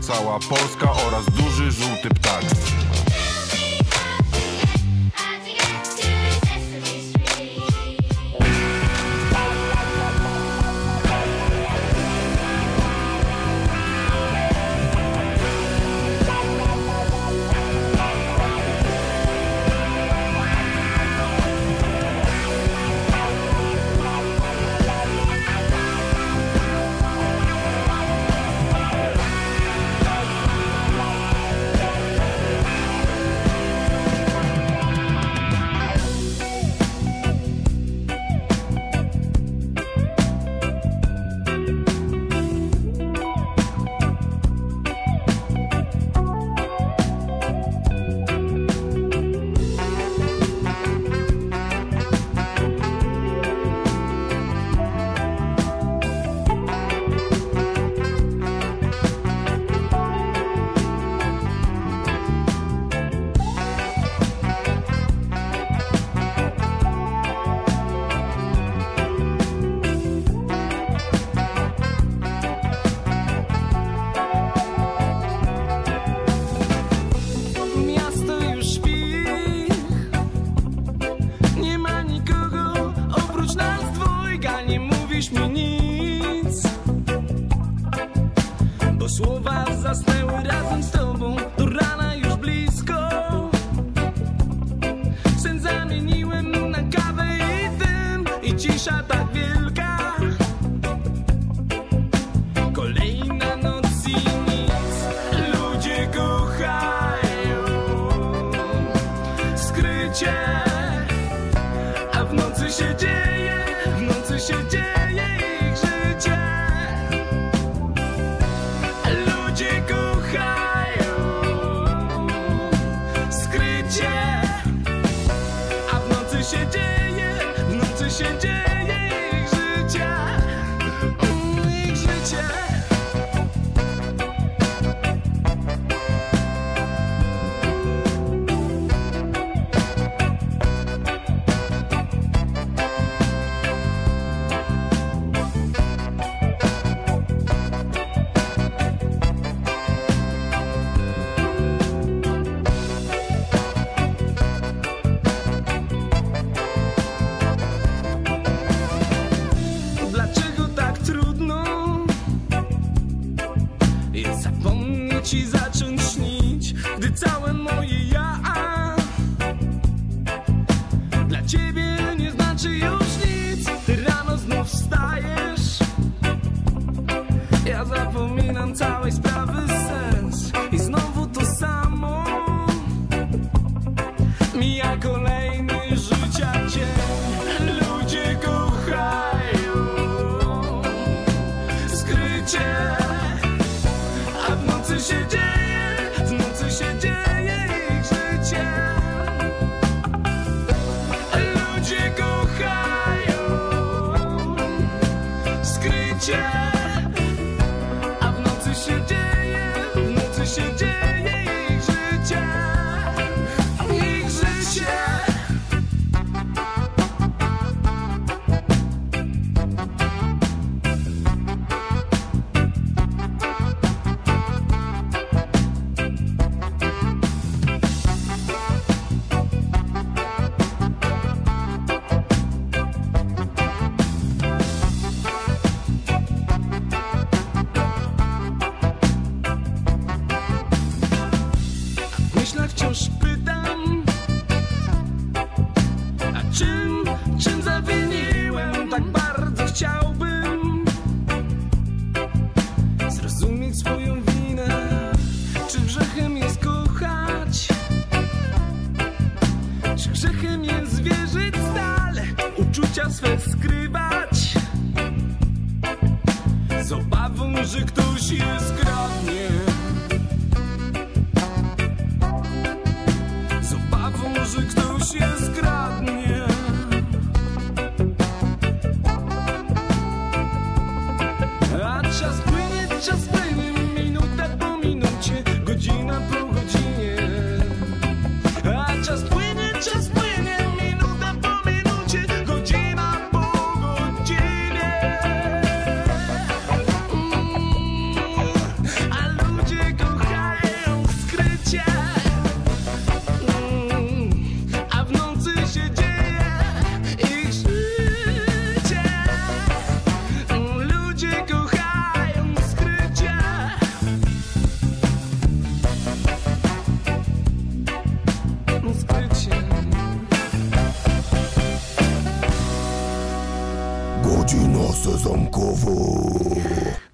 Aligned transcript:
Cała 0.00 0.38
Polska 0.38 0.92
oraz 1.08 1.24
duży 1.24 1.70
żółty 1.70 2.08
ptak 2.08 2.44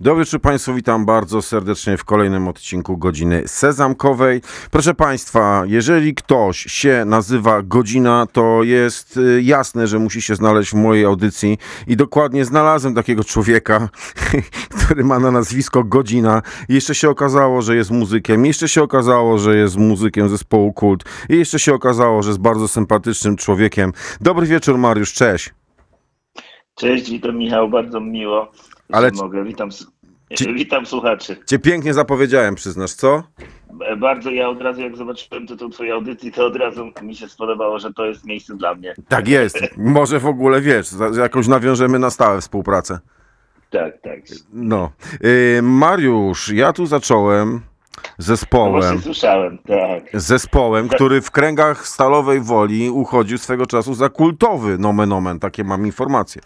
Dobry 0.02 0.24
wieczór 0.24 0.40
Państwu, 0.40 0.74
witam 0.74 1.04
bardzo 1.06 1.42
serdecznie 1.42 1.96
w 1.96 2.04
kolejnym 2.04 2.48
odcinku 2.48 2.96
Godziny 2.96 3.42
Sezamkowej. 3.46 4.40
Proszę 4.70 4.94
Państwa, 4.94 5.62
jeżeli 5.66 6.14
ktoś 6.14 6.58
się 6.58 7.04
nazywa 7.06 7.62
Godzina, 7.62 8.26
to 8.32 8.62
jest 8.62 9.16
y, 9.16 9.42
jasne, 9.42 9.86
że 9.86 9.98
musi 9.98 10.22
się 10.22 10.36
znaleźć 10.36 10.70
w 10.70 10.74
mojej 10.74 11.04
audycji 11.04 11.58
i 11.86 11.96
dokładnie 11.96 12.44
znalazłem 12.44 12.94
takiego 12.94 13.24
człowieka, 13.24 13.88
który 14.78 15.04
ma 15.04 15.18
na 15.18 15.30
nazwisko 15.30 15.84
Godzina. 15.84 16.42
Jeszcze 16.68 16.94
się 16.94 17.10
okazało, 17.10 17.62
że 17.62 17.76
jest 17.76 17.90
muzykiem, 17.90 18.46
jeszcze 18.46 18.68
się 18.68 18.82
okazało, 18.82 19.38
że 19.38 19.56
jest 19.56 19.76
muzykiem 19.76 20.28
zespołu 20.28 20.72
Kult 20.72 21.04
i 21.28 21.36
jeszcze 21.36 21.58
się 21.58 21.74
okazało, 21.74 22.22
że 22.22 22.30
jest 22.30 22.40
bardzo 22.40 22.68
sympatycznym 22.68 23.36
człowiekiem. 23.36 23.92
Dobry 24.20 24.46
wieczór 24.46 24.78
Mariusz, 24.78 25.12
cześć. 25.12 25.54
Cześć, 26.74 27.10
witam 27.10 27.36
Michał, 27.36 27.68
bardzo 27.68 28.00
miło. 28.00 28.52
Ale 28.92 29.10
mogę. 29.10 29.44
Witam, 29.44 29.68
s- 30.32 30.38
Ci- 30.38 30.54
witam 30.54 30.86
słuchaczy. 30.86 31.36
Cię 31.46 31.58
pięknie 31.58 31.94
zapowiedziałem, 31.94 32.54
przyznasz, 32.54 32.92
co? 32.92 33.22
B- 33.72 33.96
Bardzo 33.96 34.30
ja 34.30 34.48
od 34.48 34.62
razu, 34.62 34.80
jak 34.80 34.96
zobaczyłem 34.96 35.46
tytuł 35.46 35.68
twojej 35.70 35.92
audycji, 35.92 36.32
to 36.32 36.46
od 36.46 36.56
razu 36.56 36.90
mi 37.02 37.16
się 37.16 37.28
spodobało, 37.28 37.78
że 37.78 37.92
to 37.92 38.04
jest 38.06 38.24
miejsce 38.24 38.54
dla 38.56 38.74
mnie. 38.74 38.94
Tak 39.08 39.28
jest. 39.28 39.58
Może 39.76 40.18
w 40.20 40.26
ogóle 40.26 40.60
wiesz, 40.60 40.88
jakąś 41.18 41.48
nawiążemy 41.48 41.98
na 41.98 42.10
stałe 42.10 42.40
współpracę. 42.40 42.98
Tak, 43.70 44.00
tak. 44.02 44.20
No. 44.52 44.90
Yy, 45.20 45.62
Mariusz, 45.62 46.48
ja 46.48 46.72
tu 46.72 46.86
zacząłem 46.86 47.52
No 47.52 48.10
zespołem. 48.18 48.72
właśnie 48.72 48.98
słyszałem, 49.00 49.58
tak. 49.58 50.20
Zespołem, 50.20 50.88
który 50.88 51.20
w 51.20 51.30
kręgach 51.30 51.86
stalowej 51.88 52.40
woli 52.40 52.90
uchodził 52.90 53.38
swego 53.38 53.66
czasu 53.66 53.94
za 53.94 54.08
kultowy 54.08 54.78
nomen 54.78 55.12
omen. 55.12 55.38
Takie 55.38 55.64
mam 55.64 55.86
informacje. 55.86 56.42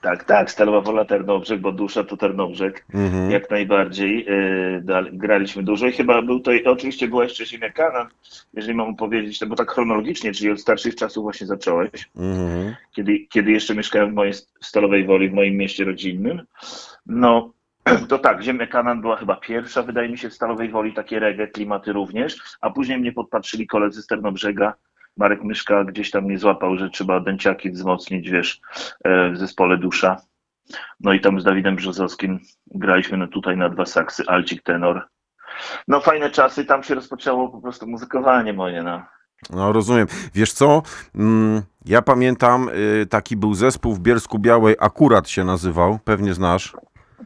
Tak, 0.00 0.24
tak, 0.24 0.50
Stalowa 0.50 0.80
Wola 0.80 1.04
Tarnobrzeg, 1.04 1.60
bo 1.60 1.72
dusza 1.72 2.04
to 2.04 2.16
Tarnobrzeg, 2.16 2.84
Mhm. 2.94 3.30
jak 3.30 3.50
najbardziej. 3.50 4.24
Yy, 4.24 5.10
graliśmy 5.12 5.62
dużo 5.62 5.86
i 5.86 5.92
chyba 5.92 6.22
był 6.22 6.40
to, 6.40 6.50
oczywiście 6.64 7.08
była 7.08 7.24
jeszcze 7.24 7.46
Ziemia 7.46 7.70
Kanan, 7.70 8.06
jeżeli 8.54 8.74
mam 8.74 8.96
powiedzieć, 8.96 9.40
no 9.40 9.46
bo 9.46 9.56
tak 9.56 9.70
chronologicznie, 9.70 10.32
czyli 10.32 10.50
od 10.50 10.60
starszych 10.60 10.94
czasów 10.94 11.22
właśnie 11.22 11.46
zacząłeś. 11.46 12.10
Mhm. 12.16 12.74
kiedy, 12.92 13.18
kiedy 13.28 13.50
jeszcze 13.50 13.74
mieszkałem 13.74 14.10
w 14.10 14.14
mojej 14.14 14.32
Stalowej 14.60 15.04
Woli, 15.06 15.28
w 15.28 15.32
moim 15.34 15.54
mieście 15.56 15.84
rodzinnym. 15.84 16.42
No, 17.06 17.52
to 18.08 18.18
tak, 18.18 18.42
Ziemia 18.42 18.66
Kanan 18.66 19.00
była 19.00 19.16
chyba 19.16 19.36
pierwsza, 19.36 19.82
wydaje 19.82 20.08
mi 20.08 20.18
się, 20.18 20.28
w 20.30 20.34
Stalowej 20.34 20.68
Woli, 20.68 20.92
takie 20.92 21.18
reggae, 21.18 21.46
klimaty 21.46 21.92
również, 21.92 22.36
a 22.60 22.70
później 22.70 22.98
mnie 22.98 23.12
podpatrzyli 23.12 23.66
koledzy 23.66 24.02
z 24.02 24.06
Ternobrzega, 24.06 24.74
Marek 25.16 25.44
Myszka 25.44 25.84
gdzieś 25.84 26.10
tam 26.10 26.24
mnie 26.24 26.38
złapał, 26.38 26.76
że 26.76 26.90
trzeba 26.90 27.20
dęciaki 27.20 27.70
wzmocnić, 27.70 28.30
wiesz, 28.30 28.60
e, 29.04 29.30
w 29.30 29.38
zespole 29.38 29.78
Dusza. 29.78 30.16
No 31.00 31.12
i 31.12 31.20
tam 31.20 31.40
z 31.40 31.44
Dawidem 31.44 31.76
Brzozowskim 31.76 32.40
graliśmy 32.66 33.16
no 33.16 33.28
tutaj 33.28 33.56
na 33.56 33.68
dwa 33.68 33.86
saksy, 33.86 34.22
alcik, 34.26 34.62
tenor. 34.62 35.08
No 35.88 36.00
fajne 36.00 36.30
czasy, 36.30 36.64
tam 36.64 36.82
się 36.82 36.94
rozpoczęło 36.94 37.48
po 37.48 37.60
prostu 37.60 37.86
muzykowanie 37.86 38.52
moje, 38.52 38.82
no. 38.82 39.02
No 39.50 39.72
rozumiem. 39.72 40.06
Wiesz 40.34 40.52
co? 40.52 40.82
Mm, 41.14 41.62
ja 41.84 42.02
pamiętam, 42.02 42.68
y, 43.02 43.06
taki 43.06 43.36
był 43.36 43.54
zespół 43.54 43.94
w 43.94 44.00
Bielsku 44.00 44.38
Białej, 44.38 44.76
akurat 44.80 45.28
się 45.28 45.44
nazywał, 45.44 45.98
pewnie 46.04 46.34
znasz. 46.34 46.72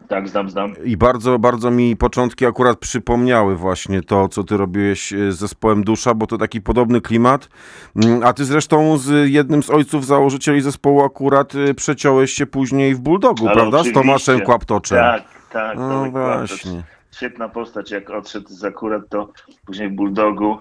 Tak, 0.08 0.28
znam, 0.28 0.50
znam. 0.50 0.74
I 0.84 0.96
bardzo, 0.96 1.38
bardzo 1.38 1.70
mi 1.70 1.96
początki 1.96 2.46
akurat 2.46 2.78
przypomniały 2.78 3.56
właśnie 3.56 4.02
to, 4.02 4.28
co 4.28 4.44
ty 4.44 4.56
robiłeś 4.56 5.12
e, 5.12 5.32
z 5.32 5.38
zespołem 5.38 5.84
Dusza, 5.84 6.14
bo 6.14 6.26
to 6.26 6.38
taki 6.38 6.60
podobny 6.60 7.00
klimat. 7.00 7.48
Mm, 7.96 8.22
A 8.24 8.32
ty 8.32 8.44
zresztą 8.44 8.98
z 8.98 9.30
jednym 9.30 9.62
z 9.62 9.70
ojców 9.70 10.06
założycieli 10.06 10.60
zespołu 10.60 11.04
akurat 11.04 11.54
e, 11.54 11.74
przeciąłeś 11.74 12.32
się 12.32 12.46
później 12.46 12.94
w 12.94 13.00
Bulldogu, 13.00 13.46
Ale 13.46 13.54
prawda? 13.56 13.78
Z 13.78 13.80
oczywiście. 13.80 14.00
Tomaszem 14.00 14.40
Kłaptoczem. 14.40 14.98
Tak, 14.98 15.22
tak. 15.50 15.78
No 15.78 15.88
Tomek 15.88 16.12
Kłaptocz. 16.12 16.48
właśnie. 16.48 16.82
Świetna 17.16 17.48
postać, 17.48 17.90
jak 17.90 18.10
odszedł 18.10 18.48
z 18.48 18.64
akurat 18.64 19.02
to 19.10 19.32
później 19.66 19.88
w 19.88 19.92
Bulldogu. 19.92 20.58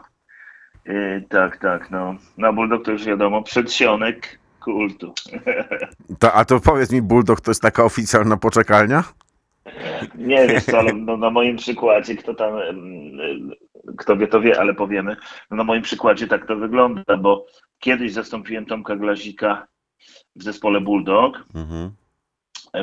Yy, 0.86 1.26
tak, 1.30 1.58
tak, 1.58 1.92
no. 1.92 2.16
Na 2.38 2.54
Bulldog 2.54 2.86
to 2.86 2.92
już 2.92 3.06
wiadomo, 3.06 3.44
przedsionek 3.44 4.40
kultu. 4.60 5.14
Ta, 6.20 6.34
a 6.34 6.46
to 6.46 6.60
powiedz 6.60 6.92
mi, 6.92 7.02
Bulldog 7.02 7.42
to 7.42 7.52
jest 7.52 7.62
taka 7.62 7.84
oficjalna 7.84 8.38
poczekalnia? 8.38 9.04
Nie 10.16 10.48
wiesz 10.48 10.64
co, 10.66 10.80
ale 10.80 10.94
no, 10.94 11.18
na 11.18 11.30
moim 11.30 11.58
przykładzie, 11.58 12.16
kto 12.16 12.34
tam, 12.34 12.54
kto 13.98 14.18
wie, 14.18 14.28
to 14.28 14.42
wie, 14.42 14.60
ale 14.60 14.74
powiemy. 14.74 15.16
No, 15.52 15.58
na 15.58 15.64
moim 15.64 15.82
przykładzie 15.82 16.28
tak 16.28 16.48
to 16.48 16.56
wygląda, 16.56 17.18
bo 17.18 17.46
kiedyś 17.80 18.14
zastąpiłem 18.14 18.66
Tomka 18.66 18.96
Glazika 18.96 19.68
w 20.36 20.44
zespole 20.44 20.82
Bulldog, 20.82 21.46
Mhm. 21.56 21.92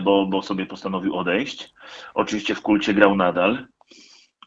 bo, 0.05 0.27
bo 0.27 0.43
sobie 0.43 0.67
postanowił 0.67 1.15
odejść. 1.17 1.75
Oczywiście 2.15 2.55
w 2.55 2.61
kulcie 2.63 2.95
grał 2.95 3.17
nadal, 3.17 3.67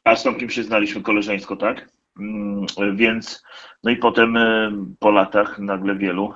a 0.04 0.16
z 0.16 0.24
Tomkiem 0.24 0.50
się 0.50 0.64
znaliśmy 0.64 1.02
koleżeńsko, 1.02 1.56
tak? 1.56 1.90
Mm, 2.20 2.66
Więc, 2.96 3.44
no 3.84 3.92
i 3.92 3.96
potem 3.96 4.38
po 5.00 5.12
latach 5.12 5.60
nagle 5.60 5.96
wielu, 5.96 6.34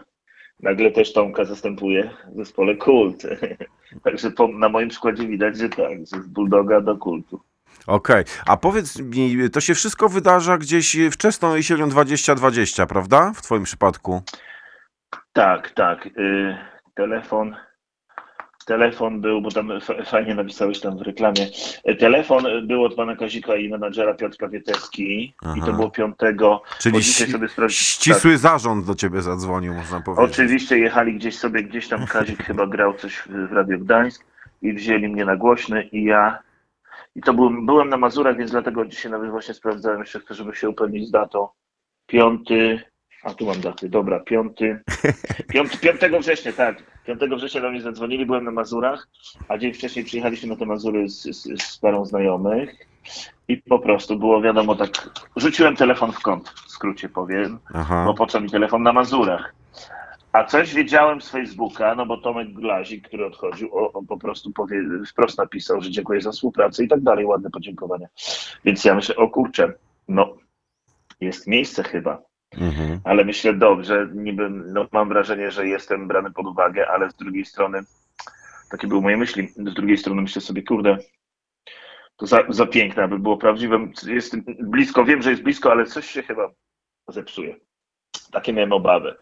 nagle 0.62 0.91
też 0.91 1.13
Tomka 1.13 1.46
zastępuje 1.46 2.10
w 2.34 2.38
zespole 2.38 2.75
kult. 2.75 3.24
Także 4.03 4.32
po, 4.32 4.48
na 4.48 4.70
moim 4.70 4.89
przykładzie 4.89 5.27
widać, 5.27 5.58
że 5.58 5.70
tak, 5.70 5.98
że 6.00 6.22
z 6.22 6.27
Bulldoga 6.27 6.82
do 6.82 6.98
kultu. 6.98 7.41
Okej, 7.88 8.24
a 8.46 8.58
powiedz 8.58 9.00
mi, 9.00 9.50
to 9.50 9.62
się 9.62 9.75
wszystko 9.75 10.10
wydarza 10.10 10.58
gdzieś 10.58 10.98
wczesną 11.12 11.56
jesienią 11.56 11.89
2020, 11.89 12.86
prawda? 12.86 13.32
W 13.36 13.41
twoim 13.41 13.63
przypadku. 13.63 14.22
Tak, 15.34 15.72
tak. 15.72 16.06
Y, 16.06 16.58
telefon. 16.96 17.56
Telefon 18.72 19.22
był, 19.22 19.42
bo 19.42 19.51
tam 19.51 19.72
fajnie 20.06 20.36
napisałeś 20.36 20.80
tam 20.80 20.98
w 20.98 21.01
reklamie. 21.01 21.48
Y, 21.90 21.96
Telefon 21.96 22.68
był 22.68 22.84
od 22.84 22.96
pana 22.96 23.16
Kazika 23.16 23.56
i 23.56 23.70
menadżera 23.70 24.13
Piotrka 24.13 24.48
Wieteski 24.48 25.24
i 25.24 25.34
Aha. 25.46 25.66
to 25.66 25.74
było 25.74 25.90
piątego. 25.90 26.63
Czyli 26.80 27.04
sobie 27.04 27.48
sprawdzi- 27.48 27.70
ścisły 27.70 28.38
zarząd 28.38 28.86
do 28.86 28.96
ciebie 28.96 29.22
zadzwonił, 29.22 29.74
można 29.74 30.01
powiedzieć. 30.01 30.32
Oczywiście 30.32 30.80
jechali 30.80 31.13
gdzieś 31.13 31.38
sobie, 31.38 31.63
gdzieś 31.63 31.88
tam 31.88 32.08
Kazik 32.08 32.44
chyba 32.48 32.68
grał 32.68 32.94
coś 32.94 33.16
w 33.16 33.50
w 33.50 33.51
Radio 33.51 33.78
Gdańsk 33.78 34.25
i 34.62 34.74
wzięli 34.74 35.08
mnie 35.08 35.25
na 35.25 35.36
głośny 35.36 35.84
i 35.84 36.04
ja 36.04 36.40
i 37.16 37.22
to 37.22 37.34
byłem, 37.34 37.66
byłem 37.66 37.90
na 37.90 37.98
Mazurach, 37.98 38.38
więc 38.38 38.51
dlatego 38.51 38.86
dzisiaj 38.86 39.12
nawet 39.12 39.32
właśnie 39.32 39.54
sprawdzałem 39.54 40.00
jeszcze, 40.00 40.20
chcę, 40.20 40.34
żeby 40.34 40.56
się 40.56 40.70
upewnić 40.70 41.08
z 41.08 41.12
datą. 41.12 41.48
Piąty, 42.08 42.82
a 43.24 43.34
tu 43.34 43.46
mam 43.46 43.62
daty, 43.62 43.90
dobra, 43.90 44.20
piąty, 44.20 44.80
piąty 45.54 45.78
5 45.78 46.01
września, 46.20 46.54
tak, 46.54 46.90
5 47.05 47.20
września 47.38 47.62
do 47.62 47.72
mnie 47.72 47.81
zadzwonili, 47.81 48.25
byłem 48.25 48.43
na 48.43 48.51
Mazurach, 48.51 49.08
a 49.48 49.58
dzień 49.58 49.74
wcześniej 49.74 50.05
przyjechaliśmy 50.05 50.50
na 50.50 50.55
te 50.55 50.65
Mazury 50.65 51.10
z, 51.10 51.22
z, 51.22 51.62
z 51.63 51.77
parą 51.77 52.05
znajomych 52.05 52.88
i 53.48 53.58
po 53.58 53.79
prostu 53.79 54.20
było 54.20 54.41
wiadomo 54.41 54.75
tak, 54.75 54.89
rzuciłem 55.36 55.75
telefon 55.75 56.12
w 56.12 56.20
kąt, 56.20 56.50
w 56.50 56.72
skrócie 56.72 57.10
powiem, 57.10 57.60
Aha. 57.74 58.03
bo 58.08 58.13
po 58.13 58.27
co 58.27 58.41
mi 58.41 58.50
telefon 58.50 58.84
na 58.84 58.93
Mazurach? 58.93 59.53
A 60.34 60.43
coś 60.43 60.74
wiedziałem 60.74 61.22
z 61.22 61.29
Facebooka, 61.29 61.96
no 61.96 62.05
bo 62.05 62.17
Tomek 62.17 62.53
Glazik, 62.53 63.08
który 63.08 63.25
odchodził, 63.25 63.70
on 63.93 64.05
po 64.05 64.17
prostu 64.17 64.51
powie, 64.51 64.81
wprost 65.08 65.38
napisał, 65.38 65.81
że 65.81 65.91
dziękuję 65.91 66.22
za 66.22 66.31
współpracę 66.31 66.84
i 66.84 66.88
tak 66.88 67.01
dalej, 67.01 67.25
ładne 67.25 67.50
podziękowania. 67.50 68.08
Więc 68.65 68.86
ja 68.86 68.96
myślę, 68.96 69.15
o 69.15 69.29
kurczę, 69.29 69.74
no 70.08 70.38
jest 71.22 71.48
miejsce 71.48 71.84
chyba, 71.84 72.22
Mhm. 72.58 73.00
ale 73.03 73.25
myślę, 73.25 73.53
dobrze, 73.53 74.10
niby, 74.13 74.50
no 74.50 74.88
mam 74.91 75.10
wrażenie, 75.10 75.51
że 75.51 75.67
jestem 75.67 76.08
brany 76.08 76.31
pod 76.31 76.48
uwagę, 76.48 76.88
ale 76.88 77.10
z 77.10 77.15
drugiej 77.15 77.46
strony, 77.46 77.79
takie 78.72 78.88
były 78.88 79.01
moje 79.01 79.17
myśli, 79.17 79.48
z 79.48 79.74
drugiej 79.74 79.98
strony 79.98 80.22
myślę 80.22 80.41
sobie, 80.41 80.63
kurde, 80.63 80.98
to 82.15 82.25
za, 82.27 82.43
za 82.50 82.65
piękne, 82.65 83.03
aby 83.03 83.20
było 83.20 83.38
prawdziwe, 83.38 83.88
jest 84.08 84.36
blisko, 84.60 85.05
wiem, 85.05 85.22
że 85.22 85.29
jest 85.29 85.43
blisko, 85.43 85.72
ale 85.72 85.86
coś 85.86 86.05
się 86.05 86.24
chyba 86.24 86.51
zepsuje. 87.08 87.55
Takie 88.31 88.53
miałem 88.53 88.74
obawy. 88.74 89.15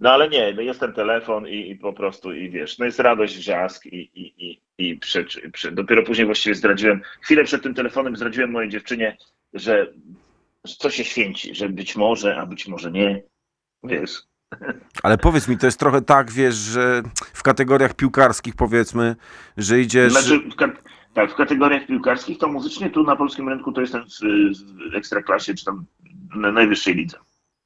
No 0.00 0.10
ale 0.10 0.28
nie, 0.28 0.52
no 0.54 0.62
jest 0.62 0.80
ten 0.80 0.92
telefon 0.92 1.48
i, 1.48 1.70
i 1.70 1.76
po 1.76 1.92
prostu, 1.92 2.32
i 2.32 2.50
wiesz, 2.50 2.78
no 2.78 2.84
jest 2.84 3.00
radość, 3.00 3.36
wrzask 3.36 3.86
i, 3.86 3.96
i, 3.96 4.48
i, 4.48 4.62
i 4.78 4.96
przy, 4.96 5.26
przy, 5.52 5.72
dopiero 5.72 6.02
później 6.02 6.26
właściwie 6.26 6.54
zdradziłem, 6.54 7.02
chwilę 7.20 7.44
przed 7.44 7.62
tym 7.62 7.74
telefonem 7.74 8.16
zdradziłem 8.16 8.50
mojej 8.50 8.70
dziewczynie, 8.70 9.16
że, 9.52 9.92
coś 10.66 10.94
się 10.94 11.04
święci, 11.04 11.54
że 11.54 11.68
być 11.68 11.96
może, 11.96 12.36
a 12.36 12.46
być 12.46 12.68
może 12.68 12.90
nie, 12.90 13.22
wiesz. 13.82 14.22
Ale 15.02 15.18
powiedz 15.18 15.48
mi, 15.48 15.58
to 15.58 15.66
jest 15.66 15.78
trochę 15.78 16.02
tak, 16.02 16.30
wiesz, 16.30 16.54
że 16.54 17.02
w 17.32 17.42
kategoriach 17.42 17.94
piłkarskich 17.94 18.54
powiedzmy, 18.54 19.16
że 19.56 19.80
idziesz... 19.80 20.12
Znaczy, 20.12 20.38
w, 20.38 20.56
tak, 21.14 21.32
w 21.32 21.34
kategoriach 21.34 21.86
piłkarskich 21.86 22.38
to 22.38 22.48
muzycznie 22.48 22.90
tu 22.90 23.02
na 23.02 23.16
polskim 23.16 23.48
rynku 23.48 23.72
to 23.72 23.80
jestem 23.80 24.04
w, 24.04 24.20
w 24.92 24.94
ekstraklasie, 24.94 25.54
czy 25.54 25.64
tam 25.64 25.84
na 26.36 26.52
najwyższej 26.52 26.94
lidze. 26.94 27.18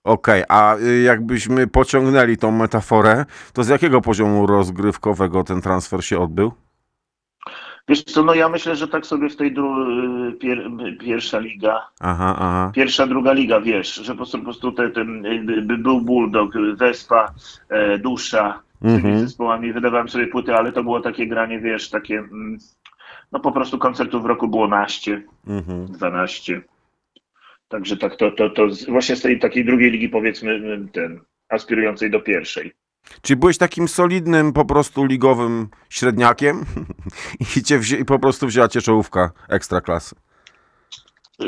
Okej, 0.05 0.43
a 0.49 0.77
y, 0.77 1.03
jakbyśmy 1.03 1.67
pociągnęli 1.67 2.37
tą 2.37 2.51
metaforę, 2.51 3.25
to 3.53 3.65
z 3.65 3.69
jakiego 3.69 4.01
poziomu 4.01 4.47
rozgrywkowego 4.47 5.45
ten 5.45 5.61
transfer 5.61 6.05
się 6.05 6.19
odbył? 6.19 6.53
Wiesz 7.89 8.05
co, 8.05 8.23
no 8.25 8.35
ja 8.35 8.49
myślę, 8.49 8.77
że 8.77 8.89
tak 8.89 9.07
sobie 9.07 9.29
w 9.31 9.37
tej 9.37 9.55
dru- 9.55 10.39
pier, 10.39 10.71
pierwsza 11.01 11.39
liga, 11.39 11.89
Aha, 12.01 12.37
aha. 12.39 12.73
pierwsza, 12.75 13.07
druga 13.07 13.33
liga, 13.33 13.61
wiesz, 13.61 13.95
że 13.95 14.13
po 14.13 14.17
prostu, 14.17 14.39
po 14.39 14.45
prostu 14.45 14.73
te, 14.73 14.91
ten, 14.91 15.23
by- 15.67 15.79
był 15.79 16.01
Bulldog, 16.01 16.53
Wespa, 16.77 17.35
e, 17.69 17.99
Dusza, 17.99 18.63
tymi 18.83 18.95
Mhm. 18.95 19.19
zespołami, 19.19 19.73
wydawałem 19.73 20.09
sobie 20.09 20.27
płyty, 20.27 20.55
ale 20.55 20.73
to 20.73 20.83
było 20.83 21.01
takie 21.01 21.27
granie, 21.27 21.61
wiesz, 21.61 21.91
takie, 21.91 22.19
mm, 22.19 22.59
no 23.33 23.41
po 23.41 23.53
prostu 23.53 23.79
koncertów 23.79 24.23
w 24.23 24.27
roku 24.27 24.49
było 24.49 24.69
naście, 24.69 25.23
Mhm. 25.47 25.87
12. 25.87 26.61
Także 27.69 27.97
tak, 27.97 28.17
to, 28.17 28.31
to, 28.31 28.51
to 28.51 28.71
z, 28.71 28.85
właśnie 28.91 29.17
z 29.17 29.23
tej 29.23 29.39
takiej 29.39 29.65
drugiej 29.65 29.91
ligi, 29.91 30.09
powiedzmy, 30.09 30.53
y, 30.53 30.89
ten, 30.93 31.21
aspirującej 31.49 32.11
do 32.11 32.21
pierwszej. 32.21 32.73
Czyli 33.23 33.37
byłeś 33.41 33.59
takim 33.59 33.89
solidnym, 33.89 34.53
po 34.53 34.65
prostu 34.65 35.05
ligowym 35.05 35.69
średniakiem 35.89 36.65
i 37.57 37.63
cię 37.63 37.81
i 38.01 38.05
po 38.05 38.19
prostu 38.19 38.47
wzięła 38.47 38.69
cię 38.69 38.81
czołówka 38.81 39.31
ekstraklasy. 39.49 40.17
Y, 41.43 41.45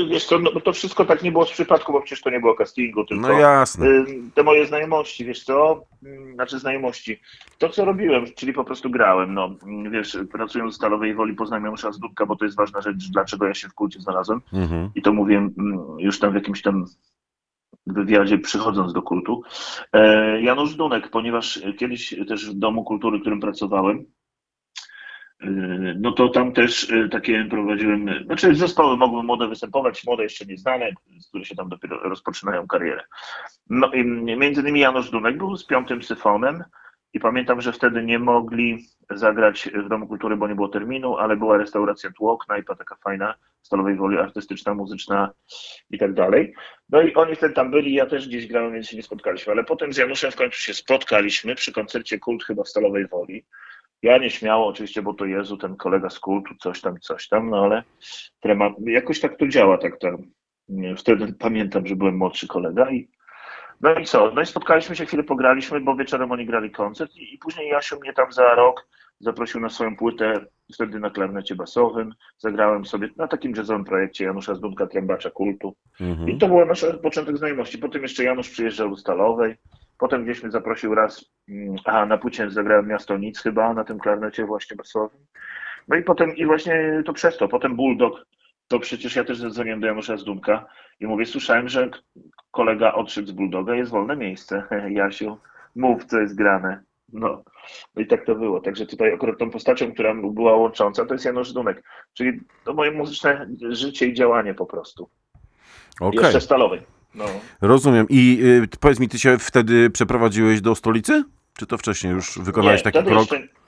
y, 0.00 0.06
Wiesz 0.08 0.24
co, 0.26 0.38
no, 0.38 0.50
to 0.60 0.72
wszystko 0.72 1.04
tak 1.04 1.22
nie 1.22 1.32
było 1.32 1.46
z 1.46 1.50
przypadku, 1.50 1.92
bo 1.92 2.00
przecież 2.00 2.22
to 2.22 2.30
nie 2.30 2.40
było 2.40 2.54
castingu, 2.54 3.04
tylko 3.04 3.28
No 3.28 3.32
jasne. 3.38 3.86
y, 3.86 4.04
te 4.34 4.42
moje 4.42 4.66
znajomości, 4.66 5.24
wiesz 5.24 5.44
co, 5.44 5.84
Mm, 6.06 6.34
znaczy 6.34 6.58
znajomości, 6.58 7.20
to 7.58 7.68
co 7.68 7.84
robiłem, 7.84 8.24
czyli 8.36 8.52
po 8.52 8.64
prostu 8.64 8.90
grałem, 8.90 9.34
no, 9.34 9.50
Mm, 9.66 9.92
wiesz, 9.92 10.18
pracując 10.32 10.72
w 10.74 10.76
Stalowej 10.76 11.14
Woli 11.14 11.34
poznałem 11.34 11.64
Janusza 11.64 11.92
Zdubka, 11.92 12.26
bo 12.26 12.36
to 12.36 12.44
jest 12.44 12.56
ważna 12.56 12.80
rzecz, 12.80 12.96
dlaczego 13.10 13.46
ja 13.46 13.54
się 13.54 13.68
w 13.68 13.74
kulcie 13.74 14.00
znalazłem 14.00 14.40
Mhm. 14.52 14.90
i 14.94 15.02
to 15.02 15.12
mówiłem 15.12 15.54
mm, 15.58 15.78
już 15.98 16.18
tam 16.18 16.32
w 16.32 16.34
jakimś 16.34 16.62
tam 16.62 16.84
wywiadzie 17.86 18.38
przychodząc 18.38 18.92
do 18.92 19.02
kultu. 19.02 19.42
E, 19.92 20.42
Janusz 20.42 20.74
Dunek, 20.74 21.10
ponieważ 21.10 21.60
kiedyś 21.78 22.14
też 22.28 22.50
w 22.50 22.54
Domu 22.54 22.84
Kultury, 22.84 23.18
w 23.18 23.20
którym 23.20 23.40
pracowałem, 23.40 24.04
e, 25.40 25.46
no 26.00 26.12
to 26.12 26.28
tam 26.28 26.52
też 26.52 26.90
e, 26.90 27.08
takie 27.08 27.44
prowadziłem, 27.44 28.24
znaczy 28.26 28.54
zespoły 28.54 28.96
mogły 28.96 29.22
młode 29.22 29.48
występować, 29.48 30.04
młode 30.06 30.22
jeszcze 30.22 30.46
nieznane, 30.46 30.90
które 31.28 31.44
się 31.44 31.54
tam 31.54 31.68
dopiero 31.68 31.98
rozpoczynają 31.98 32.66
karierę. 32.66 33.04
No 33.70 33.92
i 33.92 34.04
między 34.36 34.60
innymi 34.60 34.80
Janusz 34.80 35.10
Dunek 35.10 35.38
był 35.38 35.56
z 35.56 35.66
piątym 35.66 36.02
syfonem 36.02 36.64
i 37.14 37.20
pamiętam, 37.20 37.60
że 37.60 37.72
wtedy 37.72 38.02
nie 38.02 38.18
mogli 38.18 38.78
zagrać 39.10 39.68
w 39.84 39.88
Domu 39.88 40.06
Kultury, 40.06 40.36
bo 40.36 40.48
nie 40.48 40.54
było 40.54 40.68
terminu, 40.68 41.16
ale 41.16 41.36
była 41.36 41.56
restauracja 41.56 42.10
Tło, 42.10 42.38
knajpa 42.38 42.74
taka 42.74 42.96
fajna, 42.96 43.34
Stalowej 43.62 43.96
Woli 43.96 44.18
artystyczna, 44.18 44.74
muzyczna 44.74 45.30
i 45.90 45.98
tak 45.98 46.14
dalej. 46.14 46.54
No 46.90 47.02
i 47.02 47.14
oni 47.14 47.36
wtedy 47.36 47.54
tam 47.54 47.70
byli, 47.70 47.94
ja 47.94 48.06
też 48.06 48.28
gdzieś 48.28 48.46
grałem, 48.46 48.72
więc 48.72 48.88
się 48.88 48.96
nie 48.96 49.02
spotkaliśmy, 49.02 49.52
ale 49.52 49.64
potem 49.64 49.92
z 49.92 49.96
Januszem 49.96 50.30
w 50.30 50.36
końcu 50.36 50.58
się 50.58 50.74
spotkaliśmy 50.74 51.54
przy 51.54 51.72
koncercie 51.72 52.18
Kult 52.18 52.44
chyba 52.44 52.62
w 52.62 52.68
Stalowej 52.68 53.06
Woli. 53.06 53.44
Ja 54.02 54.18
nieśmiało 54.18 54.66
oczywiście, 54.66 55.02
bo 55.02 55.14
to 55.14 55.24
Jezu, 55.24 55.56
ten 55.56 55.76
kolega 55.76 56.10
z 56.10 56.18
kultu, 56.18 56.54
coś 56.60 56.80
tam, 56.80 57.00
coś 57.00 57.28
tam, 57.28 57.50
no 57.50 57.64
ale 57.64 57.82
trema, 58.40 58.70
jakoś 58.86 59.20
tak 59.20 59.36
to 59.36 59.48
działa, 59.48 59.78
tak 59.78 59.98
tam. 59.98 60.16
Wtedy 60.96 61.34
pamiętam, 61.38 61.86
że 61.86 61.96
byłem 61.96 62.16
młodszy 62.16 62.48
kolega 62.48 62.90
i 62.90 63.08
no 63.84 64.00
i 64.00 64.04
co? 64.04 64.30
No 64.34 64.40
i 64.42 64.46
spotkaliśmy 64.46 64.96
się, 64.96 65.06
chwilę 65.06 65.22
pograliśmy, 65.22 65.80
bo 65.80 65.96
wieczorem 65.96 66.32
oni 66.32 66.46
grali 66.46 66.70
koncert 66.70 67.16
i, 67.16 67.34
i 67.34 67.38
później 67.38 67.68
Jasiu 67.68 68.00
mnie 68.00 68.12
tam 68.12 68.32
za 68.32 68.54
rok 68.54 68.86
zaprosił 69.20 69.60
na 69.60 69.68
swoją 69.68 69.96
płytę, 69.96 70.46
wtedy 70.74 71.00
na 71.00 71.10
klarnecie 71.10 71.54
basowym. 71.54 72.14
Zagrałem 72.38 72.84
sobie 72.84 73.08
na 73.16 73.28
takim 73.28 73.52
jazzowym 73.56 73.84
projekcie 73.84 74.24
Janusza 74.24 74.54
Zdunka, 74.54 74.86
trębacza 74.86 75.30
kultu. 75.30 75.74
I 76.00 76.04
Mhm. 76.04 76.38
to 76.38 76.48
był 76.48 76.66
nasz 76.66 76.86
początek 77.02 77.38
znajomości. 77.38 77.78
Potem 77.78 78.02
jeszcze 78.02 78.24
Janusz 78.24 78.50
przyjeżdżał 78.50 78.90
do 78.90 78.96
Stalowej. 78.96 79.54
Potem 79.98 80.24
gdzieś 80.24 80.42
mnie 80.42 80.50
zaprosił 80.50 80.94
raz, 80.94 81.24
mm, 81.48 81.76
aha, 81.84 82.06
na 82.06 82.18
płycie 82.18 82.50
zagrałem 82.50 82.86
Miasto 82.88 83.18
Nic 83.18 83.40
chyba, 83.42 83.74
na 83.74 83.84
tym 83.84 83.98
klarnecie 83.98 84.44
właśnie 84.44 84.76
basowym. 84.76 85.20
No 85.88 85.96
i 85.96 86.02
potem, 86.02 86.36
i 86.36 86.46
właśnie 86.46 87.02
to 87.06 87.12
przez 87.12 87.36
to, 87.36 87.48
potem 87.48 87.76
Bulldog, 87.76 88.26
to 88.68 88.78
przecież 88.78 89.16
ja 89.16 89.24
też 89.24 89.38
zadzwoniłem 89.38 89.80
do 89.80 89.86
Janusza 89.86 90.16
Zdunka 90.16 90.66
i 91.00 91.06
mówię, 91.06 91.26
słyszałem, 91.26 91.68
że 91.68 91.90
kolega 92.54 92.92
odszedł 92.92 93.28
z 93.28 93.32
Bulldoga, 93.32 93.74
jest 93.74 93.90
wolne 93.90 94.16
miejsce. 94.16 94.62
Jasiu, 94.98 95.38
mów, 95.76 96.04
co 96.04 96.20
jest 96.20 96.36
grane. 96.36 96.82
No. 97.12 97.42
no 97.96 98.02
i 98.02 98.06
tak 98.06 98.26
to 98.26 98.34
było. 98.34 98.60
Także 98.60 98.86
tutaj 98.86 99.12
akurat 99.12 99.38
tą 99.38 99.50
postacią, 99.50 99.92
która 99.92 100.14
była 100.14 100.56
łącząca, 100.56 101.06
to 101.06 101.14
jest 101.14 101.24
Janusz 101.24 101.52
Dunek. 101.52 101.82
Czyli 102.14 102.40
to 102.64 102.74
moje 102.74 102.90
muzyczne 102.90 103.48
życie 103.70 104.06
i 104.06 104.14
działanie 104.14 104.54
po 104.54 104.66
prostu. 104.66 105.08
Okej, 106.00 106.20
Jeszcze 106.22 106.40
stalowej. 106.40 106.82
No. 107.14 107.24
rozumiem. 107.60 108.06
I 108.10 108.38
y, 108.42 108.78
powiedz 108.80 109.00
mi, 109.00 109.08
ty 109.08 109.18
się 109.18 109.38
wtedy 109.38 109.90
przeprowadziłeś 109.90 110.60
do 110.60 110.74
stolicy? 110.74 111.24
Czy 111.58 111.66
to 111.66 111.78
wcześniej 111.78 112.12
już 112.12 112.38
wykonałeś 112.38 112.82
taki 112.82 112.98
wtedy 112.98 113.10
krok? 113.10 113.32
jeszcze- 113.32 113.63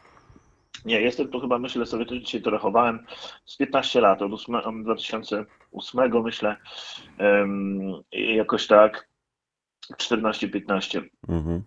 Nie, 0.85 1.01
jestem 1.01 1.29
tu 1.29 1.41
chyba, 1.41 1.59
myślę 1.59 1.87
sobie, 1.87 2.07
to 2.07 2.19
dzisiaj 2.19 2.43
to 2.43 2.51
rachowałem, 2.51 3.07
z 3.45 3.57
15 3.57 4.01
lat, 4.01 4.23
od 4.23 4.33
8, 4.33 4.85
2008 4.85 6.23
myślę, 6.23 6.57
i 8.13 8.37
jakoś 8.37 8.67
tak, 8.67 9.09
14-15. 9.95 11.03
Mhm. 11.29 11.63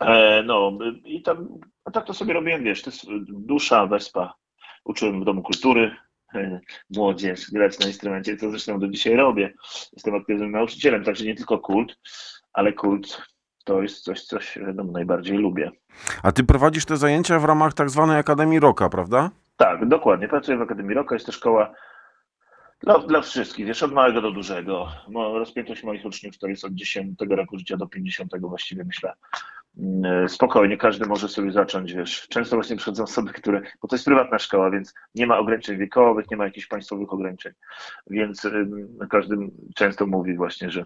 E, 0.00 0.42
no 0.42 0.78
i 1.04 1.22
tam, 1.22 1.48
a 1.84 1.90
tak 1.90 2.06
to 2.06 2.14
sobie 2.14 2.34
robiłem, 2.34 2.64
wiesz, 2.64 2.82
to 2.82 2.90
jest 2.90 3.06
dusza, 3.28 3.86
wespa. 3.86 4.34
Uczyłem 4.84 5.20
w 5.20 5.24
Domu 5.24 5.42
Kultury, 5.42 5.96
e, 6.34 6.60
młodzież, 6.90 7.50
grać 7.50 7.78
na 7.78 7.86
instrumencie, 7.86 8.36
co 8.36 8.50
zresztą 8.50 8.78
do 8.78 8.88
dzisiaj 8.88 9.16
robię. 9.16 9.54
Jestem 9.92 10.14
aktywnym 10.14 10.50
nauczycielem, 10.50 11.04
także 11.04 11.24
nie 11.24 11.34
tylko 11.34 11.58
kult, 11.58 11.98
ale 12.52 12.72
kult 12.72 13.22
to 13.68 13.82
jest 13.82 14.04
coś, 14.04 14.22
coś 14.24 14.58
no, 14.74 14.84
najbardziej 14.84 15.38
lubię. 15.38 15.70
A 16.22 16.32
ty 16.32 16.44
prowadzisz 16.44 16.84
te 16.84 16.96
zajęcia 16.96 17.38
w 17.38 17.44
ramach 17.44 17.74
tak 17.74 17.90
zwanej 17.90 18.18
Akademii 18.18 18.60
Rocka, 18.60 18.88
prawda? 18.88 19.30
Tak, 19.56 19.88
dokładnie. 19.88 20.28
Pracuję 20.28 20.58
w 20.58 20.62
Akademii 20.62 20.94
Roka, 20.94 21.14
jest 21.14 21.26
to 21.26 21.32
szkoła 21.32 21.72
dla, 22.80 22.98
dla 22.98 23.20
wszystkich, 23.20 23.66
wiesz, 23.66 23.82
od 23.82 23.92
małego 23.92 24.20
do 24.20 24.30
dużego. 24.30 24.88
Rozpiętość 25.14 25.84
moich 25.84 26.04
uczniów 26.04 26.38
to 26.38 26.46
jest 26.46 26.64
od 26.64 26.72
10 26.72 27.18
roku 27.30 27.58
życia 27.58 27.76
do 27.76 27.86
50 27.86 28.32
właściwie 28.40 28.84
myślę. 28.84 29.12
Mm, 29.78 30.28
Spokojnie, 30.28 30.76
każdy 30.76 31.06
może 31.06 31.28
sobie 31.28 31.52
zacząć, 31.52 31.92
wiesz. 31.92 32.28
Często 32.28 32.56
właśnie 32.56 32.76
przychodzą 32.76 33.02
osoby, 33.02 33.32
które, 33.32 33.62
bo 33.82 33.88
to 33.88 33.96
jest 33.96 34.04
prywatna 34.04 34.38
szkoła, 34.38 34.70
więc 34.70 34.94
nie 35.14 35.26
ma 35.26 35.38
ograniczeń 35.38 35.78
wiekowych, 35.78 36.30
nie 36.30 36.36
ma 36.36 36.44
jakichś 36.44 36.66
państwowych 36.66 37.12
ograniczeń, 37.12 37.52
więc 38.10 38.46
każdy 39.10 39.36
często 39.74 40.06
mówi 40.06 40.36
właśnie, 40.36 40.70
że 40.70 40.84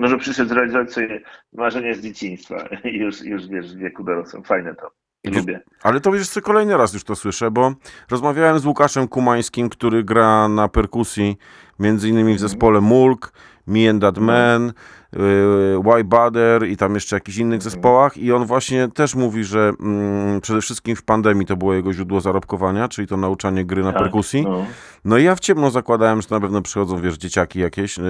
no, 0.00 0.08
że 0.08 0.18
przyszedł 0.18 0.48
zrealizować 0.48 0.92
sobie 0.92 1.20
marzenie 1.52 1.94
z 1.94 2.00
dzieciństwa 2.00 2.68
i 2.84 2.98
już, 3.04 3.22
już 3.22 3.48
wiesz, 3.48 3.74
w 3.74 3.78
wieku 3.78 4.04
dorosłym. 4.04 4.44
Fajne 4.44 4.74
to. 4.74 4.90
Lubię. 5.24 5.60
Ale 5.82 6.00
to 6.00 6.12
wiesz 6.12 6.28
co, 6.28 6.40
kolejny 6.40 6.76
raz 6.76 6.94
już 6.94 7.04
to 7.04 7.16
słyszę, 7.16 7.50
bo 7.50 7.72
rozmawiałem 8.10 8.58
z 8.58 8.66
Łukaszem 8.66 9.08
Kumańskim, 9.08 9.68
który 9.68 10.04
gra 10.04 10.48
na 10.48 10.68
perkusji, 10.68 11.36
między 11.80 12.08
innymi 12.08 12.34
w 12.34 12.40
zespole 12.40 12.80
Mulk, 12.80 13.32
Me 13.66 13.90
and 13.90 14.02
That 14.02 14.18
Man, 14.18 14.72
y, 15.16 15.78
Y 16.00 16.04
Bader 16.04 16.68
i 16.68 16.76
tam 16.76 16.94
jeszcze 16.94 17.16
jakichś 17.16 17.38
innych 17.38 17.62
zespołach 17.62 18.16
i 18.16 18.32
on 18.32 18.44
właśnie 18.46 18.88
też 18.88 19.14
mówi, 19.14 19.44
że 19.44 19.72
mm, 19.80 20.40
przede 20.40 20.60
wszystkim 20.60 20.96
w 20.96 21.02
pandemii 21.02 21.46
to 21.46 21.56
było 21.56 21.74
jego 21.74 21.92
źródło 21.92 22.20
zarobkowania, 22.20 22.88
czyli 22.88 23.08
to 23.08 23.16
nauczanie 23.16 23.64
gry 23.64 23.82
na 23.82 23.92
Tak, 23.92 24.02
perkusji. 24.02 24.42
no. 24.42 24.66
No 25.04 25.18
i 25.18 25.24
ja 25.24 25.34
w 25.34 25.40
ciemno 25.40 25.70
zakładałem, 25.70 26.22
że 26.22 26.28
na 26.30 26.40
pewno 26.40 26.62
przychodzą, 26.62 27.00
wiesz, 27.00 27.16
dzieciaki 27.18 27.60
jakieś 27.60 27.98
yy, 27.98 28.04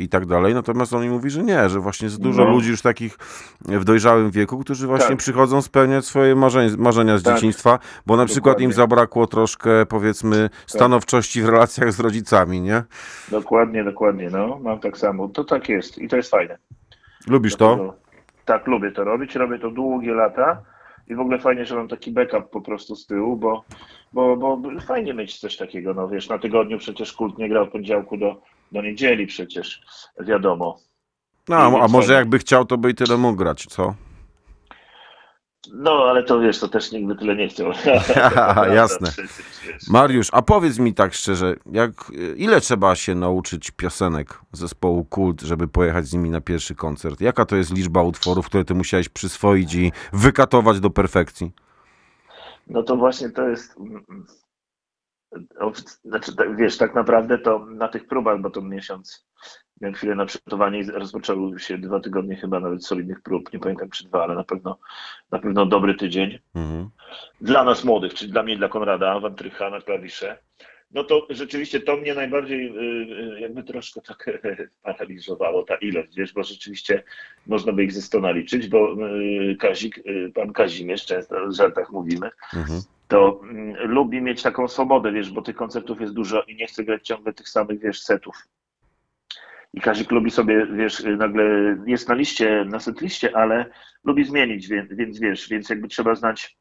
i 0.00 0.08
tak 0.08 0.26
dalej, 0.26 0.54
natomiast 0.54 0.92
on 0.92 1.02
mi 1.02 1.08
mówi, 1.10 1.30
że 1.30 1.42
nie, 1.42 1.68
że 1.68 1.80
właśnie 1.80 2.04
jest 2.06 2.20
dużo 2.20 2.44
No. 2.44 2.50
ludzi 2.50 2.70
już 2.70 2.82
takich 2.82 3.18
w 3.60 3.84
dojrzałym 3.84 4.30
wieku, 4.30 4.58
którzy 4.58 4.86
właśnie 4.86 5.08
Tak. 5.08 5.18
przychodzą 5.18 5.62
spełniać 5.62 6.04
swoje 6.06 6.34
marzeń, 6.36 6.70
marzenia 6.78 7.18
z 7.18 7.22
Tak. 7.22 7.34
dzieciństwa, 7.34 7.78
bo 8.06 8.16
na 8.16 8.26
przykład 8.26 8.60
im 8.60 8.72
zabrakło 8.72 9.26
troszkę, 9.26 9.86
powiedzmy, 9.86 10.50
stanowczości 10.66 11.42
w 11.42 11.48
relacjach 11.48 11.92
z 11.92 12.00
rodzicami, 12.00 12.60
nie? 12.60 12.82
Dokładnie, 13.30 13.84
dokładnie, 13.84 14.30
no, 14.30 14.58
mam 14.62 14.80
tak 14.80 14.98
samo. 14.98 15.28
To 15.28 15.44
tak 15.44 15.68
jest 15.68 15.98
i 15.98 16.08
to 16.08 16.16
jest 16.16 16.30
fajne. 16.30 16.58
Lubisz 17.26 17.56
to? 17.56 17.94
Tak, 18.44 18.66
lubię 18.66 18.92
to 18.92 19.04
robić, 19.04 19.34
robię 19.34 19.58
to 19.58 19.70
długie 19.70 20.14
lata 20.14 20.62
i 21.08 21.14
w 21.14 21.20
ogóle 21.20 21.38
fajnie, 21.38 21.64
że 21.64 21.76
mam 21.76 21.88
taki 21.88 22.12
backup 22.12 22.50
po 22.50 22.60
prostu 22.60 22.96
z 22.96 23.06
tyłu, 23.06 23.36
bo, 23.36 23.64
bo, 24.12 24.36
bo 24.36 24.60
fajnie 24.80 25.14
mieć 25.14 25.38
coś 25.38 25.56
takiego, 25.56 25.94
no 25.94 26.08
wiesz, 26.08 26.28
na 26.28 26.38
tygodniu 26.38 26.78
przecież 26.78 27.12
kult 27.12 27.38
nie 27.38 27.48
grał 27.48 27.64
od 27.64 27.70
poniedziałku 27.70 28.16
do, 28.16 28.40
do 28.72 28.82
niedzieli 28.82 29.26
przecież, 29.26 29.82
wiadomo. 30.20 30.78
No, 31.48 31.56
a, 31.56 31.84
a 31.84 31.88
może 31.88 32.12
jakby 32.12 32.38
chciał, 32.38 32.64
to 32.64 32.78
by 32.78 32.90
i 32.90 32.94
tyle 32.94 33.16
mógł 33.16 33.36
grać, 33.36 33.66
co? 33.66 33.94
No, 35.72 36.04
ale 36.10 36.22
to 36.22 36.40
wiesz, 36.40 36.58
to 36.58 36.68
też 36.68 36.92
nikt 36.92 37.08
by 37.08 37.16
tyle 37.16 37.36
nie 37.36 37.48
chciał. 37.48 37.72
Jasne. 38.74 39.10
Mariusz, 39.90 40.28
a 40.32 40.42
powiedz 40.42 40.78
mi 40.78 40.94
tak 40.94 41.14
szczerze, 41.14 41.56
jak, 41.72 41.90
ile 42.36 42.60
trzeba 42.60 42.94
się 42.94 43.14
nauczyć 43.14 43.70
piosenek 43.70 44.40
zespołu 44.52 45.04
Kult, 45.04 45.40
żeby 45.40 45.68
pojechać 45.68 46.06
z 46.06 46.12
nimi 46.12 46.30
na 46.30 46.40
pierwszy 46.40 46.74
koncert? 46.74 47.20
Jaka 47.20 47.44
to 47.44 47.56
jest 47.56 47.74
liczba 47.74 48.02
utworów, 48.02 48.46
które 48.46 48.64
ty 48.64 48.74
musiałeś 48.74 49.08
przyswoić 49.08 49.74
i 49.74 49.92
wykatować 50.12 50.80
do 50.80 50.90
perfekcji? 50.90 51.52
No 52.66 52.82
to 52.82 52.96
właśnie 52.96 53.30
to 53.30 53.48
jest. 53.48 53.76
mm, 53.76 54.04
mm, 54.10 54.26
Znaczy, 56.04 56.36
tak, 56.36 56.56
wiesz, 56.56 56.78
tak 56.78 56.94
naprawdę 56.94 57.38
to 57.38 57.66
na 57.66 57.88
tych 57.88 58.06
próbach, 58.06 58.40
bo 58.40 58.50
to 58.50 58.62
miesiąc, 58.62 59.27
miałem 59.80 59.94
chwilę 59.94 60.14
na 60.14 60.26
przygotowanie 60.26 60.78
i 60.80 60.84
rozpoczęły 60.90 61.60
się 61.60 61.78
dwa 61.78 62.00
tygodnie 62.00 62.36
chyba 62.36 62.60
nawet 62.60 62.86
solidnych 62.86 63.20
prób, 63.22 63.52
nie 63.52 63.58
pamiętam 63.58 63.90
czy 63.90 64.04
dwa, 64.04 64.24
ale 64.24 64.34
na 64.34 64.44
pewno, 64.44 64.78
na 65.30 65.38
pewno 65.38 65.66
dobry 65.66 65.94
tydzień. 65.94 66.38
Mhm. 66.54 66.88
Dla 67.40 67.64
nas 67.64 67.84
młodych, 67.84 68.14
czyli 68.14 68.32
dla 68.32 68.42
mnie 68.42 68.54
i 68.54 68.58
dla 68.58 68.68
Konrada 68.68 69.20
Wantrycha 69.20 69.70
na 69.70 69.80
klawisze. 69.80 70.38
no 70.90 71.04
to 71.04 71.26
rzeczywiście 71.30 71.80
to 71.80 71.96
mnie 71.96 72.14
najbardziej 72.14 72.66
y, 72.68 73.34
y, 73.36 73.40
jakby 73.40 73.62
troszkę 73.62 74.00
tak 74.00 74.40
paraliżowało 74.82 75.62
ta 75.62 75.74
ilość, 75.76 76.16
wiesz, 76.16 76.32
bo 76.32 76.42
rzeczywiście 76.42 77.02
można 77.46 77.72
by 77.72 77.84
ich 77.84 77.92
ze 77.92 78.02
100 78.02 78.20
naliczyć, 78.20 78.68
bo 78.68 78.92
y, 79.50 79.56
Kazik, 79.60 80.00
pan 80.34 80.52
Kazimierz, 80.52 81.06
często 81.06 81.46
w 81.48 81.52
żartach 81.52 81.90
mówimy, 81.90 82.30
Mhm. 82.54 82.80
to 83.08 83.40
mm, 83.42 83.74
lubi 83.90 84.20
mieć 84.22 84.42
taką 84.42 84.68
swobodę, 84.68 85.12
wiesz, 85.12 85.30
bo 85.30 85.42
tych 85.42 85.56
koncertów 85.56 86.00
jest 86.00 86.14
dużo 86.14 86.42
i 86.42 86.56
nie 86.56 86.66
chce 86.66 86.84
grać 86.84 87.06
ciągle 87.06 87.32
tych 87.32 87.48
samych, 87.48 87.80
wiesz, 87.80 88.00
setów. 88.02 88.36
I 89.74 89.80
Kazik 89.80 90.10
lubi 90.10 90.30
sobie, 90.30 90.66
wiesz, 90.66 91.04
nagle 91.18 91.44
jest 91.86 92.08
na 92.08 92.14
liście, 92.14 92.64
na 92.68 92.80
setliście, 92.80 93.36
ale 93.36 93.70
lubi 94.04 94.24
zmienić, 94.24 94.68
więc, 94.68 94.92
więc 94.92 95.18
wiesz, 95.18 95.48
więc 95.48 95.68
jakby 95.68 95.88
trzeba 95.88 96.14
znać 96.14 96.58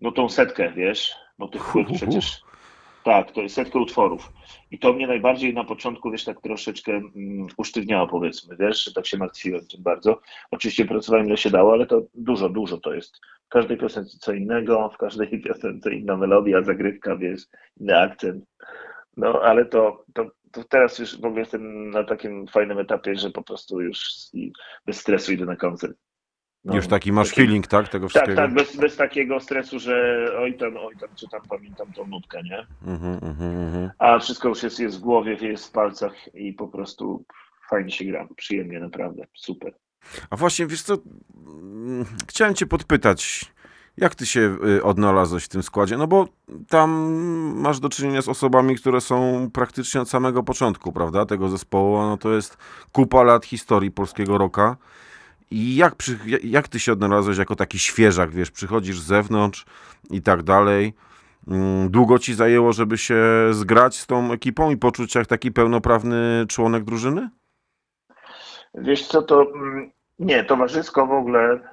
no 0.00 0.12
tą 0.12 0.28
setkę, 0.28 0.72
wiesz, 0.72 1.14
bo 1.38 1.48
tych 1.48 1.64
płyt 1.64 1.86
przecież 1.94 2.42
tak, 3.04 3.32
to 3.32 3.42
jest 3.42 3.54
setka 3.54 3.78
utworów. 3.78 4.32
I 4.70 4.78
to 4.78 4.92
mnie 4.92 5.06
najbardziej 5.06 5.54
na 5.54 5.64
początku, 5.64 6.10
wiesz, 6.10 6.24
tak 6.24 6.40
troszeczkę 6.40 6.92
mm, 6.92 7.46
usztywniało, 7.56 8.08
powiedzmy, 8.08 8.56
wiesz, 8.56 8.92
tak 8.94 9.06
się 9.06 9.18
martwiłem 9.18 9.66
tym 9.66 9.82
bardzo. 9.82 10.20
Oczywiście 10.50 10.84
pracowałem 10.84 11.26
ile 11.26 11.36
się 11.36 11.50
dało, 11.50 11.72
ale 11.72 11.86
to 11.86 12.02
dużo, 12.14 12.48
dużo 12.48 12.78
to 12.78 12.94
jest. 12.94 13.20
W 13.46 13.48
każdej 13.48 13.76
piosence 13.76 14.18
co 14.20 14.32
innego, 14.32 14.90
w 14.94 14.96
każdej 14.96 15.40
piosence 15.44 15.94
inna 15.94 16.16
melodia, 16.16 16.62
zagrywka, 16.62 17.16
wiesz, 17.16 17.42
inny 17.80 17.98
akcent. 17.98 18.44
No, 19.16 19.40
ale 19.42 19.64
to, 19.64 20.04
to 20.14 20.30
teraz 20.68 20.98
już 20.98 21.20
w 21.20 21.24
ogóle 21.24 21.40
jestem 21.40 21.90
na 21.90 22.04
takim 22.04 22.46
fajnym 22.46 22.78
etapie, 22.78 23.14
że 23.16 23.30
po 23.30 23.42
prostu 23.42 23.80
już 23.80 24.00
bez 24.86 25.00
stresu 25.00 25.32
idę 25.32 25.44
na 25.44 25.56
koncert. 25.56 25.96
No, 26.64 26.76
Już 26.76 26.86
taki 26.86 27.12
masz 27.12 27.28
taki- 27.28 27.40
feeling, 27.40 27.66
tak? 27.66 27.88
Tego 27.88 28.06
Tak, 28.06 28.10
wszystkiego? 28.10 28.36
tak, 28.36 28.54
bez, 28.54 28.76
bez 28.76 28.96
takiego 28.96 29.40
stresu, 29.40 29.78
że 29.78 30.26
oj 30.38 30.56
tam, 30.56 30.76
oj 30.76 30.96
tam, 31.00 31.08
czy 31.14 31.28
tam 31.28 31.40
pamiętam 31.48 31.92
tą 31.92 32.06
nutkę, 32.06 32.42
nie? 32.42 32.66
Mhm, 32.92 33.18
mhm, 33.22 33.50
mhm. 33.66 33.90
A 33.98 34.18
wszystko 34.18 34.48
już 34.48 34.62
jest, 34.62 34.80
jest 34.80 34.96
w 34.96 35.00
głowie, 35.00 35.34
jest 35.40 35.66
w 35.66 35.70
palcach 35.72 36.34
i 36.34 36.52
po 36.52 36.68
prostu 36.68 37.24
fajnie 37.70 37.90
się 37.90 38.04
gra, 38.04 38.28
przyjemnie 38.36 38.80
naprawdę, 38.80 39.24
super. 39.34 39.74
A 40.30 40.36
właśnie, 40.36 40.66
wiesz 40.66 40.82
co, 40.82 40.96
mm, 41.46 42.04
chciałem 42.28 42.54
cię 42.54 42.66
podpytać, 42.66 43.51
jak 43.96 44.14
ty 44.14 44.26
się 44.26 44.56
y, 44.66 44.82
odnalazłeś 44.82 45.44
w 45.44 45.48
tym 45.48 45.62
składzie? 45.62 45.96
No 45.96 46.06
bo 46.06 46.28
tam 46.68 46.90
masz 47.56 47.80
do 47.80 47.88
czynienia 47.88 48.22
z 48.22 48.28
osobami, 48.28 48.76
które 48.76 49.00
są 49.00 49.50
praktycznie 49.52 50.00
od 50.00 50.10
samego 50.10 50.42
początku, 50.42 50.92
prawda, 50.92 51.26
tego 51.26 51.48
zespołu, 51.48 52.02
no 52.02 52.16
to 52.16 52.32
jest 52.32 52.56
kupa 52.92 53.22
lat 53.22 53.44
historii 53.44 53.90
polskiego 53.90 54.38
rocka. 54.38 54.76
I 55.50 55.76
jak, 55.76 55.94
przy, 55.94 56.18
jak 56.44 56.68
ty 56.68 56.80
się 56.80 56.92
odnalazłeś 56.92 57.38
jako 57.38 57.56
taki 57.56 57.78
świeżak, 57.78 58.30
wiesz, 58.30 58.50
przychodzisz 58.50 59.00
z 59.00 59.06
zewnątrz 59.06 59.66
i 60.10 60.22
tak 60.22 60.42
dalej. 60.42 60.94
Mm, 61.48 61.90
Długo 61.90 62.18
ci 62.18 62.34
zajęło, 62.34 62.72
żeby 62.72 62.98
się 62.98 63.16
zgrać 63.50 63.96
z 63.96 64.06
tą 64.06 64.32
ekipą 64.32 64.70
i 64.70 64.76
poczuć 64.76 65.12
się 65.12 65.18
jak 65.18 65.28
taki 65.28 65.52
pełnoprawny 65.52 66.44
członek 66.48 66.84
drużyny? 66.84 67.30
Wiesz 68.74 69.06
co, 69.06 69.22
to 69.22 69.46
mm, 69.54 69.90
nie, 70.18 70.44
towarzysko 70.44 71.06
w 71.06 71.12
ogóle 71.12 71.71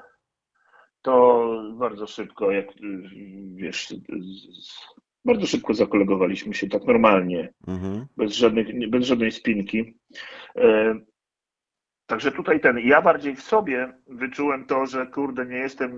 to 1.02 1.46
bardzo 1.74 2.08
szybko, 2.08 2.52
jak 2.52 2.68
wiesz, 3.56 3.94
bardzo 5.26 5.48
szybko 5.48 5.74
zakolegowaliśmy 5.74 6.54
się 6.54 6.68
tak 6.68 6.84
normalnie. 6.86 7.54
Mhm. 7.68 8.06
bez, 8.18 8.34
żadnych, 8.34 8.90
bez 8.90 9.06
żadnej 9.06 9.32
spinki. 9.32 9.98
E, 10.56 10.96
Także 12.06 12.32
tutaj 12.32 12.60
ten, 12.60 12.80
ja 12.80 13.02
bardziej 13.02 13.36
w 13.36 13.42
sobie 13.42 13.94
wyczułem 14.08 14.66
to, 14.66 14.86
że 14.86 15.08
kurde, 15.08 15.46
nie 15.46 15.58
jestem 15.58 15.92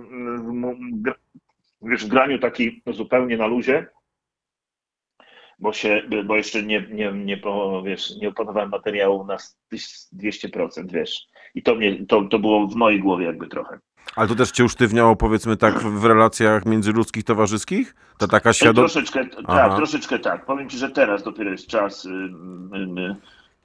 w, 0.63 1.89
wiesz, 1.89 2.05
w 2.05 2.09
graniu 2.09 2.39
taki 2.39 2.81
zupełnie 2.87 3.37
na 3.37 3.45
luzie, 3.47 3.87
bo 5.59 5.73
się, 5.73 6.01
bo 6.25 6.35
jeszcze 6.35 6.63
nie, 6.63 6.87
nie, 6.91 7.11
nie, 7.11 7.37
po- 7.37 7.83
wiesz, 7.85 8.15
nie 8.21 8.29
opanowałem 8.29 8.69
materiału 8.69 9.25
na 9.25 9.37
200%, 10.13 10.91
wiesz. 10.91 11.27
I 11.55 11.63
to 11.63 11.75
mnie, 11.75 12.05
to, 12.05 12.23
to 12.23 12.39
było 12.39 12.67
w 12.67 12.75
mojej 12.75 12.99
głowie 12.99 13.25
jakby 13.25 13.47
trochę. 13.47 13.79
Ale 14.15 14.27
to 14.27 14.35
też 14.35 14.51
cię 14.51 14.63
usztywniało, 14.65 15.15
powiedzmy 15.15 15.57
tak, 15.57 15.79
w 15.79 16.05
relacjach 16.05 16.65
międzyludzkich, 16.65 17.23
towarzyskich? 17.23 17.95
To 18.17 18.27
taka 18.27 18.53
świadomość. 18.53 18.93
Troszeczkę, 18.93 19.25
Aha. 19.47 19.67
tak, 19.69 19.77
troszeczkę 19.77 20.19
tak. 20.19 20.45
Powiem 20.45 20.69
Ci, 20.69 20.77
że 20.77 20.89
teraz 20.89 21.23
dopiero 21.23 21.51
jest 21.51 21.67
czas, 21.67 22.05
y, 22.05 22.09
y, 22.09 22.13
y, 23.01 23.15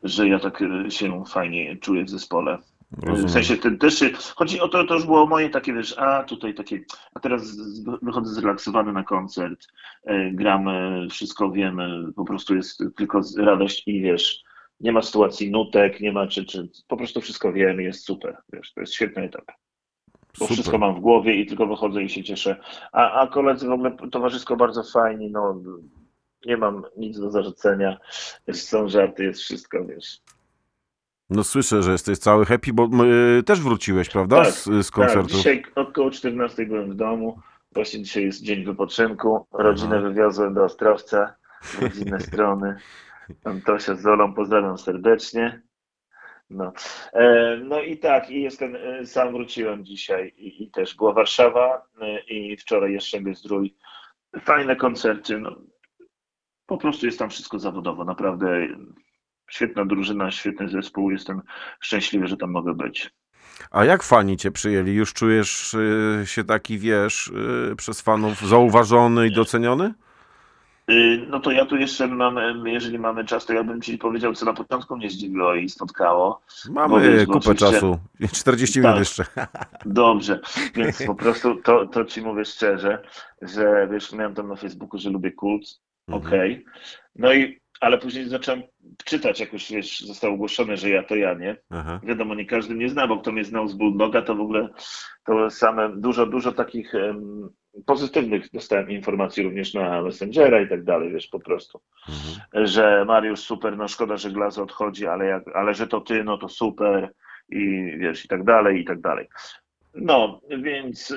że 0.03 0.29
ja 0.29 0.39
tak 0.39 0.63
y, 0.63 0.91
się 0.91 1.25
fajnie 1.25 1.77
czuję 1.77 2.05
w 2.05 2.11
zespole. 2.11 2.59
W 2.93 3.31
sensie 3.31 3.57
ten 3.57 3.79
też 3.79 3.99
się, 3.99 4.11
chodzi 4.37 4.61
o 4.61 4.69
to, 4.69 4.85
to 4.85 4.95
już 4.95 5.05
było 5.07 5.27
moje 5.27 5.51
takie, 5.51 5.73
wiesz, 5.73 5.99
a 5.99 6.23
tutaj 6.25 6.55
takie, 6.55 6.81
a 7.15 7.21
teraz 7.21 7.47
z- 7.47 7.85
wychodzę 8.03 8.35
zrelaksowany 8.35 8.93
na 8.93 9.03
koncert, 9.05 9.67
e, 10.05 10.31
gramy, 10.33 11.07
wszystko 11.11 11.51
wiemy, 11.51 12.13
po 12.17 12.25
prostu 12.25 12.57
jest 12.57 12.83
tylko 12.97 13.23
z- 13.23 13.39
radość 13.39 13.83
i 13.87 14.01
wiesz, 14.03 14.43
nie 14.81 14.93
ma 14.93 15.03
sytuacji 15.03 15.51
nutek, 15.51 16.01
nie 16.01 16.13
ma 16.13 16.27
czy, 16.27 16.45
czy 16.45 16.69
po 16.89 16.97
prostu 16.97 17.21
wszystko 17.21 17.53
wiemy, 17.53 17.83
jest 17.83 18.05
super, 18.05 18.37
wiesz, 18.53 18.73
to 18.73 18.81
jest 18.81 18.95
świetny 18.95 19.23
etap. 19.23 19.45
Bo 20.39 20.45
Super. 20.45 20.55
wszystko 20.55 20.79
mam 20.79 20.95
w 20.95 21.01
głowie 21.01 21.35
i 21.35 21.47
tylko 21.47 21.67
wychodzę 21.67 22.03
i 22.03 22.09
się 22.09 22.25
cieszę. 22.25 22.57
A, 22.93 23.21
a 23.21 23.27
koledzy 23.27 23.69
w 23.69 23.73
ogóle 23.73 23.97
towarzysko 24.13 24.57
bardzo 24.57 24.83
fajni, 24.83 25.31
no 25.31 25.61
nie 26.47 26.57
mam 26.57 26.83
nic 26.97 27.21
do 27.21 27.31
zarzucenia, 27.31 27.97
są 28.53 28.89
żarty, 28.89 29.25
jest 29.25 29.41
wszystko, 29.41 29.85
wiesz. 29.85 30.21
No 31.31 31.45
słyszę, 31.45 31.83
że 31.83 31.93
jesteś 31.93 32.19
cały 32.19 32.45
happy, 32.47 32.73
bo 32.73 32.89
y, 33.39 33.43
też 33.43 33.61
wróciłeś, 33.61 34.09
prawda? 34.09 34.37
Tak, 34.45 34.53
z, 34.53 34.65
z 34.65 34.87
Tak, 34.87 34.95
koncertów. 34.95 35.31
dzisiaj 35.33 35.63
około 35.75 36.11
14 36.11 36.67
byłem 36.67 36.91
w 36.91 36.95
domu. 36.95 37.41
Właśnie 37.73 38.03
dzisiaj 38.03 38.25
jest 38.25 38.43
dzień 38.43 38.65
wypoczynku. 38.65 39.47
Rodzinę 39.53 40.01
wywiozłem 40.01 40.55
do 40.55 40.65
Ostrowca, 40.65 41.35
z 41.93 41.99
innej 42.07 42.21
strony. 42.33 42.77
Antosia 43.45 43.95
z 43.95 44.03
Zolą, 44.03 44.35
pozdrawiam 44.35 44.79
serdecznie. 44.79 45.63
No. 46.51 46.73
E, 47.13 47.57
no 47.65 47.83
i 47.83 47.99
tak, 47.99 48.31
i 48.31 48.43
jestem, 48.43 48.77
e, 48.77 49.07
sam 49.07 49.33
wróciłem 49.33 49.85
dzisiaj 49.85 50.33
i, 50.37 50.63
i 50.63 50.71
też 50.71 50.95
była 50.95 51.13
Warszawa 51.13 51.83
e, 52.01 52.21
i 52.21 52.57
wczoraj 52.57 52.93
jeszcze 52.93 53.19
Zdrój. 53.35 53.77
Fajne 54.41 54.77
koncerty, 54.77 55.39
no. 55.39 55.57
Po 56.67 56.79
prostu 56.79 57.07
jest 57.07 57.19
tam 57.19 57.31
wszystko 57.31 57.59
zawodowo, 57.59 58.05
naprawdę 58.05 58.69
świetna 59.51 59.85
drużyna, 59.85 60.31
świetny 60.31 60.69
zespół, 60.69 61.11
jestem 61.11 61.43
szczęśliwy, 61.81 62.27
że 62.27 62.37
tam 62.37 62.51
mogę 62.51 62.75
być. 62.75 63.11
A 63.71 63.85
jak 63.85 64.03
fani 64.03 64.37
cię 64.37 64.51
przyjęli? 64.51 64.93
Już 64.93 65.13
czujesz 65.13 65.77
się 66.25 66.45
taki, 66.45 66.79
wiesz, 66.79 67.33
przez 67.77 68.01
fanów 68.01 68.41
zauważony 68.41 69.27
i 69.27 69.33
doceniony? 69.33 69.95
Y, 70.91 71.27
No 71.29 71.41
to 71.41 71.51
ja 71.51 71.67
tu 71.67 71.77
jeszcze 71.77 72.07
mam, 72.09 72.37
jeżeli 72.67 72.99
mamy 72.99 73.25
czas, 73.25 73.47
to 73.47 73.53
ja 73.53 73.65
bym 73.65 73.81
ci 73.81 73.99
powiedział, 73.99 74.35
co 74.35 74.47
na 74.47 74.53
początku 74.53 74.97
mnie 74.97 75.11
zdziwiło 75.11 75.55
i 75.55 75.69
spotkało. 75.69 76.41
Mamy 76.71 76.89
Bo 76.89 77.01
wiesz, 77.01 77.27
bo 77.27 77.33
kupę 77.33 77.51
oczywiście- 77.51 77.73
czasu. 77.73 77.99
40 78.41 78.79
minut 78.81 78.93
Tak. 78.93 78.99
jeszcze. 78.99 79.25
Dobrze, 79.85 80.41
więc 80.75 81.07
po 81.07 81.15
prostu 81.15 81.55
to, 81.63 81.87
to 81.87 82.05
ci 82.05 82.23
mówię 82.23 82.45
szczerze, 82.45 83.03
że 83.43 83.89
wiesz, 83.93 84.13
miałem 84.13 84.35
tam 84.35 84.49
na 84.49 84.57
Facebooku, 84.57 85.01
że 85.01 85.11
lubię 85.11 85.33
kult, 85.33 85.81
Mhm. 86.09 86.27
okej. 86.27 86.65
No 87.17 87.33
i, 87.35 87.61
ale 87.81 87.99
później 87.99 88.29
zacząłem 88.29 88.63
czytać, 89.05 89.41
jak 89.41 89.53
już 89.53 89.71
wiesz, 89.71 90.01
zostało 90.01 90.35
ogłoszone, 90.35 90.77
że 90.77 90.91
ja 90.91 91.03
to 91.03 91.17
ja, 91.17 91.35
nie? 91.35 91.57
Aha. 91.71 92.01
Wiadomo, 92.03 92.35
nie 92.35 92.47
każdy 92.47 92.75
mnie 92.75 92.89
zna, 92.89 93.07
bo 93.07 93.19
kto 93.21 93.33
mnie 93.33 93.45
znał 93.45 93.69
z 93.69 93.75
Bulldoga, 93.75 94.23
to 94.23 94.35
w 94.35 94.41
ogóle 94.41 94.69
to 95.25 95.51
same, 95.51 95.91
dużo, 95.97 96.27
dużo 96.27 96.53
takich 96.53 96.95
em, 96.95 97.49
pozytywnych 97.87 98.51
dostałem 98.51 98.91
informacji 98.91 99.43
również 99.43 99.75
na 99.75 100.03
Messengera 100.03 100.61
i 100.61 100.69
tak 100.69 100.85
dalej, 100.85 101.13
wiesz, 101.13 101.27
po 101.27 101.41
prostu. 101.41 101.81
Mhm. 102.09 102.67
że 102.67 103.05
Mariusz 103.05 103.41
super, 103.41 103.77
no 103.77 103.89
szkoda, 103.89 104.17
że 104.17 104.31
Glazo 104.31 104.63
odchodzi, 104.63 105.07
ale, 105.07 105.27
jak, 105.27 105.43
ale 105.57 105.75
że 105.75 105.87
to 105.87 106.01
ty, 106.01 106.25
no 106.25 106.39
to 106.39 106.49
super 106.49 107.13
i 107.49 107.93
wiesz, 107.99 108.25
i 108.25 108.29
tak 108.29 108.45
dalej, 108.45 108.81
i 108.81 108.85
tak 108.85 109.01
dalej. 109.01 109.29
No, 109.95 110.41
więc, 110.59 111.15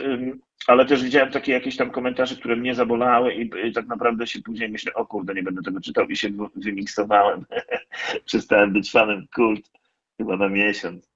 ale 0.68 0.86
też 0.86 1.04
widziałem 1.04 1.32
takie 1.32 1.52
jakieś 1.52 1.78
tam 1.78 1.92
komentarze, 1.92 2.36
które 2.36 2.56
mnie 2.56 2.76
zabolały 2.76 3.34
i, 3.34 3.50
i 3.68 3.74
tak 3.74 3.88
naprawdę 3.88 4.28
się 4.28 4.42
później 4.42 4.70
myślę, 4.70 4.94
o 4.94 5.06
kurde, 5.06 5.34
nie 5.34 5.44
będę 5.44 5.62
tego 5.62 5.82
czytał 5.82 6.06
i 6.06 6.16
się 6.16 6.30
wy- 6.30 6.48
wymiksowałem. 6.56 7.46
Przestałem 8.26 8.74
być 8.74 8.92
fanem 8.92 9.26
kult 9.36 9.72
chyba 10.18 10.38
na 10.38 10.50
miesiąc, 10.50 11.09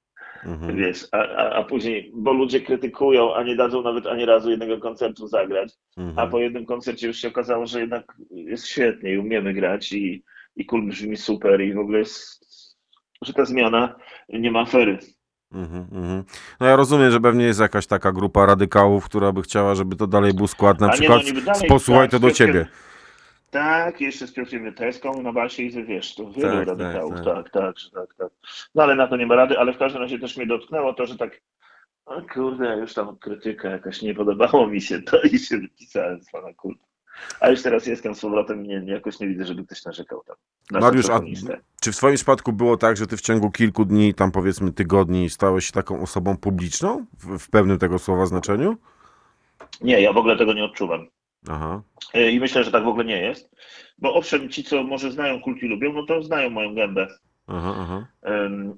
Mhm. 0.45 0.77
wiesz, 0.77 1.07
a, 1.11 1.17
a, 1.17 1.49
a 1.49 1.63
później, 1.63 2.11
bo 2.15 2.33
ludzie 2.33 2.61
krytykują, 2.61 3.35
a 3.35 3.43
nie 3.43 3.55
dadzą 3.55 3.81
nawet 3.81 4.07
ani 4.07 4.25
razu 4.25 4.49
jednego 4.49 4.77
koncertu 4.77 5.27
zagrać, 5.27 5.73
a 5.97 6.01
Mhm. 6.01 6.29
po 6.29 6.39
jednym 6.39 6.65
koncercie 6.65 7.07
już 7.07 7.17
się 7.17 7.27
okazało, 7.27 7.65
że 7.65 7.79
jednak 7.79 8.17
jest 8.31 8.67
świetnie 8.67 9.13
i 9.13 9.17
umiemy 9.17 9.53
grać 9.53 9.93
i, 9.93 10.23
i 10.55 10.65
kul 10.65 10.87
brzmi 10.87 11.17
super 11.17 11.61
i 11.61 11.73
w 11.73 11.79
ogóle 11.79 11.99
jest, 11.99 12.45
że 13.21 13.33
ta 13.33 13.45
zmiana 13.45 13.95
nie 14.29 14.51
ma 14.51 14.59
afery. 14.61 14.99
Mhm, 15.53 15.87
mhm. 15.91 16.23
No 16.59 16.67
ja 16.67 16.75
rozumiem, 16.75 17.11
że 17.11 17.19
pewnie 17.19 17.45
jest 17.45 17.59
jakaś 17.59 17.87
taka 17.87 18.11
grupa 18.11 18.45
radykałów, 18.45 19.05
która 19.05 19.31
by 19.31 19.41
chciała, 19.41 19.75
żeby 19.75 19.95
to 19.95 20.07
dalej 20.07 20.33
był 20.33 20.47
skład, 20.47 20.79
na 20.79 20.87
A 20.87 20.89
nie, 20.89 20.95
przykład 20.95 21.19
no 21.21 21.27
niby 21.29 21.41
dalej, 21.41 21.67
posłuchaj 21.67 22.09
tak, 22.09 22.11
to 22.11 22.19
do 22.19 22.31
ciebie. 22.31 22.65
Tak, 23.53 24.01
jeszcze 24.01 24.27
z 24.27 24.33
Piotrem 24.33 24.63
Wieteską 24.63 25.21
na 25.21 25.33
basie 25.33 25.63
i 25.63 25.71
ze 25.71 25.83
wiesz, 25.83 26.15
to 26.15 26.31
wielu 26.31 26.65
Tak, 26.65 26.67
tak, 26.67 26.79
radykałów, 26.79 27.15
tak. 27.15 27.23
tak, 27.23 27.49
tak, 27.49 27.79
że 27.79 27.91
tak, 27.91 28.13
tak. 28.17 28.29
No 28.75 28.83
ale 28.83 28.95
na 28.95 29.07
to 29.07 29.17
nie 29.17 29.25
ma 29.25 29.35
rady, 29.35 29.59
ale 29.59 29.73
w 29.73 29.77
każdym 29.77 30.01
razie 30.01 30.19
też 30.19 30.37
mnie 30.37 30.47
dotknęło 30.47 30.93
to, 30.93 31.05
że 31.05 31.17
tak, 31.17 31.41
o 32.05 32.21
kurde, 32.33 32.77
już 32.77 32.93
tam 32.93 33.17
krytyka 33.17 33.69
jakaś 33.69 34.01
nie 34.01 34.15
podobało 34.15 34.67
mi 34.67 34.81
się 34.81 35.01
to 35.01 35.21
i 35.21 35.39
się 35.39 35.57
wypisałem 35.57 36.23
z 36.23 36.31
pana 36.31 36.53
kultu. 36.53 36.85
A 37.39 37.49
już 37.49 37.61
teraz 37.61 37.85
jestem 37.87 38.15
z 38.15 38.21
powrotem, 38.21 38.63
nie, 38.63 38.83
jakoś 38.85 39.19
nie 39.19 39.27
widzę, 39.27 39.45
żeby 39.45 39.65
ktoś 39.65 39.85
narzekał 39.85 40.23
tam. 40.23 40.35
Na 40.71 40.79
Mariusz, 40.79 41.09
a 41.09 41.21
czy 41.81 41.91
w 41.91 41.95
swoim 41.95 42.15
przypadku 42.15 42.53
było 42.53 42.77
tak, 42.77 42.97
że 42.97 43.07
ty 43.07 43.17
w 43.17 43.21
ciągu 43.21 43.51
kilku 43.51 43.85
dni, 43.85 44.13
tam 44.13 44.31
powiedzmy 44.31 44.71
tygodni, 44.71 45.29
stałeś 45.29 45.65
się 45.65 45.71
taką 45.71 46.01
osobą 46.01 46.37
publiczną? 46.37 47.05
W, 47.19 47.39
w 47.39 47.49
pewnym 47.49 47.79
tego 47.79 47.99
słowa 47.99 48.25
znaczeniu? 48.25 48.77
Nie, 49.81 50.01
ja 50.01 50.13
w 50.13 50.17
ogóle 50.17 50.37
tego 50.37 50.53
nie 50.53 50.65
odczuwam. 50.65 51.07
Aha. 51.49 51.81
E, 52.13 52.31
I 52.31 52.39
myślę, 52.39 52.63
że 52.63 52.71
tak 52.71 52.83
w 52.83 52.87
ogóle 52.87 53.05
nie 53.05 53.21
jest. 53.21 53.55
Bo 53.97 54.13
owszem, 54.13 54.49
ci, 54.49 54.63
co 54.63 54.83
może 54.83 55.11
znają 55.11 55.41
kult 55.41 55.63
i 55.63 55.67
lubią, 55.67 55.93
no 55.93 56.05
to 56.05 56.23
znają 56.23 56.49
moją 56.49 56.75
gębę. 56.75 57.07
Aha, 57.47 57.75
aha. 57.79 58.07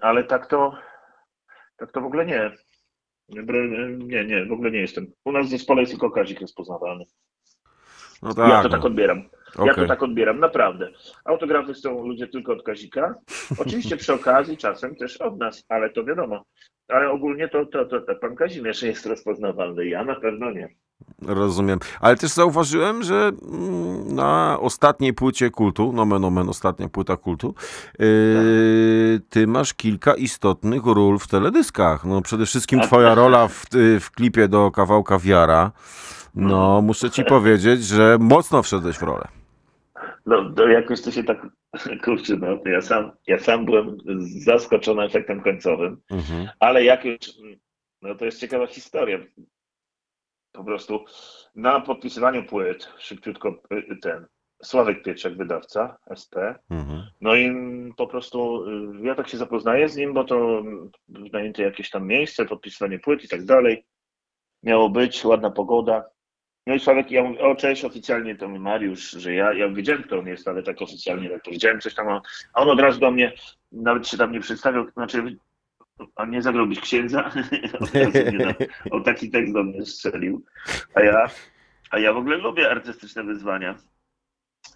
Ale 0.02 0.24
tak 0.24 0.48
to, 0.48 0.74
tak 1.78 1.92
to 1.92 2.02
w 2.02 2.06
ogóle 2.06 2.26
nie. 2.26 2.52
Br- 3.30 3.98
Nie, 4.04 4.26
nie, 4.26 4.46
w 4.46 4.52
ogóle 4.52 4.72
nie 4.72 4.80
jestem. 4.80 5.12
U 5.26 5.32
nas 5.32 5.48
w 5.48 5.50
zespole 5.50 5.82
jest 5.82 5.92
tylko 5.92 6.12
Kazik 6.12 6.42
rozpoznawalny. 6.42 7.06
No 8.22 8.34
tak. 8.34 8.50
ja 8.50 8.58
to 8.58 8.70
no. 8.70 8.76
tak 8.76 8.86
odbieram. 8.86 9.24
Ja 9.58 9.64
Okej. 9.64 9.76
to 9.76 9.86
tak 9.88 10.04
odbieram, 10.04 10.40
naprawdę. 10.40 10.92
Autografy 11.26 11.76
są 11.76 12.08
ludzie 12.08 12.28
tylko 12.28 12.54
od 12.54 12.64
Kazika. 12.64 13.16
Oczywiście 13.62 13.98
przy 13.98 14.14
okazji 14.14 14.58
czasem 14.58 14.96
też 14.96 15.18
od 15.18 15.40
nas, 15.40 15.66
ale 15.70 15.90
to 15.90 16.04
wiadomo. 16.04 16.46
Ale 16.88 17.10
ogólnie 17.10 17.50
to, 17.50 17.66
to, 17.66 17.86
to, 17.86 18.02
to 18.02 18.16
pan 18.16 18.36
Kazimierz 18.36 18.82
jest 18.82 19.06
rozpoznawalny. 19.06 19.86
Ja 19.88 20.04
na 20.04 20.16
pewno 20.16 20.52
nie. 20.52 20.70
Rozumiem. 21.22 21.80
Ale 22.02 22.16
też 22.16 22.32
zauważyłem, 22.32 23.04
że 23.04 23.32
mm, 23.52 24.16
na 24.16 24.58
ostatniej 24.60 25.14
płycie 25.14 25.50
kultu, 25.50 25.94
nomen 25.94 26.26
omen, 26.26 26.50
ostatnia 26.50 26.90
płyta 26.90 27.18
kultu, 27.18 27.56
yy, 28.00 29.20
ty 29.30 29.48
masz 29.48 29.74
kilka 29.74 30.16
istotnych 30.16 30.86
ról 30.86 31.20
w 31.20 31.28
teledyskach. 31.28 32.06
No 32.06 32.22
przede 32.22 32.46
wszystkim 32.46 32.80
A- 32.80 32.84
twoja 32.84 33.16
rola 33.16 33.48
w, 33.48 33.76
y, 33.76 34.00
w 34.00 34.12
klipie 34.12 34.48
do 34.48 34.72
kawałka 34.72 35.20
Wiara. 35.20 35.72
No, 36.36 36.82
muszę 36.82 37.12
ci 37.12 37.24
powiedzieć, 37.24 37.84
że 37.84 38.18
mocno 38.20 38.64
wszedłeś 38.64 38.98
w 38.98 39.04
rolę. 39.04 39.28
No, 40.26 40.54
to 40.56 40.68
jakoś 40.68 41.02
to 41.02 41.12
się 41.12 41.24
tak, 41.24 41.48
kurczę, 42.06 42.38
no, 42.38 42.58
to 42.58 42.70
ja 42.70 42.82
sam, 42.82 43.12
ja 43.28 43.40
sam 43.40 43.66
byłem 43.66 43.98
zaskoczony 44.46 45.04
efektem 45.04 45.42
końcowym. 45.42 46.02
Mhm. 46.12 46.50
Ale 46.60 46.84
jak 46.84 47.06
już, 47.06 47.18
no 48.02 48.16
to 48.16 48.26
jest 48.26 48.40
ciekawa 48.40 48.68
historia. 48.68 49.18
Po 50.56 50.64
prostu 50.64 51.06
na 51.56 51.80
podpisywaniu 51.80 52.44
płyt, 52.44 52.90
szybciutko 52.98 53.50
y, 53.74 53.98
ten, 54.02 54.26
Sławek 54.64 55.04
Pieczek, 55.04 55.38
wydawca, 55.38 55.98
SP, 56.22 56.36
Mhm. 56.70 57.04
no 57.22 57.36
i 57.36 57.52
po 57.98 58.08
prostu 58.08 58.66
y, 58.68 59.08
ja 59.08 59.16
tak 59.16 59.28
się 59.28 59.38
zapoznaję 59.38 59.90
z 59.90 59.96
nim, 59.96 60.14
bo 60.14 60.24
to 60.24 60.64
wynajęte 61.08 61.64
jakieś 61.64 61.90
tam 61.90 62.08
miejsce, 62.08 62.46
podpisywanie 62.46 63.00
płyt 63.00 63.24
i 63.24 63.28
tak 63.28 63.46
dalej. 63.46 63.86
Miało 64.64 64.90
być, 64.90 65.26
ładna 65.26 65.52
pogoda. 65.52 66.04
No 66.68 66.76
i 66.76 66.80
Sławek, 66.80 67.12
ja 67.12 67.24
mówię, 67.24 67.40
o 67.40 67.56
cześć, 67.56 67.86
oficjalnie 67.86 68.36
to 68.36 68.48
mi 68.50 68.60
Mariusz, 68.60 69.12
że 69.12 69.34
ja, 69.34 69.54
ja 69.54 69.70
wiedziałem, 69.70 70.04
kto 70.04 70.20
on 70.20 70.28
jest, 70.28 70.48
ale 70.48 70.64
tak 70.64 70.82
oficjalnie 70.82 71.30
tak 71.30 71.44
powiedziałem 71.44 71.82
coś 71.82 71.96
tam, 71.96 72.08
a 72.10 72.22
a 72.54 72.62
on 72.62 72.70
od 72.70 72.80
razu 72.80 73.00
do 73.00 73.12
mnie, 73.12 73.34
nawet 73.72 74.08
się 74.08 74.18
tam 74.18 74.32
nie 74.32 74.40
przedstawiał, 74.40 74.86
znaczy, 74.94 75.38
a 76.16 76.26
nie 76.26 76.42
zagrał 76.42 76.68
być 76.68 76.80
księdza, 76.80 77.32
o 78.92 79.00
taki 79.00 79.32
tekst 79.32 79.54
do 79.54 79.64
mnie 79.64 79.86
strzelił, 79.86 80.44
a 80.94 81.02
ja, 81.02 81.30
a 81.92 82.00
ja 82.00 82.14
w 82.14 82.18
ogóle 82.18 82.38
lubię 82.38 82.72
artystyczne 82.72 83.24
wyzwania. 83.24 83.76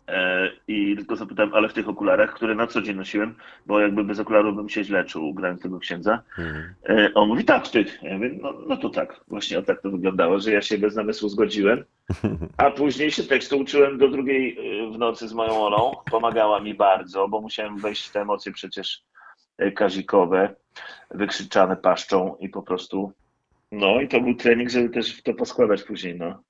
E, 0.08 0.52
I 0.68 0.96
tylko 0.96 1.16
zapytałem, 1.16 1.54
ale 1.54 1.70
w 1.70 1.74
tych 1.74 1.90
okularach, 1.90 2.34
które 2.34 2.56
na 2.56 2.68
co 2.68 2.82
dzień 2.82 2.96
nosiłem, 2.96 3.36
bo 3.66 3.80
jakby 3.80 4.04
bez 4.04 4.20
okularów 4.20 4.56
bym 4.56 4.70
się 4.70 4.84
źle 4.84 5.06
czuł, 5.06 5.34
grając 5.34 5.62
tego 5.62 5.80
księdza. 5.80 6.24
Mhm. 6.38 6.74
E, 6.90 7.14
On 7.14 7.28
mówi, 7.28 7.46
tak, 7.46 7.68
w 7.68 7.72
tych. 7.72 8.04
Ja 8.04 8.14
mówię, 8.14 8.32
no, 8.42 8.54
no 8.68 8.78
to 8.78 8.90
tak, 8.90 9.22
właśnie 9.28 9.60
o 9.60 9.62
tak 9.62 9.82
to 9.82 9.92
wyglądało, 9.92 10.40
że 10.40 10.52
ja 10.52 10.62
się 10.62 10.78
bez 10.78 10.96
namysłu 10.96 11.30
zgodziłem. 11.30 11.84
A 12.58 12.72
później 12.72 13.12
się 13.12 13.24
tekstu 13.24 13.60
uczyłem 13.60 13.98
do 13.98 14.08
drugiej 14.08 14.58
e, 14.58 14.92
w 14.92 14.98
nocy 14.98 15.28
z 15.28 15.34
moją 15.34 15.52
Olą. 15.52 15.96
Pomagała 16.12 16.60
mi 16.60 16.74
bardzo, 16.74 17.28
bo 17.28 17.42
musiałem 17.42 17.78
wejść 17.78 18.08
w 18.08 18.12
te 18.12 18.22
emocje 18.22 18.52
przecież 18.52 19.04
kazikowe, 19.76 20.56
wykrzyczane 21.12 21.76
paszczą 21.76 22.36
i 22.40 22.50
po 22.50 22.62
prostu. 22.62 23.12
No 23.72 24.02
i 24.02 24.08
to 24.08 24.22
był 24.22 24.36
trening, 24.36 24.70
żeby 24.70 24.90
też 24.90 25.18
w 25.18 25.24
to 25.24 25.34
poskładać 25.34 25.84
później, 25.84 26.16
no. 26.16 26.44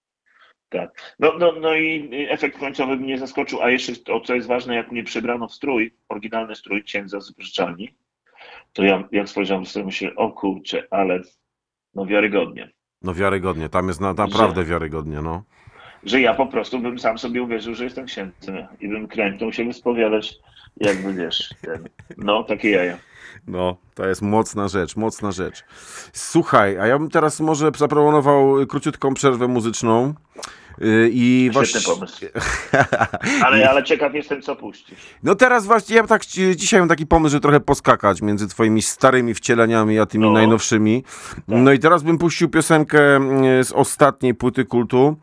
Tak. 0.69 1.15
No, 1.19 1.33
no, 1.39 1.51
no 1.61 1.75
i 1.75 2.09
efekt 2.29 2.59
końcowy 2.59 2.97
mnie 2.97 3.17
zaskoczył, 3.17 3.61
a 3.61 3.69
jeszcze 3.69 3.95
to, 3.95 4.21
co 4.21 4.35
jest 4.35 4.47
ważne, 4.47 4.75
jak 4.75 4.91
mnie 4.91 5.03
przebrano 5.03 5.47
w 5.47 5.53
strój, 5.53 5.93
oryginalny 6.09 6.55
strój 6.55 6.83
księdza 6.83 7.21
z 7.21 7.29
wypożyczalni, 7.29 7.95
to 8.73 8.83
ja 8.83 9.03
jak 9.11 9.29
spojrzałem 9.29 9.65
sobie 9.65 9.85
myślę, 9.85 10.15
o 10.15 10.31
kurczę, 10.31 10.87
ale 10.91 11.21
no 11.95 12.05
wiarygodnie. 12.05 12.69
No 13.01 13.13
wiarygodnie, 13.13 13.69
tam 13.69 13.87
jest 13.87 14.01
na, 14.01 14.13
naprawdę 14.13 14.63
wiarygodnie, 14.63 15.21
no. 15.21 15.43
Że 16.03 16.21
ja 16.21 16.33
po 16.33 16.47
prostu 16.47 16.79
bym 16.79 16.99
sam 16.99 17.17
sobie 17.17 17.43
uwierzył, 17.43 17.75
że 17.75 17.83
jestem 17.83 18.05
księdzem 18.05 18.67
i 18.79 18.87
bym 18.87 19.07
kręgnął 19.07 19.53
się 19.53 19.65
wyspowiadać, 19.65 20.39
jakby 20.77 21.13
wiesz, 21.13 21.49
no 22.17 22.43
takie 22.43 22.69
jaja. 22.69 22.97
No, 23.47 23.77
to 23.95 24.07
jest 24.07 24.21
mocna 24.21 24.67
rzecz, 24.67 24.95
mocna 24.95 25.31
rzecz. 25.31 25.63
Słuchaj, 26.13 26.77
a 26.79 26.87
ja 26.87 26.99
bym 26.99 27.09
teraz 27.09 27.39
może 27.39 27.71
zaproponował 27.77 28.67
króciutką 28.67 29.13
przerwę 29.13 29.47
muzyczną. 29.47 30.13
Yy, 30.81 31.09
I 31.13 31.49
właśnie. 31.53 31.81
pomysł. 31.81 32.25
Ale, 33.45 33.69
ale 33.69 33.83
ciekaw 33.83 34.13
jestem, 34.13 34.41
co 34.41 34.55
puścisz. 34.55 34.99
No 35.23 35.35
teraz 35.35 35.65
właśnie, 35.65 35.95
ja 35.95 36.07
tak 36.07 36.21
dzisiaj 36.55 36.79
mam 36.79 36.89
taki 36.89 37.07
pomysł, 37.07 37.31
że 37.31 37.39
trochę 37.39 37.59
poskakać 37.59 38.21
między 38.21 38.47
twoimi 38.47 38.81
starymi 38.81 39.33
wcieleniami, 39.33 39.99
a 39.99 40.05
tymi 40.05 40.23
No. 40.23 40.31
najnowszymi. 40.31 41.03
No 41.47 41.71
i 41.71 41.79
teraz 41.79 42.03
bym 42.03 42.17
puścił 42.17 42.49
piosenkę 42.49 43.15
mm, 43.15 43.63
z 43.63 43.71
ostatniej 43.71 44.35
płyty 44.35 44.65
kultu, 44.65 45.15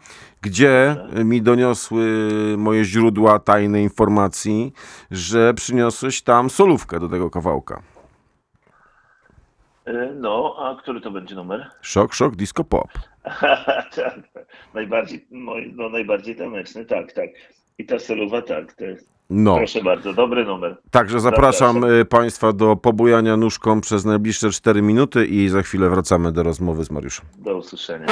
gdzie 0.43 0.97
mi 1.25 1.43
doniosły 1.43 2.07
moje 2.59 2.85
źródła 2.85 3.39
tajnej 3.39 3.83
informacji, 3.83 4.73
że 5.11 5.55
przyniosłeś 5.55 6.23
tam 6.23 6.51
solówkę 6.51 7.01
do 7.01 7.09
tego 7.09 7.31
kawałka. 7.31 7.83
Y, 9.89 10.15
No, 10.15 10.57
a 10.59 10.83
który 10.83 11.01
to 11.01 11.11
będzie 11.11 11.35
numer? 11.35 11.71
Szok, 11.81 12.15
szok, 12.15 12.37
disco 12.37 12.65
pop. 12.65 12.89
tak, 13.97 14.19
najbardziej, 14.75 15.27
no, 15.31 15.53
no 15.75 15.89
najbardziej 15.89 16.37
taneczny, 16.37 16.85
tak, 16.85 17.13
tak. 17.13 17.29
I 17.79 17.87
ta 17.87 17.99
solowa, 17.99 18.43
tak, 18.43 18.73
to 18.73 18.85
jest, 18.85 19.09
No, 19.31 19.57
proszę 19.57 19.83
bardzo, 19.83 20.13
dobry 20.13 20.45
numer. 20.45 20.77
także 20.91 21.21
zapraszam 21.21 21.85
y, 21.85 22.05
Państwa 22.05 22.53
do 22.53 22.77
pobujania 22.77 23.37
nóżką 23.37 23.81
przez 23.81 24.05
najbliższe 24.05 24.51
4 24.51 24.83
minuty 24.83 25.27
i 25.27 25.49
za 25.49 25.63
chwilę 25.63 25.91
wracamy 25.91 26.33
do 26.33 26.43
rozmowy 26.43 26.85
z 26.85 26.91
Mariuszem. 26.91 27.27
Do 27.39 27.57
usłyszenia. 27.57 28.07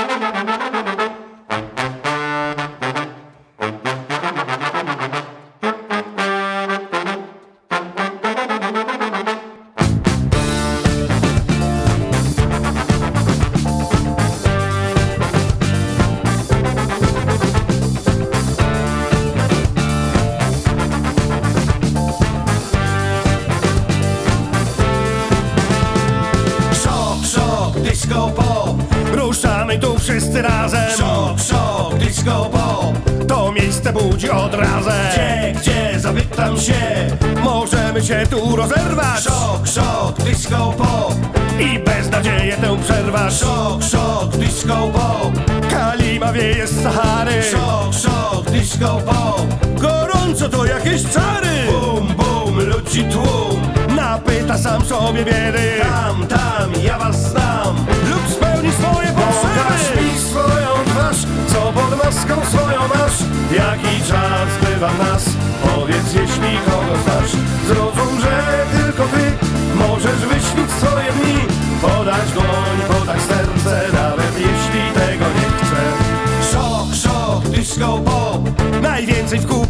Się 38.04 38.26
tu 38.30 38.56
rozerwać. 38.56 39.24
Szok, 39.24 39.66
szok, 39.66 40.22
disco 40.22 40.72
pop. 40.78 41.14
I 41.60 41.78
bez 41.78 42.10
nadziei 42.10 42.52
tę 42.52 42.76
przerwasz. 42.82 43.40
Szok, 43.40 43.82
szok, 43.82 44.36
disco 44.36 44.74
pop. 44.74 45.32
Kalima 45.70 46.32
wieje 46.32 46.66
z 46.66 46.82
Sahary. 46.82 47.42
Szok, 47.42 47.94
szok, 48.02 48.50
disco 48.50 49.00
pop. 49.06 49.46
Gorąco 49.80 50.48
to 50.48 50.64
jakieś 50.64 51.02
czary. 51.02 51.72
Bum, 51.72 52.06
bum, 52.16 52.60
ludzi 52.60 53.04
tłum. 53.04 53.60
Napyta 53.96 54.58
sam 54.58 54.84
sobie 54.84 55.24
biedy. 55.24 55.80
Tam, 55.82 56.26
tam, 56.26 56.82
ja 56.82 56.98
was 56.98 57.30
znam. 57.30 57.76
Lub 58.10 58.36
spełni 58.36 58.72
swoje 58.72 59.08
potrzeby. 59.08 59.54
Pokaż 59.54 60.02
mi 60.02 60.20
swoją 60.20 60.84
twarz 60.86 61.16
Co 61.46 61.72
pod 61.72 62.04
maską 62.04 62.46
swoją 62.46 62.80
masz. 62.88 63.18
Jaki 63.56 64.02
czas 64.08 64.48
bywa 64.70 64.90
nas 64.92 65.33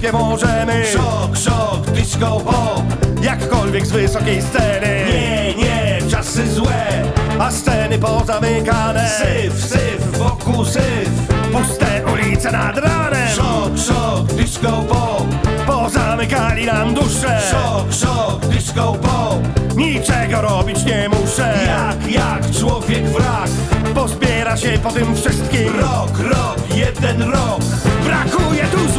nie 0.05 0.13
możemy. 0.13 0.87
Szok, 0.93 1.37
szok, 1.37 1.91
disco 1.91 2.41
pop 2.41 2.83
Jakkolwiek 3.23 3.87
z 3.87 3.91
wysokiej 3.91 4.43
sceny. 4.43 5.05
Nie, 5.09 5.55
nie, 5.55 6.11
czasy 6.11 6.53
złe 6.53 7.03
A 7.39 7.51
sceny 7.51 7.99
pozamykane. 7.99 9.11
Syf, 9.19 9.65
syf, 9.65 10.19
wokół 10.19 10.65
syf. 10.65 11.11
Puste 11.53 12.03
ulice 12.13 12.53
nad 12.53 12.79
ranem. 12.79 13.29
Szok, 13.29 13.79
szok, 13.87 14.33
disco 14.33 14.85
pop. 14.89 15.27
Pozamykali 15.67 16.67
nam 16.67 16.95
dusze. 16.95 17.41
Szok, 17.51 17.93
szok, 17.93 18.47
disco 18.47 18.93
pop. 18.93 19.39
Niczego 19.77 20.41
robić 20.41 20.85
nie 20.85 21.09
muszę. 21.09 21.55
Jak, 21.67 22.13
jak 22.13 22.51
człowiek 22.51 23.05
wrak 23.05 23.51
Pozbiera 23.95 24.57
się 24.57 24.79
po 24.83 24.91
tym 24.91 25.17
wszystkim. 25.17 25.81
Rok, 25.81 26.19
rok, 26.19 26.59
jeden 26.77 27.23
rok. 27.23 27.94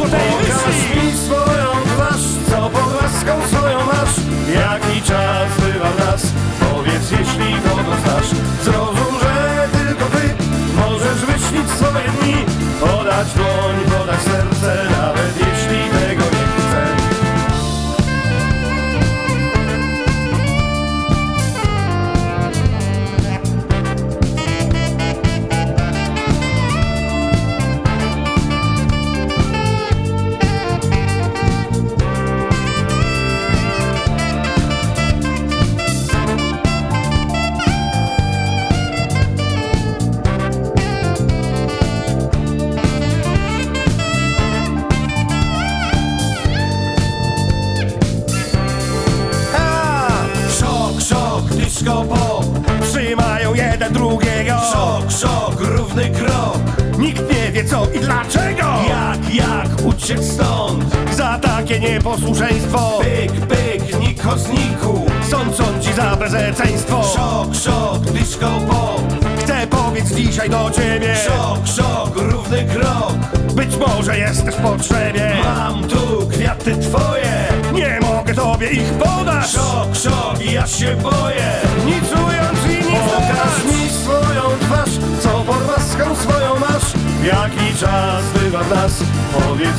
Złotej 0.06 0.30
myśli 0.66 1.06
mi 1.06 1.18
swoją 1.18 1.66
twarz 1.86 2.22
Co 2.50 2.70
pod 2.70 3.02
łaską 3.02 3.48
swoją 3.48 3.78
masz. 3.86 4.16
Jaki 4.54 5.02
czas 5.02 5.60
bywa 5.60 5.90
w 5.90 5.98
nas? 5.98 6.32
Powiedz 6.60 7.10
jeśli 7.10 7.54
kogo 7.54 7.96
znasz 8.04 8.45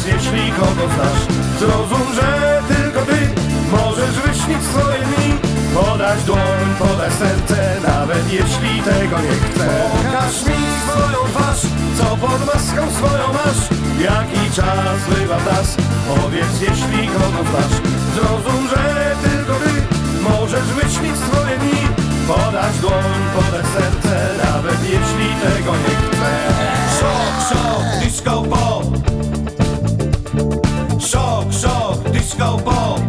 jeśli 0.08 0.52
kogo 0.52 0.86
znasz. 0.96 1.38
Zrozum, 1.60 2.08
że 2.16 2.62
tylko 2.68 3.02
ty 3.02 3.20
Możesz 3.72 4.16
wyśnić 4.26 4.62
swoje 4.64 5.00
dni 5.08 5.34
Podać 5.74 6.24
dłoń, 6.24 6.68
podać 6.80 7.14
serce 7.14 7.58
Nawet 7.88 8.34
jeśli 8.34 8.82
tego 8.82 9.20
nie 9.20 9.36
chcę 9.44 9.68
Pokaż 9.92 10.34
mi 10.48 10.60
swoją 10.88 11.20
twarz 11.32 11.62
Co 11.98 12.18
pod 12.18 12.40
maską 12.46 12.92
swoją 12.92 13.28
masz. 13.34 13.62
Jaki 14.00 14.56
czas 14.56 15.00
bywa 15.10 15.38
w 15.38 15.46
nas 15.46 15.78
Powiedz 16.08 16.62
jeśli 16.62 17.08
kogo 17.08 17.42
znasz. 17.50 17.78
Zrozum, 18.16 18.68
że 18.70 19.16
tylko 19.30 19.54
ty 19.54 19.74
Możesz 20.30 20.68
wyśnić 20.80 21.16
swoje 21.18 21.58
dni 21.58 21.82
Podać 22.28 22.78
dłoń, 22.82 23.20
podać 23.36 23.66
serce 23.66 24.30
Nawet 24.44 24.84
jeśli 24.84 25.28
tego 25.44 25.72
nie 25.72 25.96
chcę 26.02 26.32
Szok, 27.00 27.50
szok, 27.50 28.04
disco 28.04 28.44
pop 28.44 28.87
disco 32.38 32.58
pop 32.58 33.00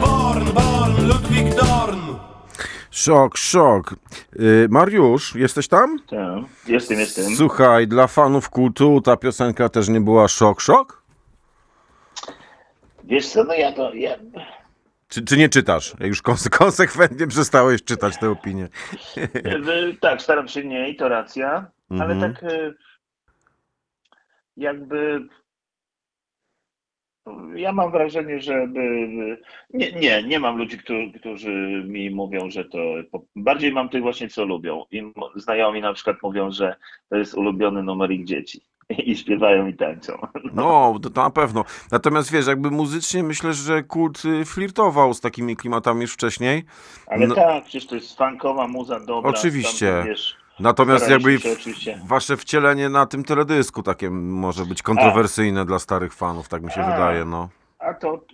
Born, 0.00 0.52
born, 0.54 1.08
Ludwig 1.08 1.54
Dorn 1.54 2.00
Szok, 2.90 3.36
szok. 3.36 3.94
Y, 4.40 4.66
Mariusz, 4.70 5.34
jesteś 5.34 5.68
tam? 5.68 5.98
Tak, 5.98 6.44
jestem, 6.68 6.98
jestem. 6.98 7.24
Słuchaj, 7.36 7.88
dla 7.88 8.06
fanów 8.06 8.50
kultu 8.50 9.00
ta 9.00 9.16
piosenka 9.16 9.68
też 9.68 9.88
nie 9.88 10.00
była 10.00 10.28
szok, 10.28 10.60
szok? 10.60 11.02
Wiesz 13.04 13.28
co, 13.28 13.44
no 13.44 13.54
ja 13.54 13.72
to, 13.72 13.94
ja, 13.94 14.16
Czy, 15.08 15.24
czy 15.24 15.36
nie 15.36 15.48
czytasz? 15.48 15.94
Jak 16.00 16.08
już 16.08 16.22
konse- 16.22 16.48
konsekwentnie 16.58 17.26
przestałeś 17.26 17.84
czytać 17.84 18.18
tę 18.18 18.30
opinię. 18.30 18.68
e, 19.16 19.94
tak, 20.00 20.22
staram 20.22 20.48
się 20.48 20.64
nie 20.64 20.88
i 20.88 20.96
to 20.96 21.08
racja, 21.08 21.70
ale 21.90 22.14
Mhm. 22.14 22.34
tak 22.34 22.44
e, 22.44 22.72
jakby 24.56 25.28
ja 27.54 27.72
mam 27.72 27.90
wrażenie, 27.90 28.40
że 28.40 28.68
nie, 29.74 29.92
nie, 29.92 30.22
nie 30.22 30.38
mam 30.40 30.56
ludzi, 30.58 30.78
którzy, 30.78 31.12
którzy 31.20 31.84
mi 31.86 32.10
mówią, 32.10 32.50
że 32.50 32.64
to 32.64 32.78
bardziej 33.36 33.72
mam 33.72 33.88
tych 33.88 34.02
właśnie, 34.02 34.28
co 34.28 34.44
lubią. 34.44 34.84
I 34.90 35.12
znajomi 35.36 35.80
na 35.80 35.92
przykład 35.92 36.16
mówią, 36.22 36.50
że 36.50 36.76
to 37.08 37.16
jest 37.16 37.34
ulubiony 37.34 37.82
numer 37.82 38.10
ich 38.10 38.24
dzieci 38.24 38.60
i 39.06 39.16
śpiewają 39.16 39.66
i 39.66 39.74
tańczą. 39.74 40.12
No, 40.54 40.98
to, 41.02 41.10
to 41.10 41.22
na 41.22 41.30
pewno. 41.30 41.64
Natomiast 41.92 42.32
wiesz, 42.32 42.46
jakby 42.46 42.70
muzycznie 42.70 43.22
myślę, 43.22 43.52
że 43.52 43.82
kult 43.82 44.24
y, 44.24 44.44
flirtował 44.44 45.14
z 45.14 45.20
takimi 45.20 45.56
klimatami 45.56 46.02
już 46.02 46.12
wcześniej. 46.12 46.64
Ale 47.06 47.26
No- 47.26 47.34
tak, 47.34 47.64
przecież 47.64 47.86
to 47.86 47.94
jest 47.94 48.18
funkowa 48.18 48.68
muza 48.68 49.00
dobra. 49.00 49.30
Oczywiście. 49.30 49.92
Tam, 49.98 50.06
wiesz, 50.06 50.36
Natomiast 50.60 51.10
jakby 51.10 51.38
się 51.38 51.52
oczywiście. 51.52 52.00
wasze 52.06 52.36
wcielenie 52.36 52.88
na 52.88 53.06
tym 53.06 53.24
teledysku 53.24 53.82
takie 53.82 54.10
może 54.10 54.64
być 54.66 54.82
kontrowersyjne 54.82 55.64
dla 55.64 55.78
starych 55.78 56.14
fanów, 56.14 56.48
tak 56.48 56.62
mi 56.62 56.70
się 56.70 56.80
A. 56.80 56.90
wydaje, 56.90 57.24
no. 57.24 57.48
A 57.78 57.94
to, 57.94 58.24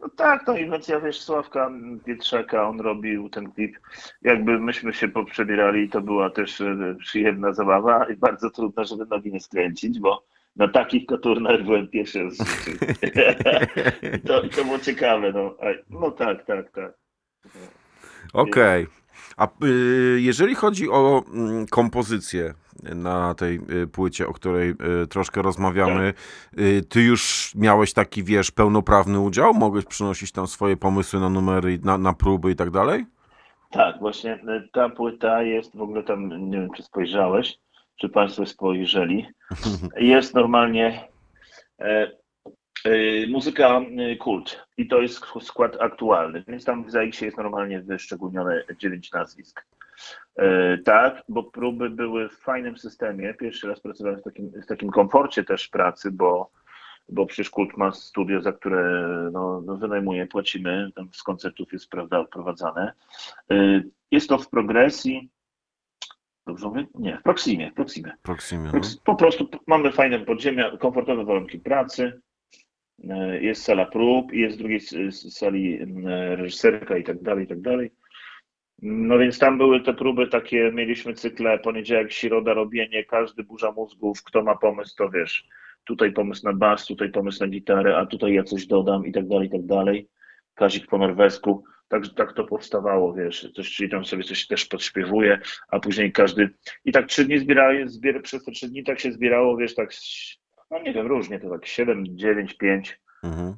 no 0.00 0.08
tak, 0.16 0.46
to 0.46 0.56
inwencja, 0.56 1.00
wiesz, 1.00 1.20
Sławka 1.20 1.70
Pietrzaka, 2.04 2.68
on 2.68 2.80
robił 2.80 3.28
ten 3.28 3.52
klip, 3.52 3.78
jakby 4.22 4.58
myśmy 4.58 4.92
się 4.92 5.08
poprzebierali, 5.08 5.88
to 5.88 6.00
była 6.00 6.30
też 6.30 6.60
y, 6.60 6.96
przyjemna 7.00 7.52
zabawa 7.52 8.04
i 8.04 8.16
bardzo 8.16 8.50
trudno, 8.50 8.84
żeby 8.84 9.06
nogi 9.06 9.32
nie 9.32 9.40
skręcić, 9.40 10.00
bo 10.00 10.24
na 10.56 10.68
takich 10.68 11.06
koturnach 11.06 11.62
byłem 11.62 11.88
pierwszy 11.88 12.22
raz 12.24 12.34
w 12.34 12.64
życiu. 12.64 12.78
to, 14.26 14.48
to 14.48 14.64
było 14.64 14.78
ciekawe, 14.78 15.32
no. 15.32 15.54
A- 15.60 15.84
No 16.00 16.10
tak, 16.10 16.44
tak, 16.46 16.70
tak. 16.70 16.92
Okej. 18.32 18.86
A 19.36 19.48
y, 19.64 20.20
jeżeli 20.20 20.54
chodzi 20.54 20.90
o 20.90 21.24
mm, 21.34 21.66
kompozycję 21.66 22.54
na 22.94 23.34
tej 23.34 23.60
y, 23.82 23.86
płycie, 23.86 24.26
o 24.26 24.32
której 24.32 24.70
y, 25.02 25.06
troszkę 25.06 25.42
rozmawiamy, 25.42 26.14
ty 26.88 27.02
już 27.02 27.52
miałeś 27.54 27.92
taki, 27.92 28.24
wiesz, 28.24 28.50
pełnoprawny 28.50 29.20
udział? 29.20 29.54
Mogłeś 29.54 29.84
przynosić 29.84 30.32
tam 30.32 30.46
swoje 30.46 30.76
pomysły 30.76 31.20
na 31.20 31.28
numery, 31.28 31.78
na, 31.82 31.98
na 31.98 32.12
próby 32.12 32.50
i 32.50 32.56
tak 32.56 32.70
dalej? 32.70 33.06
Tak, 33.70 33.98
właśnie 33.98 34.38
ta 34.72 34.88
płyta 34.88 35.42
jest 35.42 35.76
w 35.76 35.82
ogóle 35.82 36.02
tam, 36.02 36.50
nie 36.50 36.58
wiem 36.58 36.68
czy 36.76 36.82
spojrzałeś, 36.82 37.58
czy 37.96 38.08
Państwo 38.08 38.46
spojrzeli, 38.46 39.26
jest 39.96 40.34
normalnie 40.34 41.08
e, 41.78 42.10
muzyka 43.28 43.80
e, 43.98 44.16
kult 44.16 44.66
i 44.76 44.88
to 44.88 45.02
jest 45.02 45.24
skład 45.40 45.76
aktualny, 45.80 46.44
więc 46.48 46.64
tam 46.64 46.84
w 46.84 46.90
ZX 46.90 47.20
jest 47.20 47.36
normalnie 47.36 47.80
wyszczególnione 47.80 48.64
9 48.78 49.12
nazwisk. 49.12 49.64
E, 50.36 50.78
tak, 50.78 51.22
bo 51.28 51.42
próby 51.42 51.90
były 51.90 52.28
w 52.28 52.38
fajnym 52.38 52.78
systemie. 52.78 53.34
Pierwszy 53.34 53.68
raz 53.68 53.80
pracowałem 53.80 54.20
w 54.20 54.22
takim, 54.22 54.52
w 54.62 54.66
takim 54.66 54.90
komforcie 54.90 55.44
też 55.44 55.68
pracy, 55.68 56.10
bo, 56.10 56.50
bo 57.08 57.26
przecież 57.26 57.50
kult 57.50 57.76
ma 57.76 57.92
studio, 57.92 58.42
za 58.42 58.52
które 58.52 59.10
no, 59.32 59.60
no 59.60 59.76
wynajmuje, 59.76 60.26
płacimy, 60.26 60.90
tam 60.94 61.08
z 61.12 61.22
koncertów 61.22 61.72
jest 61.72 61.90
prawda 61.90 62.24
prowadzane. 62.24 62.92
E, 63.50 63.82
Jest 64.10 64.28
to 64.28 64.38
w 64.38 64.48
progresji. 64.48 65.30
Dobrze 66.46 66.66
mówię? 66.66 66.86
Nie, 66.94 67.18
w 67.18 67.22
Proximie, 67.22 67.72
Proximie. 67.72 68.12
Proximie, 68.22 68.70
no. 68.74 68.80
Po 69.04 69.14
prostu 69.14 69.48
mamy 69.66 69.92
fajne 69.92 70.18
podziemia, 70.18 70.76
komfortowe 70.76 71.24
warunki 71.24 71.58
pracy. 71.58 72.20
E, 73.10 73.40
Jest 73.42 73.62
sala 73.62 73.84
prób, 73.84 74.32
jest 74.32 74.54
z 74.54 74.58
drugiej 74.58 74.80
sali 75.10 75.82
m, 75.82 76.06
reżyserka 76.08 76.96
i 76.96 77.04
tak 77.04 77.22
dalej, 77.22 77.44
i 77.44 77.48
tak 77.48 77.60
dalej. 77.60 77.90
No 78.82 79.18
więc 79.18 79.38
tam 79.38 79.58
były 79.58 79.80
te 79.80 79.94
próby 79.94 80.26
takie, 80.28 80.72
mieliśmy 80.72 81.14
cykle 81.14 81.58
poniedziałek, 81.58 82.12
środa, 82.12 82.54
robienie, 82.54 83.04
każdy 83.04 83.42
burza 83.42 83.72
mózgów, 83.72 84.22
kto 84.22 84.42
ma 84.42 84.56
pomysł, 84.56 84.96
to 84.96 85.10
wiesz, 85.10 85.48
tutaj 85.84 86.12
pomysł 86.12 86.46
na 86.46 86.52
bas, 86.52 86.86
tutaj 86.86 87.10
pomysł 87.10 87.40
na 87.40 87.48
gitarę, 87.48 87.96
a 87.96 88.06
tutaj 88.06 88.34
ja 88.34 88.42
coś 88.42 88.66
dodam 88.66 89.06
i 89.06 89.12
tak 89.12 89.28
dalej, 89.28 89.48
i 89.48 89.50
tak 89.50 89.66
dalej. 89.66 90.08
Kazik 90.54 90.86
po 90.86 90.98
norwesku. 90.98 91.64
Tak, 91.88 92.02
tak 92.16 92.32
to 92.32 92.44
powstawało, 92.44 93.14
wiesz, 93.14 93.52
coś, 93.56 93.74
czyli 93.74 93.90
tam 93.90 94.04
sobie 94.04 94.24
coś 94.24 94.46
też 94.46 94.66
podśpiewuje, 94.66 95.38
a 95.68 95.80
później 95.80 96.12
każdy 96.12 96.50
i 96.84 96.92
tak 96.92 97.06
trzy 97.06 97.24
dni 97.24 97.38
zbierali, 97.38 97.88
zbier, 97.88 98.22
przez 98.22 98.44
te 98.44 98.52
trzy 98.52 98.68
dni 98.68 98.84
tak 98.84 99.00
się 99.00 99.12
zbierało, 99.12 99.56
wiesz, 99.56 99.74
tak, 99.74 99.90
no 100.74 100.82
nie 100.82 100.92
wiem, 100.92 101.06
różnie, 101.06 101.40
to 101.40 101.50
tak 101.50 101.66
7, 101.66 102.04
9, 102.08 102.54
5. 102.54 103.00
Mhm. 103.22 103.56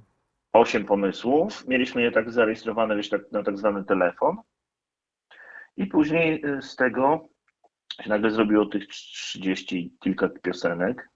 osiem 0.52 0.84
pomysłów. 0.84 1.68
Mieliśmy 1.68 2.02
je 2.02 2.12
tak 2.12 2.30
zarejestrowane 2.30 2.96
wiesz, 2.96 3.08
tak, 3.08 3.32
na 3.32 3.42
tak 3.42 3.58
zwany 3.58 3.84
telefon. 3.84 4.36
I 5.76 5.86
później 5.86 6.46
y, 6.46 6.62
z 6.62 6.76
tego 6.76 7.28
się 8.02 8.08
nagle 8.08 8.30
zrobiło 8.30 8.66
tych 8.66 8.86
30 8.86 9.92
kilka 10.00 10.28
piosenek. 10.28 11.08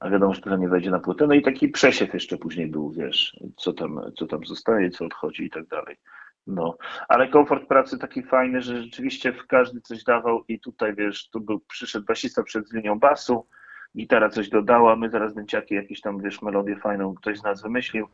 A 0.00 0.10
wiadomo, 0.10 0.34
że 0.34 0.40
to 0.40 0.56
nie 0.56 0.68
wejdzie 0.68 0.90
na 0.90 0.98
płytę. 0.98 1.26
No 1.26 1.34
i 1.34 1.42
taki 1.42 1.68
przesiew 1.68 2.14
jeszcze 2.14 2.38
później 2.38 2.66
był, 2.66 2.90
wiesz, 2.90 3.36
co 3.56 3.72
tam, 3.72 4.00
co 4.16 4.26
tam 4.26 4.44
zostaje, 4.44 4.90
co 4.90 5.04
odchodzi 5.04 5.44
i 5.44 5.50
tak 5.50 5.66
dalej. 5.66 5.96
No, 6.46 6.76
ale 7.08 7.28
komfort 7.28 7.68
pracy 7.68 7.98
taki 7.98 8.22
fajny, 8.22 8.62
że 8.62 8.82
rzeczywiście 8.82 9.32
w 9.32 9.46
każdy 9.46 9.80
coś 9.80 10.04
dawał 10.04 10.44
i 10.48 10.60
tutaj, 10.60 10.94
wiesz, 10.94 11.30
tu 11.30 11.40
był, 11.40 11.60
przyszedł 11.60 12.06
basista 12.06 12.42
przed 12.42 12.72
linią 12.72 12.98
basu, 12.98 13.46
gitara 13.96 14.28
coś 14.28 14.48
dodała, 14.48 14.96
my 14.96 15.10
zaraz 15.10 15.34
dęciaki 15.34 15.74
jakieś 15.74 16.00
tam, 16.00 16.20
wiesz, 16.20 16.42
melodię 16.42 16.76
fajną 16.76 17.14
ktoś 17.14 17.38
z 17.38 17.42
nas 17.42 17.62
wymyślił 17.62 18.06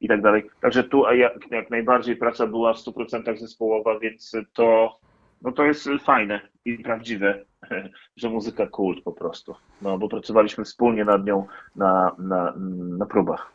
i 0.00 0.08
tak 0.08 0.22
dalej. 0.22 0.50
Także 0.60 0.84
tu 0.84 1.06
a 1.06 1.14
jak, 1.14 1.50
jak 1.50 1.70
najbardziej 1.70 2.16
praca 2.16 2.46
była 2.46 2.74
w 2.74 2.76
100% 2.76 3.38
zespołowa, 3.38 3.98
więc 3.98 4.32
to, 4.52 4.98
no 5.42 5.52
to 5.52 5.64
jest 5.64 5.88
fajne 6.04 6.40
i 6.64 6.78
prawdziwe, 6.78 7.44
że 8.16 8.30
muzyka 8.30 8.66
kult 8.66 9.04
po 9.04 9.12
prostu. 9.12 9.54
No, 9.82 9.98
bo 9.98 10.08
pracowaliśmy 10.08 10.64
wspólnie 10.64 11.04
nad 11.04 11.26
nią 11.26 11.46
na, 11.76 12.12
na, 12.18 12.52
na 12.98 13.06
próbach. 13.06 13.52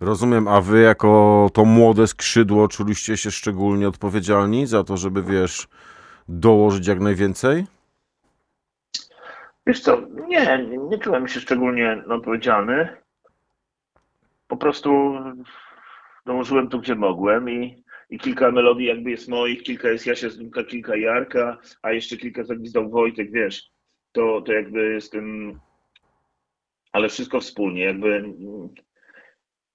Rozumiem, 0.00 0.48
a 0.48 0.60
wy 0.60 0.80
jako 0.80 1.50
to 1.52 1.64
młode 1.64 2.06
skrzydło 2.06 2.68
czuliście 2.68 3.16
się 3.16 3.30
szczególnie 3.30 3.88
odpowiedzialni 3.88 4.66
za 4.66 4.84
to, 4.84 4.96
żeby, 4.96 5.22
wiesz, 5.22 5.68
dołożyć 6.28 6.86
jak 6.86 7.00
najwięcej? 7.00 7.66
Wiesz 9.68 9.80
co, 9.80 10.00
nie, 10.28 10.66
nie 10.90 10.98
czułem 10.98 11.28
się 11.28 11.40
szczególnie 11.40 12.02
odpowiedzialny. 12.08 12.88
Po 14.46 14.56
prostu 14.56 15.14
dołożyłem 16.26 16.68
tu, 16.68 16.80
gdzie 16.80 16.94
mogłem 16.94 17.50
i, 17.50 17.84
i 18.10 18.18
kilka 18.18 18.50
melodii 18.50 18.86
jakby 18.86 19.10
jest 19.10 19.28
moich, 19.28 19.62
kilka 19.62 19.88
jest 19.88 20.06
Jasia 20.06 20.28
Zdumka, 20.30 20.64
kilka 20.64 20.96
Jarka, 20.96 21.58
a 21.82 21.92
jeszcze 21.92 22.16
kilka 22.16 22.44
zagwizdał 22.44 22.90
Wojtek, 22.90 23.30
wiesz, 23.30 23.70
to, 24.12 24.42
to 24.42 24.52
jakby 24.52 24.92
jestem, 24.92 25.58
ale 26.92 27.08
wszystko 27.08 27.40
wspólnie, 27.40 27.82
jakby, 27.82 28.34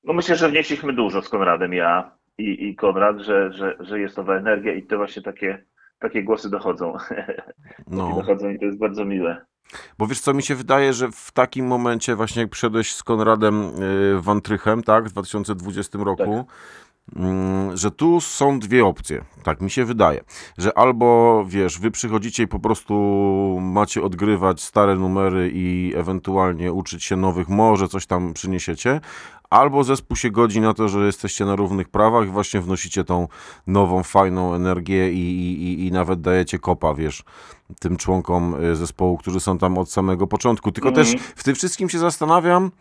no 0.03 0.13
myślę, 0.13 0.36
że 0.36 0.49
wnieśliśmy 0.49 0.93
dużo 0.93 1.21
z 1.21 1.29
Konradem, 1.29 1.73
ja 1.73 2.17
i, 2.38 2.67
i 2.67 2.75
Konrad, 2.75 3.19
że, 3.19 3.53
że, 3.53 3.77
że 3.79 3.99
jest 3.99 4.17
nowa 4.17 4.38
energia 4.38 4.73
i 4.73 4.84
to 4.84 4.97
właśnie 4.97 5.21
takie, 5.21 5.65
takie 5.99 6.23
głosy 6.23 6.49
dochodzą, 6.49 6.97
No. 7.88 8.15
dochodzą 8.15 8.49
i 8.49 8.60
to 8.60 8.65
jest 8.65 8.79
bardzo 8.79 9.06
miłe. 9.06 9.45
Bo 9.97 10.08
wiesz 10.08 10.21
co, 10.21 10.34
mi 10.34 10.43
się 10.43 10.56
wydaje, 10.56 10.93
że 10.93 11.12
w 11.12 11.32
takim 11.32 11.67
momencie 11.67 12.15
właśnie 12.15 12.41
jak 12.41 12.52
przyszedłeś 12.52 12.93
z 12.95 13.04
Konradem 13.04 13.63
y, 14.17 14.21
Wantrychem, 14.21 14.84
tak, 14.84 15.06
w 15.10 15.12
2020 15.12 15.99
roku, 16.04 16.45
mm, 17.15 17.78
że 17.78 17.91
tu 17.91 18.21
są 18.21 18.60
dwie 18.60 18.86
opcje, 18.86 19.26
tak 19.43 19.62
mi 19.62 19.69
się 19.71 19.86
wydaje, 19.86 20.23
że 20.58 20.78
albo 20.78 21.43
wiesz, 21.47 21.80
wy 21.80 21.91
przychodzicie 21.91 22.43
i 22.43 22.47
po 22.47 22.60
prostu 22.60 22.93
macie 23.62 24.02
odgrywać 24.04 24.62
stare 24.62 24.95
numery 24.95 25.52
i 25.54 25.93
ewentualnie 25.95 26.73
uczyć 26.73 27.04
się 27.04 27.15
nowych, 27.15 27.49
może 27.49 27.88
coś 27.88 28.06
tam 28.06 28.34
przyniesiecie, 28.34 29.02
albo 29.49 29.84
zespół 29.84 30.17
się 30.17 30.32
godzi 30.32 30.62
na 30.62 30.73
to, 30.73 30.89
że 30.89 31.06
jesteście 31.06 31.45
na 31.45 31.56
równych 31.56 31.89
prawach 31.89 32.28
i 32.28 32.32
właśnie 32.32 32.62
wnosicie 32.62 33.04
tą 33.04 33.28
nową, 33.67 34.04
fajną 34.04 34.54
energię 34.54 35.12
i, 35.13 35.17
i, 35.17 35.63
i- 35.63 35.88
i 35.88 35.91
nawet 35.91 36.21
dajecie 36.21 36.60
kopa, 36.60 36.93
wiesz, 36.93 37.23
tym 37.79 37.97
członkom 37.97 38.63
y, 38.65 38.75
zespołu, 38.75 39.17
którzy 39.17 39.39
są 39.39 39.57
tam 39.57 39.77
od 39.77 39.91
samego 39.91 40.27
początku. 40.27 40.71
Tylko 40.71 40.89
Mhm. 40.89 41.07
też 41.07 41.21
w 41.36 41.43
tym 41.43 41.55
wszystkim 41.55 41.89
się 41.89 41.99
zastanawiam, 41.99 42.71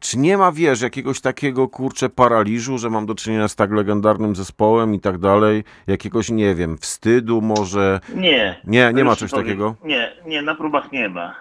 czy 0.00 0.18
nie 0.18 0.36
ma, 0.38 0.52
wiesz, 0.52 0.80
jakiegoś 0.80 1.20
takiego, 1.20 1.68
kurczę, 1.68 2.08
paraliżu, 2.08 2.78
że 2.78 2.90
mam 2.90 3.06
do 3.06 3.14
czynienia 3.14 3.48
z 3.48 3.56
tak 3.56 3.72
legendarnym 3.72 4.36
zespołem 4.36 4.94
i 4.94 5.00
tak 5.00 5.18
dalej, 5.18 5.64
jakiegoś, 5.86 6.30
nie 6.30 6.54
wiem, 6.54 6.78
wstydu 6.78 7.40
może, 7.40 8.00
Nie. 8.14 8.60
nie, 8.64 8.92
nie 8.94 9.04
ma 9.04 9.16
czegoś 9.16 9.30
powiem- 9.30 9.46
takiego? 9.46 9.74
Nie, 9.84 10.12
nie, 10.26 10.42
na 10.42 10.54
próbach 10.54 10.92
nie 10.92 11.08
ma. 11.08 11.34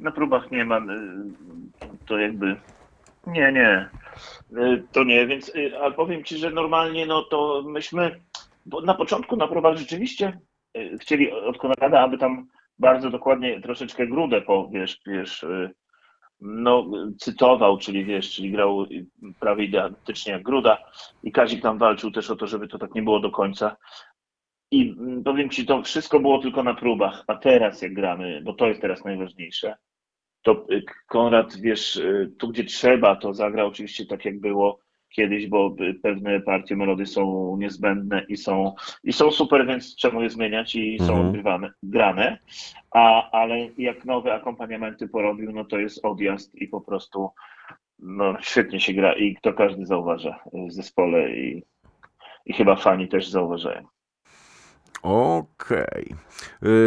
Na 0.00 0.10
próbach 0.10 0.50
nie 0.50 0.64
ma. 0.64 0.78
y, 0.78 0.82
To 2.06 2.18
jakby. 2.18 2.56
Nie, 3.26 3.52
nie. 3.52 3.88
Y, 4.62 4.82
To 4.92 5.04
nie, 5.04 5.26
więc. 5.26 5.52
Ale 5.82 5.92
powiem 5.94 6.24
ci, 6.24 6.38
że 6.38 6.50
normalnie, 6.50 7.06
no 7.06 7.22
to 7.22 7.62
myśmy. 7.66 8.20
Bo 8.66 8.80
na 8.80 8.94
początku 8.94 9.36
na 9.36 9.48
próbach 9.48 9.76
rzeczywiście 9.76 10.38
chcieli 11.00 11.32
od 11.32 11.58
Konrada, 11.58 12.00
aby 12.00 12.18
tam 12.18 12.46
bardzo 12.78 13.10
dokładnie 13.10 13.60
troszeczkę 13.60 14.06
grudę, 14.06 14.40
po, 14.40 14.68
wiesz, 14.72 15.00
wiesz, 15.06 15.42
y, 15.42 15.70
no, 16.40 16.86
cytował, 17.18 17.78
czyli 17.78 18.04
wiesz, 18.04 18.30
czyli 18.30 18.50
grał 18.50 18.86
prawie 19.40 19.64
identycznie 19.64 20.32
jak 20.32 20.42
Gruda. 20.42 20.78
I 21.22 21.32
Kazik 21.32 21.62
tam 21.62 21.78
walczył 21.78 22.10
też 22.10 22.30
o 22.30 22.36
to, 22.36 22.46
żeby 22.46 22.68
to 22.68 22.78
tak 22.78 22.94
nie 22.94 23.02
było 23.02 23.20
do 23.20 23.30
końca. 23.30 23.76
I 24.70 24.94
mm, 24.98 25.24
powiem 25.24 25.50
ci, 25.50 25.66
to 25.66 25.82
wszystko 25.82 26.20
było 26.20 26.38
tylko 26.38 26.62
na 26.62 26.74
próbach, 26.74 27.24
a 27.26 27.34
teraz 27.34 27.82
jak 27.82 27.94
gramy, 27.94 28.40
bo 28.44 28.54
to 28.54 28.66
jest 28.66 28.80
teraz 28.80 29.04
najważniejsze, 29.04 29.76
to 30.42 30.66
y, 30.70 30.82
Konrad, 31.08 31.56
wiesz, 31.56 32.00
tu 32.38 32.48
gdzie 32.48 32.64
trzeba, 32.64 33.16
to 33.16 33.34
zagra 33.34 33.64
oczywiście 33.64 34.06
tak 34.06 34.24
jak 34.24 34.40
było 34.40 34.85
kiedyś, 35.16 35.46
bo 35.46 35.76
pewne 36.02 36.40
partie 36.40 36.76
melody 36.76 37.06
są 37.06 37.56
niezbędne 37.58 38.24
i 38.28 38.36
są, 38.36 38.74
i 39.04 39.12
są 39.12 39.30
super, 39.30 39.66
więc 39.66 39.96
czemu 39.96 40.22
je 40.22 40.30
zmieniać 40.30 40.74
i 40.76 40.98
są 40.98 41.04
Mhm. 41.12 41.26
odgrywane, 41.26 41.70
grane, 41.82 42.38
a, 42.90 43.30
ale 43.30 43.58
jak 43.78 44.04
nowe 44.04 44.34
akompaniamenty 44.34 45.08
porobił, 45.08 45.52
no 45.52 45.64
to 45.64 45.78
jest 45.78 46.04
odjazd 46.04 46.54
i 46.54 46.68
po 46.68 46.80
prostu 46.80 47.30
no, 47.98 48.36
świetnie 48.40 48.80
się 48.80 48.92
gra 48.92 49.12
i 49.12 49.36
to 49.42 49.52
każdy 49.52 49.86
zauważa 49.86 50.38
w 50.68 50.72
zespole 50.72 51.30
i, 51.36 51.62
i 52.46 52.52
chyba 52.52 52.76
fani 52.76 53.08
też 53.08 53.28
zauważają. 53.28 53.86
Okej. 55.02 56.14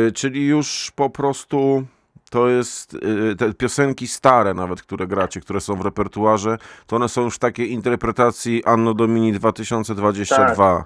Y, 0.08 0.12
Czyli 0.12 0.46
już 0.48 0.92
po 0.96 1.10
prostu 1.10 1.84
to 2.30 2.48
jest 2.50 2.94
y, 2.94 3.36
te 3.36 3.54
piosenki 3.54 4.08
stare 4.08 4.54
nawet, 4.54 4.82
które 4.82 5.08
gracie, 5.08 5.40
które 5.42 5.62
są 5.62 5.76
w 5.76 5.82
repertuarze, 5.82 6.58
to 6.88 6.96
one 6.96 7.10
są 7.10 7.24
już 7.24 7.36
w 7.36 7.40
takiej 7.40 7.72
interpretacji 7.72 8.66
Anno 8.66 8.94
Domini 8.94 9.34
2022. 9.34 10.86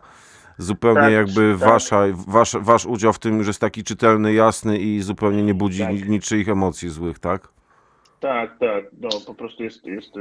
Zupełnie 0.57 1.01
Tak, 1.01 1.11
jakby 1.13 1.55
tak. 1.59 1.69
wasza, 1.69 2.01
wasz, 2.27 2.55
wasz 2.61 2.85
udział 2.85 3.13
w 3.13 3.19
tym 3.19 3.37
już 3.37 3.47
jest 3.47 3.59
taki 3.61 3.83
czytelny, 3.83 4.33
jasny 4.33 4.77
i 4.77 5.01
zupełnie 5.01 5.43
nie 5.43 5.53
budzi 5.53 5.79
Tak. 5.79 5.91
ni- 5.93 6.09
niczyich 6.09 6.49
emocji 6.49 6.89
złych, 6.89 7.19
tak? 7.19 7.47
Tak, 8.19 8.59
tak, 8.59 8.83
no 9.01 9.09
po 9.27 9.33
prostu 9.35 9.63
jest, 9.63 9.85
jest 9.85 10.11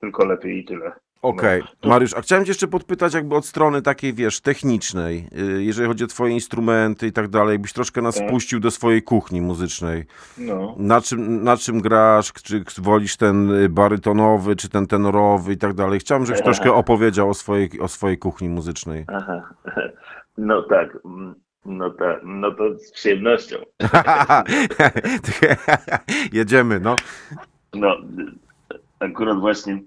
tylko 0.00 0.24
lepiej 0.26 0.58
i 0.58 0.64
tyle. 0.64 0.92
Okej, 1.22 1.62
No. 1.82 1.88
Mariusz, 1.90 2.14
a 2.14 2.20
chciałem 2.20 2.44
cię 2.44 2.50
jeszcze 2.50 2.68
podpytać 2.68 3.14
jakby 3.14 3.36
od 3.36 3.46
strony 3.46 3.82
takiej, 3.82 4.14
wiesz, 4.14 4.40
technicznej, 4.40 5.28
y, 5.58 5.62
jeżeli 5.64 5.88
chodzi 5.88 6.04
o 6.04 6.06
twoje 6.06 6.32
instrumenty 6.34 7.06
i 7.06 7.12
tak 7.12 7.28
dalej, 7.28 7.58
byś 7.58 7.72
troszkę 7.72 8.02
nas 8.02 8.14
Tak. 8.18 8.28
wpuścił 8.28 8.60
do 8.60 8.70
swojej 8.70 9.02
kuchni 9.02 9.40
muzycznej. 9.40 10.04
No. 10.38 10.74
Na 10.78 11.00
czym, 11.00 11.44
na 11.44 11.56
czym 11.56 11.80
grasz? 11.80 12.32
Czy 12.32 12.64
wolisz 12.78 13.16
ten 13.16 13.50
y, 13.50 13.68
barytonowy, 13.68 14.56
czy 14.56 14.68
ten 14.68 14.86
tenorowy 14.86 15.52
i 15.52 15.56
tak 15.56 15.74
dalej? 15.74 16.00
Chciałem, 16.00 16.26
żebyś 16.26 16.42
troszkę 16.42 16.72
opowiedział 16.72 17.30
o 17.30 17.34
swojej, 17.34 17.80
o 17.80 17.88
swojej 17.88 18.18
kuchni 18.18 18.48
muzycznej. 18.48 19.04
Aha. 19.08 19.48
No 20.40 20.62
tak, 20.62 20.98
mm, 21.04 21.34
no 21.64 21.90
tak, 21.90 22.20
no 22.24 22.50
to 22.50 22.78
z 22.78 22.92
przyjemnością. 22.92 23.56
Jedziemy, 26.32 26.80
no. 26.80 26.96
No, 27.74 27.96
akurat 29.00 29.40
właśnie, 29.40 29.80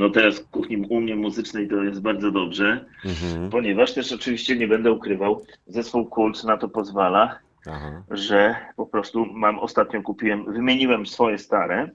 no 0.00 0.10
teraz 0.10 0.40
w 0.40 0.50
kuchni 0.50 0.76
u 0.88 1.00
mnie 1.00 1.16
muzycznej 1.16 1.68
to 1.68 1.82
jest 1.82 2.02
bardzo 2.02 2.30
dobrze, 2.30 2.84
Mhm. 3.04 3.50
ponieważ 3.50 3.94
też 3.94 4.12
oczywiście 4.12 4.56
nie 4.56 4.68
będę 4.68 4.92
ukrywał, 4.92 5.42
zespół 5.66 6.06
Kult 6.06 6.44
na 6.44 6.56
to 6.56 6.68
pozwala, 6.68 7.38
Aha. 7.66 8.02
że 8.10 8.56
po 8.76 8.86
prostu 8.86 9.26
mam, 9.26 9.58
ostatnio 9.58 10.02
kupiłem, 10.02 10.52
wymieniłem 10.52 11.06
swoje 11.06 11.38
stare 11.38 11.90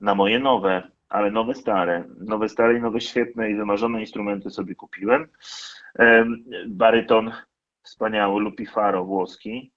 na 0.00 0.14
moje 0.14 0.38
nowe, 0.38 0.82
ale 1.08 1.30
nowe 1.30 1.54
stare, 1.54 2.04
nowe 2.20 2.48
stare 2.48 2.78
i 2.78 2.80
nowe 2.80 3.00
świetne 3.00 3.50
i 3.50 3.54
wymarzone 3.56 4.00
instrumenty 4.00 4.50
sobie 4.50 4.74
kupiłem. 4.74 5.28
Em, 5.98 6.44
Baryton 6.68 7.32
wspaniały, 7.82 8.40
Lupifaro 8.40 9.04
włoski. 9.04 9.72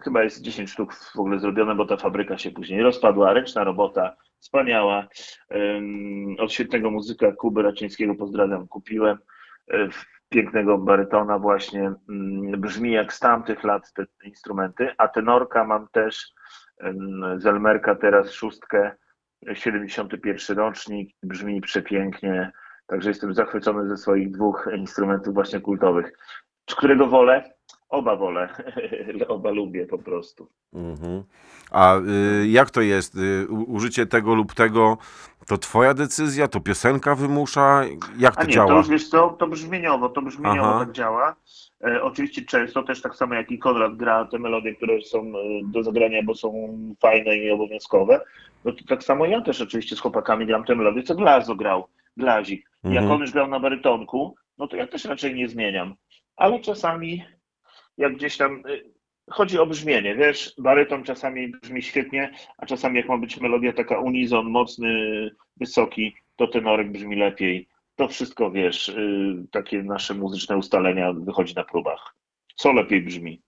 Chyba 0.00 0.22
jest 0.22 0.42
10 0.42 0.70
sztuk 0.70 0.94
w 0.94 1.18
ogóle 1.18 1.38
zrobione, 1.38 1.74
bo 1.74 1.86
ta 1.86 1.96
fabryka 1.96 2.38
się 2.38 2.50
później 2.50 2.82
rozpadła. 2.82 3.32
Ręczna 3.32 3.64
robota, 3.64 4.16
wspaniała. 4.40 5.08
Od 6.38 6.52
świetnego 6.52 6.90
muzyka 6.90 7.32
Kuby 7.32 7.62
Raczyńskiego 7.62 8.14
pozdrawiam, 8.14 8.68
kupiłem. 8.68 9.18
E, 9.70 9.88
Pięknego 10.28 10.78
barytona 10.78 11.38
właśnie. 11.38 11.92
mm, 12.08 12.60
Brzmi 12.60 12.92
jak 12.92 13.12
z 13.12 13.18
tamtych 13.20 13.64
lat 13.64 13.92
te 13.92 14.04
instrumenty. 14.24 14.88
A 14.98 15.08
tenorka 15.08 15.64
mam 15.64 15.88
też 15.92 16.32
z 17.36 17.46
Elmerka 17.46 17.94
teraz 17.94 18.30
szóstkę, 18.30 18.94
71 19.52 20.56
rocznik. 20.58 21.16
Brzmi 21.22 21.60
przepięknie. 21.60 22.52
Także 22.86 23.08
jestem 23.08 23.34
zachwycony 23.34 23.88
ze 23.88 23.96
swoich 23.96 24.30
dwóch 24.30 24.68
instrumentów 24.76 25.34
właśnie 25.34 25.60
kultowych. 25.60 26.12
Którego 26.76 27.06
wolę? 27.06 27.57
Oba 27.88 28.16
wolę, 28.16 28.48
oba 29.28 29.50
lubię 29.50 29.86
po 29.86 29.98
prostu. 29.98 30.48
Mhm. 30.74 31.22
A 31.70 31.96
y, 32.42 32.48
jak 32.48 32.70
to 32.70 32.80
jest? 32.80 33.14
Y, 33.16 33.48
użycie 33.48 34.06
tego 34.06 34.34
lub 34.34 34.54
tego 34.54 34.98
to 35.46 35.58
twoja 35.58 35.94
decyzja, 35.94 36.48
to 36.48 36.60
piosenka 36.60 37.14
wymusza? 37.14 37.82
Jak 38.18 38.34
to 38.34 38.40
A 38.40 38.44
nie, 38.44 38.52
działa? 38.52 38.68
to 38.68 38.76
już 38.76 38.88
wiesz 38.88 39.08
co, 39.08 39.30
to 39.30 39.46
brzmieniowo, 39.46 40.08
to 40.08 40.22
brzmieniowo 40.22 40.68
Aha. 40.68 40.78
tak 40.78 40.92
działa. 40.92 41.36
E, 41.84 42.02
oczywiście 42.02 42.42
często 42.42 42.82
też 42.82 43.02
tak 43.02 43.14
samo 43.16 43.34
jak 43.34 43.50
i 43.50 43.58
Konrad 43.58 43.96
gra 43.96 44.24
te 44.24 44.38
melodie, 44.38 44.74
które 44.74 45.02
są 45.02 45.18
e, 45.20 45.32
do 45.64 45.82
zagrania, 45.82 46.22
bo 46.24 46.34
są 46.34 46.52
fajne 47.00 47.36
i 47.36 47.50
obowiązkowe, 47.50 48.20
no 48.64 48.72
to 48.72 48.78
tak 48.88 49.02
samo 49.04 49.26
ja 49.26 49.40
też 49.40 49.60
oczywiście 49.60 49.96
z 49.96 50.00
chłopakami 50.00 50.46
gram 50.46 50.64
te 50.64 50.74
melodie, 50.74 51.02
co 51.02 51.14
Glazo 51.14 51.54
grał, 51.54 51.86
Glazik. 52.16 52.70
Jak 52.84 52.94
Mhm. 52.94 53.10
on 53.12 53.20
już 53.20 53.32
grał 53.32 53.48
na 53.48 53.60
barytonku, 53.60 54.34
no 54.58 54.68
to 54.68 54.76
ja 54.76 54.86
też 54.86 55.04
raczej 55.04 55.34
nie 55.34 55.48
zmieniam. 55.48 55.94
Ale 56.36 56.60
czasami 56.60 57.24
jak 57.98 58.16
gdzieś 58.16 58.36
tam 58.36 58.62
y, 58.66 58.84
chodzi 59.30 59.58
o 59.58 59.66
brzmienie, 59.66 60.14
wiesz, 60.14 60.54
baryton 60.58 61.04
czasami 61.04 61.48
brzmi 61.48 61.82
świetnie, 61.82 62.30
a 62.58 62.66
czasami 62.66 62.96
jak 62.96 63.08
ma 63.08 63.18
być 63.18 63.40
melodia 63.40 63.72
taka 63.72 63.98
unizon, 63.98 64.50
mocny, 64.50 64.90
wysoki, 65.56 66.16
to 66.36 66.46
tenorek 66.46 66.92
brzmi 66.92 67.16
lepiej. 67.16 67.68
To 67.96 68.08
wszystko, 68.08 68.50
wiesz, 68.50 68.88
y, 68.88 69.46
takie 69.50 69.82
nasze 69.82 70.14
muzyczne 70.14 70.56
ustalenia 70.56 71.12
wychodzi 71.12 71.54
na 71.54 71.64
próbach. 71.64 72.14
Co 72.56 72.72
lepiej 72.72 73.02
brzmi, 73.02 73.42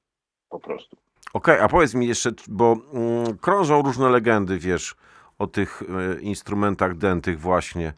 po 0.48 0.60
prostu. 0.60 0.96
Okej, 1.32 1.60
a 1.60 1.68
powiedz 1.68 1.94
mi 1.94 2.06
jeszcze, 2.06 2.30
bo 2.48 2.76
mm, 2.94 3.38
krążą 3.38 3.82
różne 3.82 4.08
legendy, 4.08 4.58
wiesz, 4.58 4.94
o 5.38 5.46
tych 5.46 5.82
e, 5.82 6.20
instrumentach 6.20 6.96
dętych 6.96 7.40
właśnie. 7.40 7.92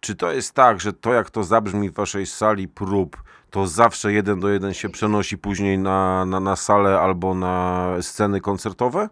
Czy 0.00 0.14
to 0.14 0.32
jest 0.32 0.54
tak, 0.54 0.80
że 0.80 0.92
to 0.92 1.12
jak 1.12 1.30
to 1.30 1.44
zabrzmi 1.44 1.90
w 1.90 1.94
waszej 1.94 2.26
sali 2.26 2.68
prób, 2.68 3.22
to 3.50 3.66
zawsze 3.66 4.12
jeden 4.12 4.40
do 4.40 4.48
jeden 4.48 4.74
się 4.74 4.88
przenosi 4.88 5.38
później 5.38 5.78
na, 5.78 6.24
na, 6.24 6.40
na 6.40 6.56
salę 6.56 7.00
albo 7.00 7.34
na 7.34 7.88
sceny 8.00 8.40
koncertowe? 8.40 9.08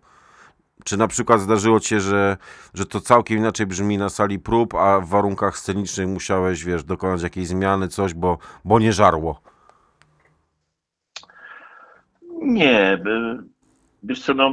Czy 0.85 0.97
na 0.97 1.09
przykład 1.09 1.41
zdarzyło 1.41 1.81
ci 1.81 1.89
się, 1.89 2.01
że, 2.01 2.37
że 2.75 2.87
to 2.87 3.01
całkiem 3.01 3.39
inaczej 3.39 3.67
brzmi 3.67 3.99
na 3.99 4.09
sali 4.09 4.39
prób, 4.39 4.75
a 4.75 5.01
w 5.01 5.09
warunkach 5.09 5.59
scenicznych 5.59 6.09
musiałeś, 6.09 6.65
wiesz, 6.65 6.85
dokonać 6.85 7.23
jakiejś 7.23 7.49
zmiany, 7.49 7.89
coś, 7.89 8.15
bo, 8.15 8.39
bo 8.65 8.79
nie 8.79 8.93
żarło? 8.93 9.41
Nie, 12.43 13.03
wiesz 14.03 14.25
co, 14.25 14.35
no, 14.35 14.51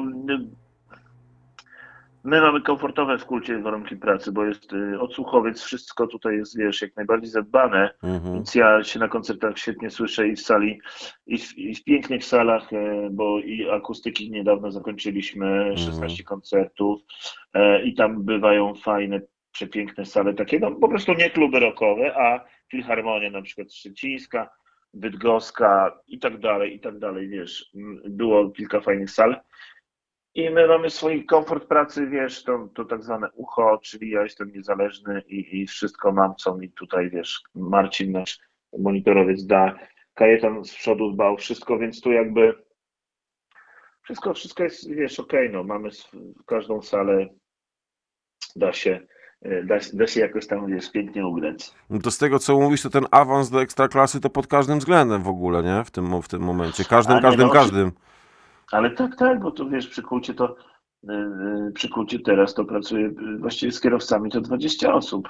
my- 2.24 2.30
my 2.36 2.42
mamy 2.42 2.62
komfortowe 2.62 3.18
w 3.18 3.26
kulcie 3.26 3.58
warunki 3.60 3.96
pracy, 3.96 4.32
bo 4.32 4.46
jest 4.46 4.74
y, 4.74 5.00
odsłuchowiec, 5.00 5.62
wszystko 5.64 6.08
tutaj 6.08 6.36
jest, 6.38 6.58
wiesz, 6.58 6.82
jak 6.82 6.96
najbardziej 6.96 7.30
zadbane. 7.30 7.90
Mhm. 8.04 8.34
Więc 8.34 8.56
ja 8.56 8.84
się 8.84 9.00
na 9.00 9.08
koncertach 9.08 9.58
świetnie 9.58 9.90
słyszę 9.90 10.28
i 10.28 10.36
w 10.36 10.42
sali, 10.42 10.80
i 11.28 11.38
w, 11.38 11.58
i 11.58 11.76
w 11.76 11.84
pięknych 11.84 12.26
salach, 12.26 12.74
e, 12.74 13.10
bo 13.12 13.40
i 13.40 13.70
akustyki 13.70 14.32
niedawno 14.32 14.72
zakończyliśmy, 14.72 15.74
16 15.78 16.24
koncertów 16.24 17.02
e, 17.54 17.84
i 17.84 17.94
tam 17.94 18.24
bywają 18.24 18.74
fajne, 18.76 19.22
przepiękne 19.52 20.06
sale, 20.06 20.34
takie 20.34 20.60
no 20.60 20.72
po 20.72 20.90
prostu 20.90 21.14
nie 21.14 21.30
kluby 21.30 21.60
rockowe, 21.60 22.16
a 22.18 22.46
filharmonia 22.72 23.30
na 23.32 23.42
przykład 23.42 23.74
Szczecińska, 23.74 24.50
Bydgoska 24.94 26.00
i 26.08 26.20
tak 26.20 26.40
dalej, 26.40 26.76
i 26.76 26.80
tak 26.80 27.00
dalej, 27.00 27.28
wiesz, 27.28 27.72
było 28.10 28.50
kilka 28.50 28.82
fajnych 28.82 29.12
sal. 29.12 29.36
I 30.36 30.50
my 30.50 30.68
mamy 30.68 30.90
swój 30.90 31.26
komfort 31.26 31.68
pracy, 31.68 32.08
wiesz, 32.08 32.44
to, 32.44 32.68
to 32.76 32.86
tak 32.86 33.04
zwane 33.04 33.32
ucho, 33.32 33.80
czyli 33.84 34.10
ja 34.10 34.24
jestem 34.24 34.52
niezależny 34.52 35.22
i, 35.28 35.62
i 35.62 35.68
wszystko 35.68 36.12
mam, 36.12 36.36
co 36.36 36.58
mi 36.58 36.72
tutaj, 36.72 37.10
wiesz, 37.10 37.42
Marcin, 37.56 38.12
nasz 38.12 38.40
monitorowiec 38.78 39.46
da, 39.46 39.76
Kajetan 40.14 40.66
z 40.66 40.76
przodu 40.76 41.12
dbał, 41.12 41.38
wszystko, 41.38 41.78
więc 41.78 42.02
tu 42.02 42.12
jakby 42.12 42.64
wszystko, 44.04 44.34
wszystko 44.34 44.64
jest, 44.64 44.90
wiesz, 44.90 45.20
okej, 45.20 45.50
no, 45.52 45.64
mamy 45.64 45.90
każdą 46.46 46.82
salę, 46.82 47.28
da 48.56 48.74
się, 48.74 49.00
e, 49.42 49.64
da, 49.64 49.78
da 49.94 50.08
się 50.08 50.20
jakoś 50.20 50.48
tam, 50.48 50.68
wiesz, 50.68 50.92
pięknie 50.92 51.28
ugrać. 51.28 51.72
No 51.90 52.00
to 52.00 52.12
z 52.12 52.18
tego, 52.18 52.40
co 52.40 52.60
mówisz, 52.60 52.82
to 52.82 52.90
ten 52.90 53.06
awans 53.12 53.50
do 53.50 53.62
ekstraklasy 53.62 54.20
to 54.20 54.30
pod 54.30 54.48
każdym 54.48 54.80
względem 54.80 55.24
w 55.24 55.28
ogóle, 55.28 55.64
nie? 55.64 55.84
W 55.84 55.92
tym, 55.92 56.22
w 56.22 56.28
tym 56.28 56.42
momencie. 56.42 56.84
Każdym, 56.86 57.16
nie, 57.16 57.22
każdym, 57.22 57.48
no, 57.48 57.54
każdym. 57.54 57.92
Ale 58.72 58.92
tak, 58.92 59.16
tak, 59.16 59.40
bo 59.40 59.52
to 59.52 59.70
wiesz, 59.70 59.88
przy 59.88 60.02
kulcie 60.02 60.34
to 60.34 60.56
yy, 61.04 61.72
przy 61.76 61.90
kulcie 61.90 62.20
teraz 62.20 62.54
to 62.54 62.66
pracuje 62.66 63.04
yy, 63.04 63.38
właściwie 63.38 63.72
z 63.72 63.82
kierowcami 63.82 64.32
to 64.32 64.42
20 64.42 64.94
osób. 64.94 65.30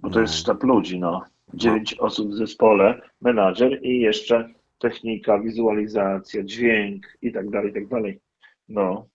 Bo 0.00 0.10
to 0.10 0.20
jest 0.20 0.34
sztab 0.34 0.62
ludzi, 0.62 0.98
no. 0.98 1.22
9 1.54 1.94
osób 1.94 2.30
w 2.30 2.34
zespole, 2.34 3.02
menadżer 3.20 3.82
i 3.82 4.00
jeszcze 4.00 4.48
technika, 4.78 5.38
wizualizacja, 5.38 6.42
dźwięk 6.42 7.06
i 7.22 7.32
tak 7.32 7.50
dalej, 7.50 7.70
i 7.70 7.74
tak 7.74 7.88
dalej. 7.88 8.20
No. 8.68 9.06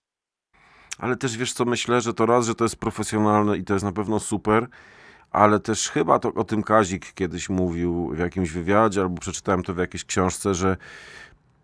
Ale 0.97 1.15
też 1.15 1.37
wiesz 1.37 1.53
co, 1.53 1.65
myślę, 1.65 2.01
że 2.01 2.13
to 2.13 2.25
raz, 2.25 2.45
że 2.45 2.55
to 2.55 2.65
jest 2.65 2.75
profesjonalne 2.75 3.57
i 3.57 3.63
to 3.63 3.73
jest 3.73 3.85
na 3.85 3.91
pewno 3.91 4.19
super, 4.19 4.67
ale 5.31 5.59
też 5.59 5.89
chyba 5.89 6.19
to 6.19 6.33
o 6.33 6.43
tym 6.43 6.63
Kazik 6.63 7.13
kiedyś 7.13 7.49
mówił 7.49 8.09
w 8.09 8.19
jakimś 8.19 8.51
wywiadzie, 8.51 9.01
albo 9.01 9.17
przeczytałem 9.17 9.63
to 9.63 9.73
w 9.73 9.77
jakiejś 9.77 10.05
książce, 10.05 10.53
że 10.53 10.77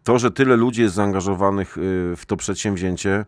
to, 0.04 0.20
że 0.20 0.32
tyle 0.32 0.56
ludzi 0.56 0.82
jest 0.82 0.95
zaangażowanych 0.95 1.78
y, 1.78 1.82
w 2.18 2.26
to 2.28 2.38
przedsięwzięcie, 2.38 3.26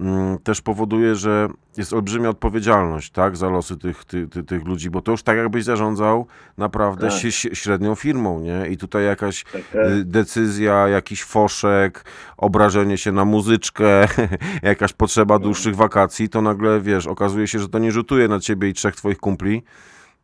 mm, 0.00 0.38
też 0.38 0.60
powoduje, 0.60 1.14
że 1.14 1.48
jest 1.76 1.92
olbrzymia 1.92 2.28
odpowiedzialność, 2.28 3.10
tak, 3.10 3.36
za 3.36 3.48
losy 3.48 3.76
tych, 3.76 4.04
tych, 4.04 4.28
tych, 4.28 4.46
tych 4.46 4.64
ludzi, 4.64 4.90
bo 4.90 5.02
to 5.02 5.12
już 5.12 5.22
tak 5.22 5.36
jakbyś 5.36 5.64
zarządzał 5.64 6.26
naprawdę 6.58 7.08
Tak. 7.08 7.32
średnią 7.52 7.94
firmą, 7.94 8.40
nie? 8.40 8.68
I 8.70 8.76
tutaj 8.76 9.04
jakaś 9.04 9.44
Tak, 9.44 9.62
tak. 9.72 9.86
y, 9.86 10.04
decyzja, 10.04 10.88
jakiś 10.88 11.24
foszek, 11.24 12.04
obrażenie 12.36 12.98
się 12.98 13.12
na 13.12 13.24
muzyczkę, 13.24 14.08
jakaś 14.62 14.92
potrzeba 14.92 15.38
dłuższych 15.38 15.76
wakacji, 15.76 16.28
to 16.28 16.42
nagle, 16.42 16.80
wiesz, 16.80 17.06
okazuje 17.06 17.48
się, 17.48 17.58
że 17.58 17.68
to 17.68 17.78
nie 17.78 17.92
rzutuje 17.92 18.28
na 18.28 18.40
ciebie 18.40 18.68
i 18.68 18.72
trzech 18.72 18.96
twoich 18.96 19.18
kumpli, 19.18 19.62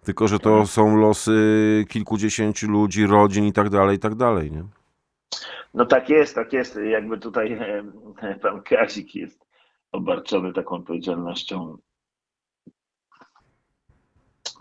tylko 0.04 0.28
że 0.28 0.38
to 0.38 0.66
są 0.66 0.96
losy 0.96 1.84
kilkudziesięciu 1.88 2.70
ludzi, 2.70 3.06
rodzin 3.06 3.44
i 3.44 3.52
tak 3.52 3.70
dalej, 3.70 3.96
i 3.96 4.00
tak 4.00 4.14
dalej, 4.14 4.52
nie? 4.52 4.64
No 5.74 5.86
tak 5.86 6.08
jest, 6.08 6.34
tak 6.34 6.52
jest. 6.52 6.78
Jakby 6.90 7.18
tutaj 7.18 7.52
e, 8.22 8.34
pan 8.42 8.62
Kazik 8.62 9.14
jest 9.14 9.46
obarczony 9.92 10.52
taką 10.52 10.76
odpowiedzialnością. 10.76 11.78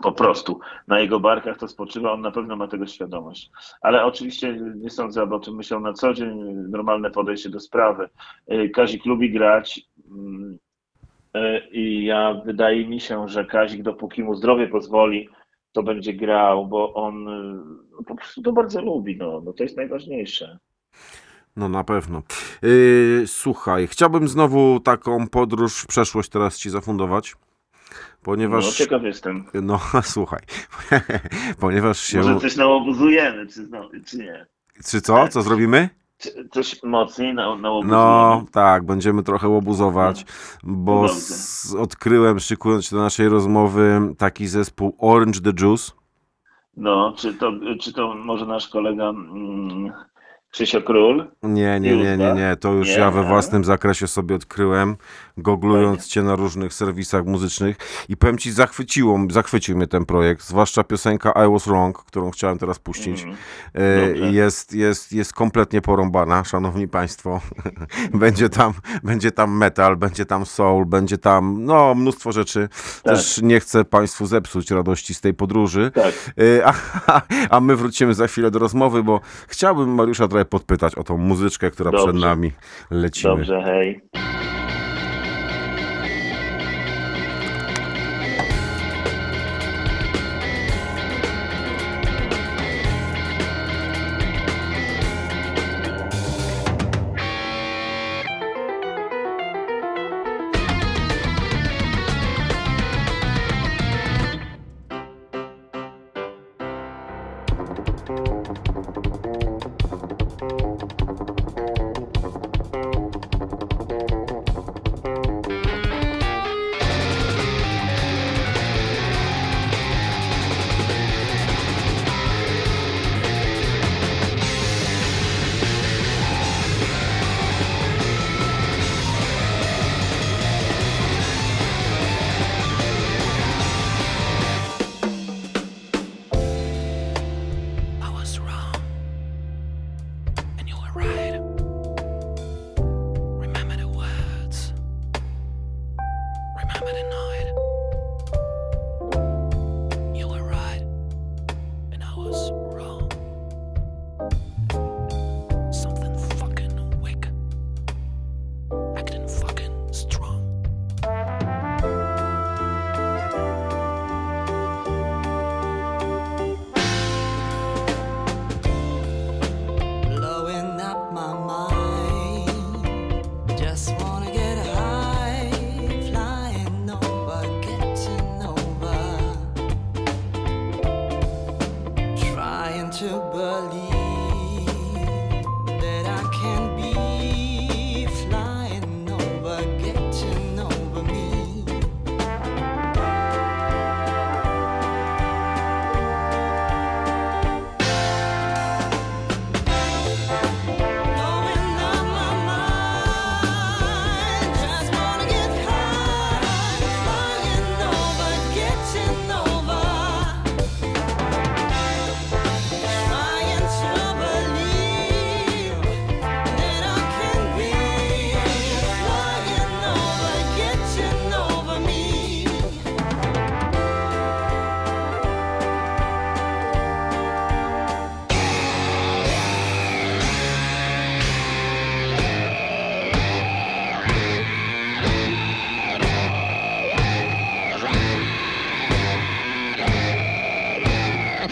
Po 0.02 0.12
prostu. 0.12 0.60
Na 0.88 1.00
jego 1.00 1.20
barkach 1.20 1.58
to 1.58 1.68
spoczywa, 1.68 2.12
on 2.12 2.20
na 2.20 2.30
pewno 2.30 2.56
ma 2.56 2.68
tego 2.68 2.86
świadomość. 2.86 3.50
Ale 3.80 4.04
oczywiście 4.04 4.52
nie 4.76 4.90
sądzę, 4.90 5.22
aby 5.22 5.34
o 5.34 5.40
tym 5.40 5.56
myślał 5.56 5.80
na 5.80 5.92
co 5.92 6.14
dzień. 6.14 6.38
Normalne 6.54 7.10
podejście 7.10 7.48
do 7.50 7.60
sprawy. 7.60 8.08
E, 8.46 8.68
Kazik 8.68 9.06
lubi 9.06 9.32
grać. 9.32 9.80
mm, 10.10 10.58
e, 11.34 11.68
I 11.68 12.04
ja 12.04 12.34
wydaje 12.44 12.88
mi 12.88 13.00
się, 13.00 13.28
że 13.28 13.44
Kazik, 13.44 13.82
dopóki 13.82 14.22
mu 14.22 14.34
zdrowie 14.34 14.68
pozwoli, 14.68 15.28
to 15.72 15.82
będzie 15.82 16.12
grał, 16.14 16.66
bo 16.66 16.94
on 16.94 17.28
e, 17.28 17.42
no, 17.92 18.02
po 18.06 18.14
prostu 18.14 18.42
to 18.42 18.52
bardzo 18.52 18.82
lubi. 18.82 19.16
No, 19.16 19.42
no 19.44 19.52
to 19.52 19.62
jest 19.62 19.76
najważniejsze. 19.76 20.58
No 21.56 21.68
na 21.68 21.84
pewno. 21.84 22.22
Yy, 22.62 23.22
słuchaj, 23.26 23.86
chciałbym 23.86 24.28
znowu 24.28 24.80
taką 24.80 25.28
podróż 25.28 25.80
w 25.80 25.86
przeszłość 25.86 26.28
teraz 26.28 26.58
ci 26.58 26.70
zafundować, 26.70 27.34
No, 27.34 27.96
ponieważ... 28.22 28.76
ciekaw 28.76 29.02
jestem. 29.02 29.44
No, 29.54 29.80
słuchaj, 30.02 30.40
ponieważ 31.60 32.00
się... 32.00 32.18
Może 32.18 32.40
coś 32.40 32.56
nałobuzujemy, 32.56 33.46
czy, 33.46 33.68
no, 33.70 33.90
czy 34.06 34.18
nie? 34.18 34.46
Czy 34.90 35.00
co? 35.00 35.28
Co 35.28 35.42
zrobimy? 35.42 35.88
Coś 36.50 36.82
mocniej 36.82 37.34
na, 37.34 37.56
nałobuzujemy? 37.56 38.02
No, 38.02 38.44
tak, 38.52 38.84
będziemy 38.86 39.22
trochę 39.22 39.48
łobuzować, 39.48 40.24
bo 40.62 41.04
s- 41.04 41.76
odkryłem, 41.78 42.40
szykując 42.40 42.84
się 42.84 42.96
do 42.96 43.02
naszej 43.02 43.28
rozmowy, 43.28 44.00
taki 44.18 44.46
zespół 44.46 44.96
Orange 44.98 45.40
the 45.40 45.52
Juice. 45.60 45.92
No, 46.76 47.14
czy 47.16 47.34
to, 47.34 47.52
czy 47.80 47.92
to 47.92 48.14
może 48.14 48.46
nasz 48.46 48.68
kolega 48.68 49.08
mm, 49.08 49.92
Krzysio 50.52 50.82
Król? 50.82 51.30
Nie, 51.42 51.80
nie, 51.80 51.96
nie, 51.96 52.16
nie, 52.16 52.32
nie, 52.32 52.56
to 52.60 52.72
już 52.72 52.88
Nie? 52.88 52.94
ja 52.94 53.10
we 53.10 53.22
własnym 53.24 53.64
zakresie 53.64 54.06
sobie 54.08 54.34
odkryłem, 54.34 54.96
googlując 55.36 56.06
cię 56.06 56.22
na 56.22 56.36
różnych 56.36 56.74
serwisach 56.74 57.24
muzycznych 57.24 57.76
i 58.08 58.16
powiem 58.16 58.38
ci, 58.38 58.52
zachwyciło, 58.52 59.18
zachwycił 59.30 59.76
mnie 59.76 59.86
ten 59.86 60.04
projekt, 60.04 60.44
zwłaszcza 60.44 60.84
piosenka 60.84 61.32
I 61.46 61.52
Was 61.52 61.66
Wrong, 61.66 61.98
którą 61.98 62.30
chciałem 62.30 62.58
teraz 62.58 62.78
puścić. 62.78 63.24
Dobrze. 63.24 64.32
Jest, 64.32 64.74
jest, 64.74 65.12
jest 65.12 65.32
kompletnie 65.32 65.80
porąbana, 65.80 66.44
szanowni 66.44 66.88
państwo. 66.88 67.40
będzie, 68.14 68.48
tam, 68.48 68.72
będzie 69.02 69.30
tam 69.30 69.56
metal, 69.56 69.96
będzie 69.96 70.26
tam 70.26 70.46
soul, 70.46 70.86
będzie 70.86 71.18
tam 71.18 71.64
no, 71.64 71.94
mnóstwo 71.94 72.32
rzeczy. 72.32 72.68
Tak. 73.02 73.14
Też 73.14 73.42
nie 73.42 73.60
chcę 73.60 73.84
państwu 73.84 74.26
zepsuć 74.26 74.70
radości 74.70 75.14
z 75.14 75.20
tej 75.20 75.34
podróży. 75.34 75.90
Tak. 75.94 76.14
E, 76.58 76.72
A, 77.06 77.22
a 77.50 77.60
my 77.60 77.76
wrócimy 77.76 78.14
za 78.14 78.26
chwilę 78.26 78.50
do 78.50 78.58
rozmowy, 78.58 79.02
bo 79.02 79.20
chciałbym 79.48 79.94
Mariusza 79.94 80.28
trochę 80.28 80.41
podpytać 80.44 80.94
o 80.94 81.04
tą 81.04 81.16
muzyczkę, 81.16 81.70
która 81.70 81.90
Dobrze. 81.90 82.06
przed 82.06 82.20
nami 82.22 82.52
lecimy. 82.90 83.34
Dobrze, 83.36 83.62
hej. 83.64 84.00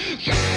Yeah. 0.09 0.50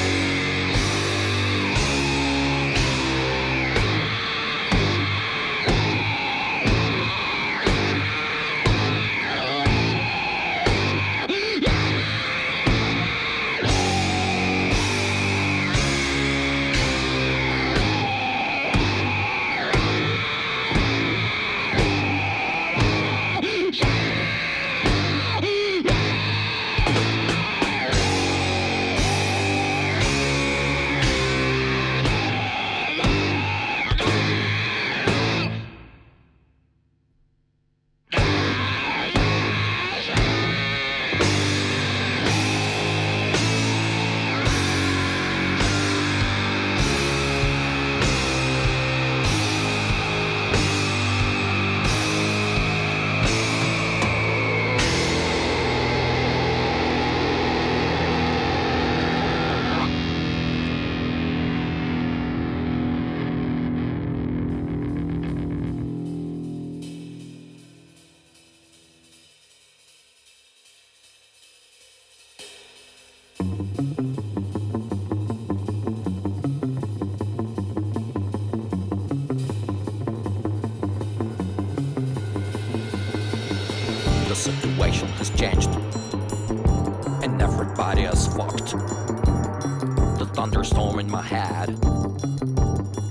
Thunderstorm 90.44 91.00
in 91.00 91.10
my 91.10 91.22
head, 91.22 91.70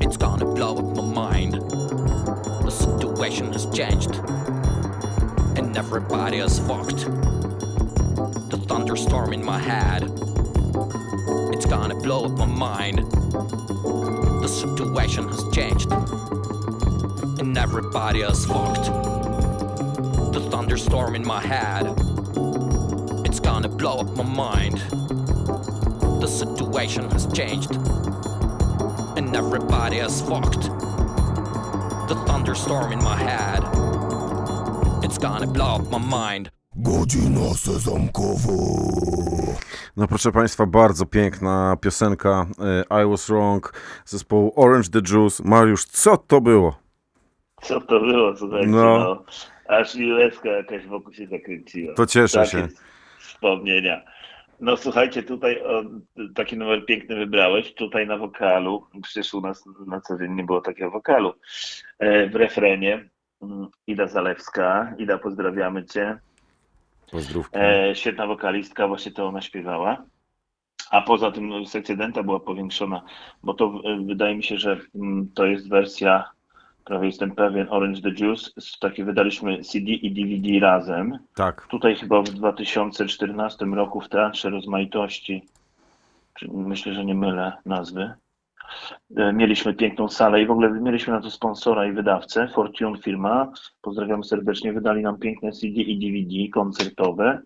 it's 0.03 0.19
gonna 0.19 0.45
blow 0.45 0.77
up 0.77 0.95
my 0.95 1.03
mind. 1.03 1.55
The 1.55 2.71
situation 2.71 3.51
has 3.55 3.65
changed, 3.75 4.17
and 5.57 5.75
everybody 5.75 6.41
is 6.41 6.59
fucked. 6.59 7.07
The 8.51 8.63
thunderstorm 8.69 9.33
in 9.33 9.43
my 9.43 9.59
head, 9.59 10.03
it's 11.55 11.65
gonna 11.65 11.95
blow 11.95 12.27
up 12.27 12.33
my 12.33 12.45
mind. 12.45 12.99
The 14.43 14.49
situation 14.49 15.27
has 15.29 15.43
changed, 15.55 15.91
and 17.41 17.57
everybody 17.57 18.21
is 18.21 18.45
fucked. 18.45 18.93
The 20.35 20.47
thunderstorm 20.51 21.15
in 21.15 21.27
my 21.27 21.41
head, 21.41 21.87
it's 23.25 23.41
gonna 23.41 23.71
blow 23.71 24.01
up 24.01 24.17
my 24.19 24.23
mind. 24.23 24.85
The 26.23 26.29
situation 26.29 27.11
has 27.11 27.27
changed, 27.33 27.73
and 29.17 29.35
everybody 29.35 29.97
is 29.97 30.21
fucked. 30.23 30.63
The 32.09 32.15
thunderstorm 32.27 32.93
in 32.93 33.03
my 33.03 33.17
head, 33.17 33.63
it's 35.05 35.19
gonna 35.19 35.49
blow 35.49 35.77
up 35.77 35.91
my 35.91 35.99
mind. 35.99 36.51
Godzina 36.77 37.55
sezamkowa. 37.55 38.53
No 39.97 40.09
proszę 40.09 40.33
Państwa, 40.33 40.67
bardzo 40.67 41.07
piękna 41.07 41.77
piosenka 41.81 42.47
e, 42.91 43.03
I 43.05 43.11
Was 43.11 43.27
Wrong 43.29 43.73
zespołu 44.05 44.53
Orange 44.57 44.89
the 44.91 45.01
Juice. 45.15 45.43
Mariusz, 45.47 45.85
co 45.85 46.17
to 46.17 46.41
było? 46.41 46.75
Co 47.63 47.81
to 47.81 48.01
było, 48.01 48.37
słuchajcie, 48.37 48.69
No. 48.69 48.99
no. 48.99 49.25
Aż 49.69 49.95
mi 49.95 50.13
łezka 50.13 50.49
jakaś 50.49 50.87
wokół 50.87 51.13
się 51.13 51.27
zakręciła. 51.27 51.95
To 51.95 52.07
cieszę 52.07 52.39
Takie 52.39 52.51
się. 52.51 52.69
wspomnienia. 53.21 54.03
No 54.63 54.77
słuchajcie, 54.77 55.23
tutaj 55.23 55.63
o, 55.63 55.83
taki 56.35 56.57
numer 56.57 56.87
piękny 56.87 57.17
wybrałeś, 57.17 57.75
tutaj 57.75 58.07
na 58.07 58.17
wokalu, 58.17 58.87
przecież 59.03 59.35
u 59.35 59.41
nas 59.41 59.65
na 59.87 60.01
co 60.01 60.19
dzień 60.19 60.33
nie 60.33 60.45
było 60.45 60.61
takiego 60.61 60.91
wokalu. 60.91 61.35
E, 61.99 62.29
w 62.29 62.35
refrenie 62.35 63.09
mm, 63.43 63.69
Ida 63.87 64.07
Zalewska. 64.07 64.95
Ida, 64.99 65.19
pozdrawiamy 65.19 65.85
Cię. 65.85 66.19
Pozdrówki. 67.11 67.59
E, 67.59 67.95
świetna 67.95 68.27
wokalistka, 68.27 68.89
właśnie 68.89 69.13
to 69.13 69.27
ona 69.27 69.41
śpiewała. 69.41 70.05
A 70.91 71.01
poza 71.01 71.31
tym 71.31 71.67
sekcja 71.67 71.97
denta 71.97 72.23
była 72.23 72.41
powiększona, 72.41 73.03
bo 73.43 73.55
to 73.55 73.65
e, 73.85 74.05
wydaje 74.07 74.37
mi 74.37 74.43
się, 74.43 74.59
że 74.59 74.81
mm, 74.95 75.31
to 75.35 75.47
jest 75.47 75.69
wersja, 75.69 76.31
prawie 76.85 77.07
jestem 77.07 77.31
pewien, 77.35 77.67
Orange 77.71 78.03
the 78.03 78.11
Juice. 78.11 78.51
Takie 78.81 79.05
wydaliśmy 79.05 79.63
CD 79.63 79.93
i 79.93 80.11
DVD 80.13 80.61
razem. 80.61 81.19
Tak. 81.35 81.67
Tutaj 81.67 81.97
chyba 81.97 82.23
w 82.23 82.29
2014 82.29 83.65
roku 83.65 84.01
w 84.01 84.09
Teatrze 84.09 84.51
Rozmaitości, 84.51 85.49
myślę, 86.53 86.95
że 86.95 87.05
nie 87.05 87.15
mylę 87.15 87.53
nazwy, 87.67 88.15
e, 89.17 89.33
mieliśmy 89.33 89.75
piękną 89.75 90.09
salę 90.09 90.43
i 90.43 90.47
w 90.47 90.51
ogóle 90.51 90.71
mieliśmy 90.71 91.13
na 91.13 91.21
to 91.21 91.31
sponsora 91.31 91.87
i 91.87 91.93
wydawcę, 91.93 92.49
Fortune 92.49 92.99
firma, 92.99 93.53
pozdrawiam 93.83 94.25
serdecznie, 94.25 94.73
wydali 94.73 95.03
nam 95.03 95.19
piękne 95.19 95.53
CD 95.53 95.75
i 95.75 95.99
DVD 95.99 96.49
koncertowe 96.53 97.43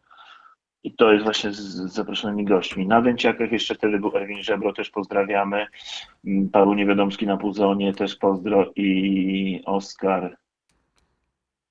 i 0.87 0.93
to 0.93 1.13
jest 1.13 1.25
właśnie 1.25 1.53
z, 1.53 1.63
zaproszonymi 1.93 2.45
gośćmi. 2.45 2.87
Na 2.87 3.01
Węciakach 3.01 3.53
jeszcze 3.53 3.75
wtedy 3.75 3.99
był 3.99 4.17
Erwin 4.17 4.43
Żebro, 4.43 4.73
też 4.73 4.91
pozdrawiamy, 4.91 5.67
Mm, 6.27 6.49
Paweł 6.51 6.75
Niewiadomski 6.75 7.27
na 7.27 7.37
Puzonie, 7.37 7.95
też 7.95 8.17
pozdro 8.17 8.73
i 8.77 9.63
Oskar, 9.65 10.37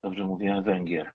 dobrze 0.02 0.24
mówię, 0.24 0.62
Węgier. 0.64 1.12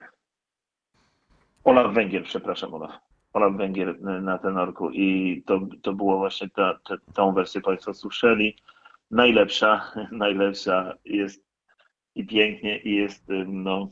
Olaf 1.63 1.93
Węgier, 1.93 2.23
przepraszam 2.23 2.73
Olaf. 2.73 2.91
Olaf 3.33 3.57
Węgier 3.57 3.89
y, 3.89 4.21
na 4.21 4.37
tenorku 4.37 4.91
i 4.91 5.43
to, 5.45 5.59
to 5.81 5.93
było 5.93 6.17
właśnie 6.17 6.49
ta, 6.49 6.79
ta, 6.83 6.95
tą 7.13 7.33
wersję 7.33 7.61
Państwo 7.61 7.93
słyszeli. 7.93 8.55
Najlepsza, 9.11 9.91
najlepsza 10.11 10.93
jest 11.05 11.45
i 12.15 12.25
pięknie 12.25 12.79
i 12.79 12.95
jest 12.95 13.29
y, 13.29 13.45
no, 13.47 13.89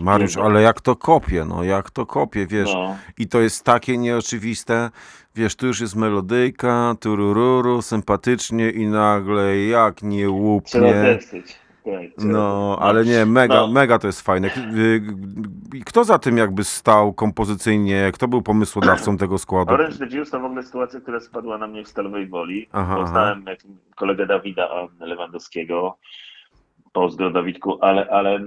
Mariusz, 0.00 0.36
ale 0.36 0.62
jak 0.62 0.80
to 0.80 0.96
kopie, 0.96 1.44
no 1.44 1.62
jak 1.64 1.90
to 1.90 2.06
kopie, 2.06 2.46
wiesz. 2.46 2.74
no 2.74 2.96
I 3.18 3.28
to 3.28 3.40
jest 3.40 3.64
takie 3.64 3.98
nieoczywiste, 3.98 4.90
wiesz, 5.34 5.56
tu 5.56 5.66
już 5.66 5.80
jest 5.80 5.96
melodyjka, 5.96 6.94
turururu, 7.00 7.82
sympatycznie 7.82 8.70
i 8.70 8.86
nagle 8.86 9.58
jak 9.58 10.02
nie 10.02 10.18
trzeba 10.18 10.32
łupnie. 10.36 10.92
testyć. 10.92 11.56
Tak, 11.84 12.24
No, 12.24 12.76
ale 12.80 13.04
nie, 13.04 13.26
mega, 13.26 13.54
No. 13.54 13.66
mega 13.68 13.98
to 13.98 14.06
jest 14.06 14.20
fajne. 14.20 14.48
Y, 14.74 15.02
Kto 15.86 16.04
za 16.04 16.18
tym 16.18 16.36
jakby 16.36 16.64
stał 16.64 17.12
kompozycyjnie? 17.12 18.10
Kto 18.14 18.28
był 18.28 18.42
pomysłodawcą 18.42 19.16
tego 19.16 19.38
składu? 19.38 19.74
Orange 19.74 19.98
the 19.98 20.06
Juice 20.16 20.30
to 20.30 20.40
w 20.40 20.44
ogóle 20.44 20.62
sytuacja, 20.62 21.00
która 21.00 21.20
spadła 21.20 21.58
na 21.58 21.66
mnie 21.66 21.84
w 21.84 21.88
Stalowej 21.88 22.26
Woli. 22.28 22.68
Aha, 22.72 22.96
Poznałem 22.96 23.44
jak 23.46 23.58
kolegę 23.96 24.26
Dawida 24.26 24.68
Lewandowskiego, 25.00 25.96
pozdro 26.92 27.30
Dawidku, 27.30 27.78
ale, 27.80 28.06
ale 28.10 28.40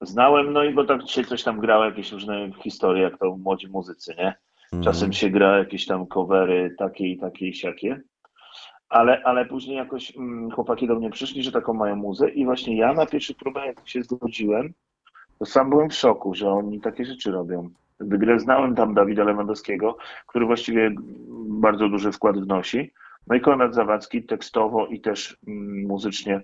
znałem, 0.00 0.52
no 0.52 0.64
i 0.64 0.74
bo 0.74 0.84
tak 0.84 1.04
dzisiaj 1.04 1.24
coś 1.24 1.42
tam 1.42 1.60
grało, 1.60 1.84
jakieś 1.84 2.12
różne 2.12 2.50
historie, 2.62 3.02
jak 3.02 3.18
to 3.18 3.36
młodzi 3.36 3.68
muzycy, 3.68 4.14
nie? 4.18 4.34
Mhm. 4.72 4.82
Czasem 4.82 5.12
się 5.12 5.30
gra 5.30 5.58
jakieś 5.58 5.86
tam 5.86 6.06
covery 6.06 6.74
takie 6.78 7.06
i 7.06 7.18
takie 7.18 7.48
i 7.48 7.54
siakie. 7.54 8.00
Ale, 8.88 9.22
ale 9.24 9.46
później 9.46 9.76
jakoś 9.76 10.16
mm, 10.16 10.50
chłopaki 10.50 10.86
do 10.86 10.94
mnie 10.94 11.10
przyszli, 11.10 11.42
że 11.42 11.52
taką 11.52 11.74
mają 11.74 11.96
muzę 11.96 12.30
i 12.30 12.44
właśnie 12.44 12.76
ja 12.76 12.92
na 12.92 13.06
pierwszy 13.06 13.34
próbę, 13.34 13.66
jak 13.66 13.88
się 13.88 14.02
zgodziłem, 14.02 14.74
to 15.38 15.46
sam 15.46 15.70
byłem 15.70 15.90
w 15.90 15.94
szoku, 15.94 16.34
że 16.34 16.50
oni 16.50 16.80
takie 16.80 17.04
rzeczy 17.04 17.30
robią. 17.30 17.70
Grę 18.00 18.40
znałem 18.40 18.74
tam 18.74 18.94
Dawida 18.94 19.24
Lewandowskiego, 19.24 19.96
który 20.26 20.46
właściwie 20.46 20.94
bardzo 21.48 21.88
duży 21.88 22.12
wkład 22.12 22.38
wnosi. 22.38 22.92
No 23.26 23.36
i 23.36 23.40
Konrad 23.40 23.74
Zawadzki 23.74 24.22
tekstowo 24.22 24.86
i 24.86 25.00
też 25.00 25.36
mm, 25.46 25.86
muzycznie 25.86 26.40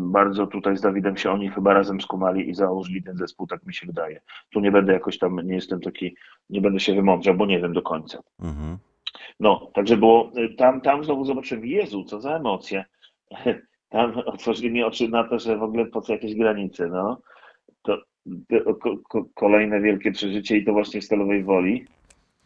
bardzo 0.00 0.46
tutaj 0.46 0.76
z 0.76 0.80
Dawidem 0.80 1.16
się 1.16 1.30
oni 1.30 1.48
chyba 1.48 1.74
razem 1.74 2.00
skumali 2.00 2.50
i 2.50 2.54
założyli 2.54 3.02
ten 3.02 3.16
zespół, 3.16 3.46
tak 3.46 3.66
mi 3.66 3.74
się 3.74 3.86
wydaje. 3.86 4.20
Tu 4.52 4.60
nie 4.60 4.70
będę 4.72 4.92
jakoś 4.92 5.18
tam, 5.18 5.36
nie 5.44 5.54
jestem 5.54 5.80
taki, 5.80 6.16
nie 6.50 6.60
będę 6.60 6.80
się 6.80 6.94
wymądrzał, 6.94 7.34
bo 7.34 7.46
nie 7.46 7.60
wiem 7.60 7.72
do 7.72 7.82
końca. 7.82 8.18
Mhm. 8.42 8.78
No, 9.40 9.70
także 9.74 9.96
było, 9.96 10.32
y, 10.36 10.54
tam, 10.54 10.80
tam 10.80 11.04
znowu 11.04 11.24
zobaczyłem, 11.24 11.66
Jezu, 11.66 12.04
co 12.04 12.20
za 12.20 12.36
emocje. 12.36 12.84
Tam 13.88 14.18
otworzyli 14.26 14.70
mi 14.70 14.82
oczy 14.82 15.08
na 15.08 15.24
to, 15.24 15.38
że 15.38 15.56
w 15.58 15.62
ogóle 15.62 15.86
po 15.86 16.00
co 16.00 16.12
jakieś 16.12 16.34
granice, 16.34 16.86
no. 16.88 17.18
To, 17.82 17.98
to 18.48 18.74
ko, 18.74 18.96
ko, 19.08 19.24
kolejne 19.34 19.80
wielkie 19.80 20.12
przeżycie 20.12 20.56
i 20.56 20.64
to 20.64 20.72
właśnie 20.72 21.00
w 21.00 21.04
Stalowej 21.04 21.44
Woli, 21.44 21.84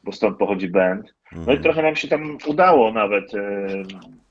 bo 0.05 0.13
stąd 0.13 0.39
pochodzi 0.39 0.69
band. 0.69 1.15
No 1.33 1.39
i 1.39 1.43
Mhm. 1.43 1.63
trochę 1.63 1.83
nam 1.83 1.97
się 1.97 2.09
tam 2.09 2.39
udało 2.47 2.93
nawet, 2.93 3.33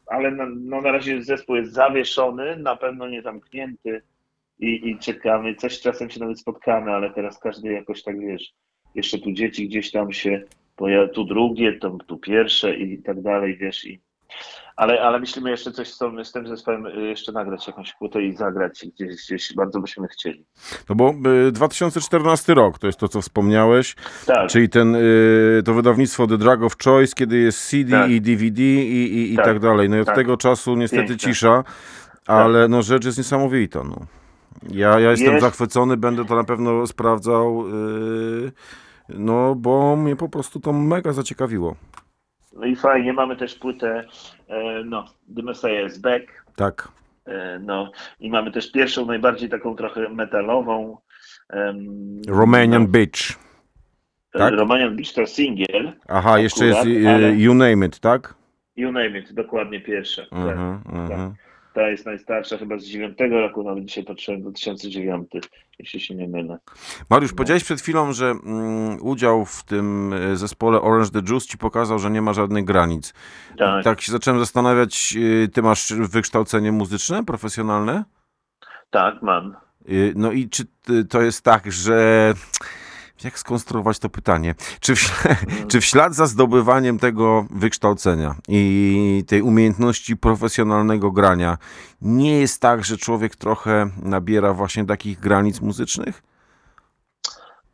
ale 0.08 0.32
na, 0.32 0.46
no 0.56 0.82
na 0.82 0.92
razie 0.92 1.24
zespół 1.24 1.56
jest 1.56 1.74
zawieszony, 1.74 2.58
na 2.58 2.76
pewno 2.76 3.10
nie 3.10 3.22
zamknięty 3.22 4.02
i, 4.60 4.90
i 4.90 5.00
czekamy. 5.00 5.56
Coś 5.56 5.80
czasem 5.80 6.10
się 6.10 6.20
nawet 6.20 6.40
spotkamy, 6.40 6.92
ale 6.92 7.10
teraz 7.10 7.40
każdy 7.40 7.74
jakoś 7.74 8.04
tak, 8.04 8.20
wiesz, 8.20 8.54
jeszcze 8.96 9.20
tu 9.20 9.32
dzieci 9.32 9.68
gdzieś 9.68 9.92
tam 9.92 10.14
się 10.14 10.44
pojawi, 10.76 11.14
tu 11.14 11.24
drugie, 11.24 11.74
to, 11.74 11.98
tu 12.08 12.18
pierwsze 12.18 12.76
i 12.76 12.98
tak 13.04 13.22
dalej, 13.22 13.58
wiesz, 13.58 13.86
i 13.86 14.00
ale, 14.76 15.02
ale 15.02 15.20
myślimy 15.20 15.50
jeszcze 15.50 15.72
coś 15.72 15.94
z, 15.94 15.98
tą, 15.98 16.24
z 16.26 16.32
tym 16.32 16.48
zespołem, 16.48 16.86
y, 16.86 17.02
jeszcze 17.02 17.32
nagrać 17.32 17.68
jakąś 17.68 17.94
płytę 17.94 18.22
i 18.24 18.36
zagrać 18.36 18.86
gdzieś, 18.96 19.16
gdzieś 19.26 19.54
bardzo 19.54 19.80
byśmy 19.80 20.08
chcieli. 20.08 20.46
No 20.90 20.96
bo 20.96 21.14
y, 21.48 21.52
2014 21.52 22.54
rok, 22.54 22.80
to 22.80 22.88
jest 22.88 23.00
to, 23.00 23.08
co 23.08 23.22
wspomniałeś, 23.22 23.96
Tak, 24.26 24.50
czyli 24.50 24.70
ten, 24.70 24.96
y, 24.96 25.62
to 25.66 25.74
wydawnictwo 25.74 26.28
The 26.28 26.38
Drag 26.38 26.64
of 26.64 26.76
Choice, 26.84 27.14
kiedy 27.16 27.38
jest 27.38 27.70
CD 27.70 27.92
Tak. 27.92 28.12
i 28.12 28.22
DVD 28.22 28.62
i, 28.62 29.14
i, 29.18 29.34
i 29.34 29.36
tak. 29.36 29.46
Tak. 29.46 29.60
dalej. 29.60 29.90
No 29.90 29.98
i 29.98 30.00
od 30.00 30.06
Tak. 30.08 30.16
tego 30.16 30.38
czasu 30.38 30.76
niestety 30.76 31.08
Piękne. 31.08 31.18
cisza, 31.30 31.64
ale 32.28 32.68
no 32.68 32.82
rzecz 32.82 33.06
jest 33.06 33.18
niesamowita, 33.18 33.84
no. 33.84 33.96
Ja, 34.72 35.00
ja 35.00 35.12
jestem 35.12 35.32
Jest. 35.34 35.46
zachwycony, 35.46 35.98
będę 35.98 36.26
to 36.26 36.36
na 36.36 36.44
pewno 36.44 36.88
sprawdzał, 36.88 37.64
y, 38.48 38.52
no 39.10 39.56
bo 39.56 39.96
mnie 39.96 40.16
po 40.16 40.30
prostu 40.30 40.60
to 40.60 40.74
mega 40.74 41.14
zaciekawiło. 41.14 41.76
No 42.56 42.66
i 42.66 42.76
fajnie, 42.76 43.14
mamy 43.14 43.36
też 43.36 43.56
płytę, 43.56 44.04
e, 44.48 44.84
no, 44.86 45.06
The 45.36 45.42
Messiah 45.44 45.88
is 45.88 45.98
Back, 45.98 46.46
Tak. 46.56 46.88
e, 47.26 47.60
no 47.60 47.92
i 48.20 48.30
mamy 48.30 48.52
też 48.52 48.72
pierwszą, 48.72 49.06
najbardziej 49.06 49.50
taką 49.50 49.76
trochę 49.76 50.10
metalową, 50.10 50.98
Romanian 52.28 52.82
no, 52.84 52.88
Beach. 52.90 53.40
tak? 54.32 54.54
Romanian 54.54 54.96
Beach 54.96 55.14
to 55.14 55.26
singiel, 55.28 55.94
Aha, 56.08 56.40
jeszcze 56.40 56.66
jest 56.66 56.80
Akurat, 56.80 57.16
ale- 57.16 57.36
You 57.36 57.54
Name 57.54 57.86
It, 57.86 58.00
tak? 58.00 58.34
you 58.76 58.92
name 58.92 59.20
it, 59.20 59.34
dokładnie 59.34 59.82
pierwsza. 59.82 60.22
Mhm, 60.32 60.82
Tak, 60.84 60.94
mhm. 60.96 61.34
Ta 61.76 61.90
jest 61.90 62.06
najstarsza, 62.06 62.58
chyba 62.58 62.78
z 62.78 62.84
9 62.84 63.18
roku, 63.32 63.64
nawet 63.64 63.86
dzisiaj 63.86 64.04
patrzyłem, 64.04 64.42
2009, 64.42 65.30
jeśli 65.80 66.00
się 66.00 66.16
nie 66.16 66.28
mylę. 66.28 66.58
Mariusz, 67.10 67.32
No. 67.32 67.36
powiedziałeś 67.38 67.64
przed 67.64 67.82
chwilą, 67.82 68.14
że 68.14 68.26
mm, 68.26 68.98
udział 69.02 69.46
w 69.46 69.64
tym 69.64 70.14
e, 70.14 70.36
zespole 70.36 70.82
Orange 70.82 71.10
the 71.12 71.20
Juice 71.30 71.48
ci 71.48 71.58
pokazał, 71.58 72.00
że 72.00 72.12
nie 72.12 72.22
ma 72.22 72.34
żadnych 72.34 72.66
granic. 72.66 73.14
Tak. 73.58 73.84
Tak 73.84 74.02
się 74.02 74.12
zacząłem 74.12 74.40
zastanawiać, 74.40 75.14
y, 75.18 75.50
ty 75.54 75.62
masz 75.62 75.94
wykształcenie 75.94 76.72
muzyczne, 76.72 77.26
profesjonalne? 77.26 78.04
Tak, 78.90 79.22
mam. 79.22 79.56
Y, 79.90 80.14
No 80.16 80.32
i 80.32 80.50
czy 80.50 80.64
to 81.10 81.22
jest 81.22 81.42
tak, 81.42 81.72
że. 81.72 82.34
Jak 83.26 83.40
skonstruować 83.40 84.00
to 84.00 84.10
pytanie? 84.10 84.56
Czy 84.80 84.96
w, 84.96 85.24
czy 85.70 85.82
w 85.82 85.86
ślad 85.86 86.14
za 86.14 86.26
zdobywaniem 86.28 87.00
tego 87.00 87.46
wykształcenia 87.50 88.36
i 88.48 89.24
tej 89.28 89.42
umiejętności 89.42 90.18
profesjonalnego 90.18 91.12
grania 91.12 91.58
nie 92.02 92.40
jest 92.40 92.62
tak, 92.62 92.86
że 92.86 92.98
człowiek 92.98 93.36
trochę 93.36 93.90
nabiera 94.04 94.54
właśnie 94.54 94.86
takich 94.86 95.20
granic 95.20 95.62
muzycznych? 95.62 96.24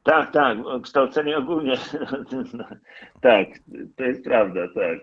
Tak, 0.03 0.31
tak, 0.31 0.57
kształcenie 0.83 1.37
ogólnie. 1.37 1.77
tak, 3.21 3.47
to 3.95 4.03
jest 4.03 4.23
prawda, 4.23 4.61
tak. 4.75 4.99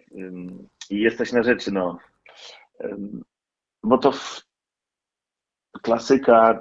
I 0.91 1.01
jesteś 1.01 1.33
na 1.33 1.43
rzeczy, 1.43 1.73
no. 1.73 1.99
Bo 3.83 3.99
to 3.99 4.13
w... 4.13 4.48
klasyka 5.83 6.61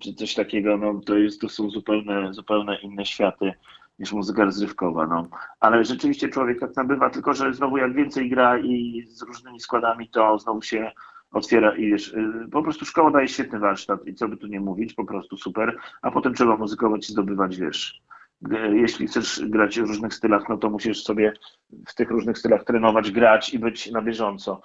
czy- 0.00 0.14
coś 0.14 0.34
takiego, 0.34 0.76
no 0.76 1.00
to 1.06 1.18
jest, 1.18 1.40
to 1.40 1.48
są 1.48 1.70
zupełnie, 1.70 2.32
zupełnie 2.32 2.78
inne 2.82 3.06
światy 3.06 3.52
niż 3.98 4.12
muzyka 4.12 4.44
rozrywkowa, 4.44 5.06
no. 5.06 5.28
Ale 5.60 5.84
rzeczywiście 5.84 6.28
człowiek 6.28 6.60
tak 6.60 6.76
nabywa, 6.76 7.10
tylko 7.10 7.34
że 7.34 7.54
znowu 7.54 7.76
jak 7.76 7.94
więcej 7.94 8.30
gra 8.30 8.58
i 8.58 9.04
z 9.08 9.22
różnymi 9.22 9.60
składami, 9.60 10.08
to 10.08 10.38
znowu 10.38 10.62
się 10.62 10.92
otwiera 11.30 11.76
i 11.76 11.90
wiesz, 11.90 12.08
y, 12.08 12.48
po 12.52 12.62
prostu 12.62 12.84
szkoła 12.84 13.10
daje 13.10 13.28
świetny 13.28 13.58
warsztat 13.58 14.06
i 14.06 14.14
co 14.14 14.28
by 14.28 14.36
tu 14.36 14.46
nie 14.46 14.60
mówić, 14.60 14.94
po 14.94 15.04
prostu 15.04 15.36
super, 15.36 15.76
a 16.02 16.10
potem 16.10 16.34
trzeba 16.34 16.56
muzykować 16.56 17.08
i 17.08 17.12
zdobywać, 17.12 17.56
wiesz, 17.56 18.00
jeśli 18.72 19.06
chcesz 19.06 19.40
grać 19.44 19.80
w 19.80 19.86
różnych 19.86 20.14
stylach, 20.14 20.48
no 20.48 20.56
to 20.56 20.70
musisz 20.70 21.02
sobie 21.02 21.32
w 21.88 21.94
tych 21.94 22.10
różnych 22.10 22.38
stylach 22.38 22.64
trenować, 22.64 23.10
grać 23.10 23.54
i 23.54 23.58
być 23.58 23.90
na 23.90 24.02
bieżąco. 24.02 24.60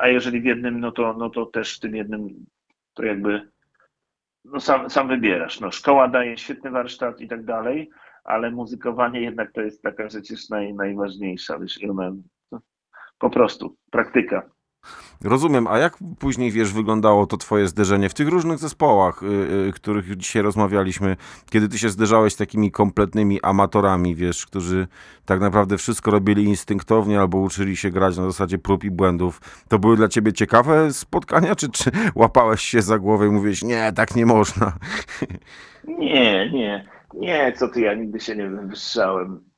A 0.00 0.08
jeżeli 0.08 0.40
w 0.40 0.44
jednym, 0.44 0.80
no 0.80 0.92
to, 0.92 1.14
no 1.18 1.30
to 1.30 1.46
też 1.46 1.76
w 1.76 1.80
tym 1.80 1.96
jednym 1.96 2.46
to 2.94 3.04
jakby 3.04 3.52
no 4.44 4.60
sam, 4.60 4.90
sam 4.90 5.08
wybierasz. 5.08 5.60
No, 5.60 5.70
szkoła 5.70 6.08
daje 6.08 6.38
świetny 6.38 6.70
warsztat 6.70 7.20
i 7.20 7.28
tak 7.28 7.44
dalej, 7.44 7.90
ale 8.24 8.50
muzykowanie 8.50 9.20
jednak 9.20 9.52
to 9.52 9.60
jest 9.60 9.82
taka 9.82 10.08
rzecz 10.08 10.50
naj, 10.50 10.74
najważniejsza, 10.74 11.58
wiesz, 11.58 11.78
po 13.18 13.30
prostu 13.30 13.76
praktyka. 13.90 14.50
Rozumiem, 15.24 15.66
a 15.66 15.78
jak 15.78 15.96
później, 16.18 16.50
wiesz, 16.50 16.72
wyglądało 16.72 17.26
to 17.26 17.36
twoje 17.36 17.68
zderzenie 17.68 18.08
w 18.08 18.14
tych 18.14 18.28
różnych 18.28 18.58
zespołach, 18.58 19.22
y, 19.22 19.26
y, 19.68 19.72
których 19.72 20.16
dzisiaj 20.16 20.42
rozmawialiśmy, 20.42 21.16
kiedy 21.50 21.68
ty 21.68 21.78
się 21.78 21.88
zderzałeś 21.88 22.32
z 22.32 22.36
takimi 22.36 22.70
kompletnymi 22.70 23.40
amatorami, 23.42 24.14
wiesz, 24.14 24.46
którzy 24.46 24.86
tak 25.24 25.40
naprawdę 25.40 25.78
wszystko 25.78 26.10
robili 26.10 26.44
instynktownie 26.44 27.20
albo 27.20 27.38
uczyli 27.38 27.76
się 27.76 27.90
grać 27.90 28.16
na 28.16 28.24
zasadzie 28.24 28.58
prób 28.58 28.84
i 28.84 28.90
błędów. 28.90 29.40
To 29.68 29.78
były 29.78 29.96
dla 29.96 30.08
ciebie 30.08 30.32
ciekawe 30.32 30.92
spotkania, 30.92 31.54
czy, 31.54 31.70
czy 31.70 31.90
łapałeś 32.14 32.60
się 32.60 32.82
za 32.82 32.98
głowę 32.98 33.26
i 33.26 33.30
mówiłeś, 33.30 33.62
nie, 33.62 33.92
tak 33.92 34.16
nie 34.16 34.26
można? 34.26 34.72
Nie, 35.88 36.50
nie, 36.50 36.88
nie, 37.14 37.52
co 37.56 37.68
ty, 37.68 37.80
ja 37.80 37.94
nigdy 37.94 38.20
się 38.20 38.36
nie 38.36 38.48
wywyższałem. 38.48 39.51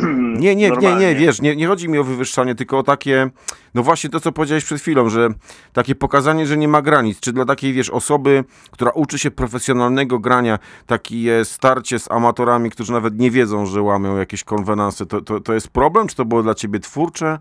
Nie, 0.40 0.56
nie, 0.56 0.70
nie, 0.70 0.96
nie, 0.96 1.14
wiesz, 1.14 1.40
nie, 1.40 1.56
nie 1.56 1.66
chodzi 1.66 1.88
mi 1.88 1.98
o 1.98 2.04
wywyższanie, 2.04 2.54
tylko 2.54 2.78
o 2.78 2.82
takie, 2.82 3.30
no 3.74 3.82
właśnie 3.82 4.10
to, 4.10 4.20
co 4.20 4.32
powiedziałeś 4.32 4.64
przed 4.64 4.80
chwilą, 4.80 5.08
że 5.08 5.28
takie 5.72 5.94
pokazanie, 5.94 6.46
że 6.46 6.56
nie 6.56 6.68
ma 6.68 6.82
granic. 6.82 7.20
Czy 7.20 7.32
dla 7.32 7.44
takiej, 7.44 7.72
wiesz, 7.72 7.90
osoby, 7.90 8.44
która 8.70 8.90
uczy 8.90 9.18
się 9.18 9.30
profesjonalnego 9.30 10.18
grania, 10.18 10.58
takie 10.86 11.44
starcie 11.44 11.98
z 11.98 12.10
amatorami, 12.10 12.70
którzy 12.70 12.92
nawet 12.92 13.18
nie 13.18 13.30
wiedzą, 13.30 13.66
że 13.66 13.82
łamią 13.82 14.16
jakieś 14.16 14.44
konwenanse, 14.44 15.06
to, 15.06 15.20
to, 15.20 15.40
to 15.40 15.54
jest 15.54 15.68
problem? 15.68 16.08
Czy 16.08 16.16
to 16.16 16.24
było 16.24 16.42
dla 16.42 16.54
ciebie 16.54 16.80
twórcze? 16.80 17.38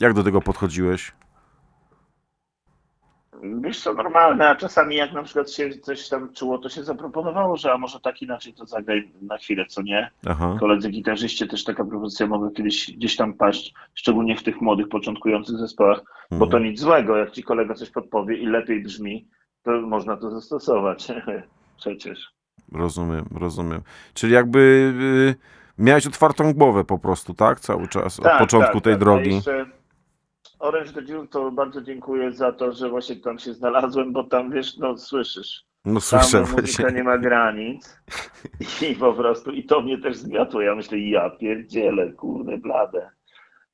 Jak 0.00 0.14
do 0.14 0.22
tego 0.22 0.40
podchodziłeś? 0.40 1.12
Wiesz 3.42 3.80
co, 3.80 3.94
normalne, 3.94 4.48
a 4.48 4.56
czasami 4.56 4.96
jak 4.96 5.12
na 5.12 5.22
przykład 5.22 5.50
się 5.50 5.70
coś 5.70 6.08
tam 6.08 6.32
czuło, 6.32 6.58
to 6.58 6.68
się 6.68 6.84
zaproponowało, 6.84 7.56
że 7.56 7.72
a 7.72 7.78
może 7.78 8.00
tak 8.00 8.22
inaczej 8.22 8.54
to 8.54 8.66
zagraj 8.66 9.12
na 9.22 9.38
chwilę, 9.38 9.66
co 9.68 9.82
nie? 9.82 10.10
Aha. 10.26 10.56
Koledzy 10.60 10.90
gitarzyście 10.90 11.46
też 11.46 11.64
taka 11.64 11.84
propozycja 11.84 12.26
mogła 12.26 12.50
kiedyś 12.50 12.96
gdzieś 12.96 13.16
tam 13.16 13.34
paść, 13.34 13.74
szczególnie 13.94 14.36
w 14.36 14.42
tych 14.42 14.60
młodych, 14.60 14.88
początkujących 14.88 15.58
zespołach, 15.58 16.00
bo 16.30 16.46
to 16.46 16.58
nic 16.58 16.80
złego, 16.80 17.16
jak 17.16 17.30
ci 17.30 17.42
kolega 17.42 17.74
coś 17.74 17.90
podpowie 17.90 18.36
i 18.36 18.46
lepiej 18.46 18.82
brzmi, 18.82 19.28
to 19.62 19.70
można 19.70 20.16
to 20.16 20.30
zastosować. 20.30 21.08
Przecież. 21.76 22.32
Rozumiem, 22.72 23.24
rozumiem. 23.40 23.80
Czyli 24.14 24.32
jakby 24.32 24.58
y, 25.78 25.82
miałeś 25.84 26.06
otwartą 26.06 26.52
głowę 26.52 26.84
po 26.84 26.98
prostu, 26.98 27.34
tak? 27.34 27.60
Cały 27.60 27.88
czas, 27.88 28.18
od 28.18 28.24
Tak, 28.24 28.38
początku 28.38 28.74
tak, 28.74 28.84
tej 28.84 28.92
tak. 28.92 29.02
A 29.02 29.04
drogi. 29.04 29.34
jeszcze 29.34 29.66
Orange 30.62 30.92
the 30.92 31.02
Dune 31.02 31.28
to 31.28 31.50
bardzo 31.50 31.80
dziękuję 31.82 32.32
za 32.32 32.52
to, 32.52 32.72
że 32.72 32.88
właśnie 32.88 33.16
tam 33.16 33.38
się 33.38 33.54
znalazłem, 33.54 34.12
bo 34.12 34.24
tam 34.24 34.50
wiesz, 34.50 34.76
no 34.76 34.96
słyszysz, 34.98 35.64
No 35.84 35.92
tam 35.92 36.00
słyszę 36.00 36.40
muzyka 36.40 36.60
właśnie. 36.60 36.92
nie 36.92 37.04
ma 37.04 37.18
granic 37.18 38.00
i 38.90 38.94
po 38.96 39.12
prostu, 39.12 39.50
i 39.50 39.64
to 39.64 39.80
mnie 39.80 39.98
też 39.98 40.16
zmiotło. 40.16 40.60
Ja 40.60 40.74
myślę, 40.74 40.98
ja 40.98 41.30
pierdzielę, 41.30 42.12
kurde 42.12 42.58
blade. 42.58 43.10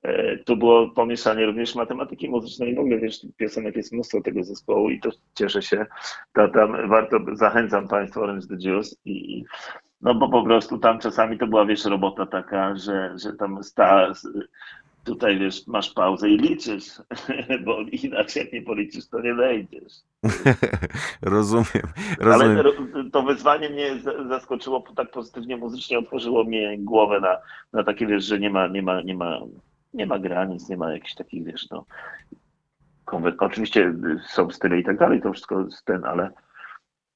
E, 0.02 0.36
To 0.38 0.56
było 0.56 0.90
pomieszanie 0.90 1.46
również 1.46 1.74
matematyki 1.74 2.28
muzycznej. 2.28 2.74
W 2.74 2.78
ogóle 2.78 2.98
wiesz, 2.98 3.26
piosenek 3.36 3.76
jest 3.76 3.92
mnóstwo 3.92 4.20
tego 4.20 4.44
zespołu 4.44 4.90
i 4.90 5.00
to 5.00 5.10
cieszę 5.34 5.62
się. 5.62 5.86
To 6.34 6.48
tam 6.48 6.88
warto, 6.88 7.16
zachęcam 7.32 7.88
Państwa 7.88 8.20
Orange 8.20 8.46
the 8.46 8.56
Juice 8.68 8.96
i 9.04 9.38
i- 9.38 9.44
no 10.00 10.14
bo 10.14 10.28
po 10.28 10.44
prostu 10.44 10.78
tam 10.78 10.98
czasami 10.98 11.38
to 11.38 11.46
była 11.46 11.66
wiesz 11.66 11.84
robota 11.84 12.26
taka, 12.26 12.76
że, 12.76 13.14
że 13.22 13.32
tam 13.32 13.62
sta, 13.64 14.12
tutaj 15.08 15.38
wiesz, 15.38 15.66
masz 15.66 15.90
pauzę 15.90 16.28
i 16.28 16.36
liczysz, 16.38 16.84
bo 17.64 17.80
inaczej 18.02 18.42
jak 18.44 18.52
nie 18.52 18.62
policzysz, 18.62 19.08
to 19.08 19.20
nie 19.20 19.34
wejdziesz. 19.34 19.92
rozumiem, 21.22 21.86
Ale 22.20 22.28
rozumiem. 22.32 22.58
ro- 22.94 23.04
to 23.12 23.22
wyzwanie 23.22 23.68
mnie 23.70 24.00
za- 24.00 24.24
zaskoczyło 24.28 24.84
tak 24.96 25.10
pozytywnie 25.10 25.56
muzycznie, 25.56 25.98
otworzyło 25.98 26.44
mnie 26.44 26.76
głowę 26.78 27.20
na, 27.20 27.36
na 27.72 27.84
takie, 27.84 28.06
wiesz, 28.06 28.24
że 28.24 28.38
nie 28.38 28.50
ma, 28.50 28.66
nie 28.66 28.82
ma, 28.82 29.02
nie 29.02 29.14
ma, 29.14 29.38
nie 29.94 30.06
ma 30.06 30.18
granic, 30.18 30.68
nie 30.68 30.76
ma 30.76 30.92
jakichś 30.92 31.14
takich, 31.14 31.44
wiesz, 31.44 31.66
no. 31.70 31.84
Oczywiście 33.38 33.94
są 34.28 34.50
style 34.50 34.78
i 34.78 34.84
tak 34.84 34.98
dalej, 34.98 35.22
to 35.22 35.32
wszystko 35.32 35.60
jest 35.60 35.84
ten, 35.84 36.04
ale 36.04 36.30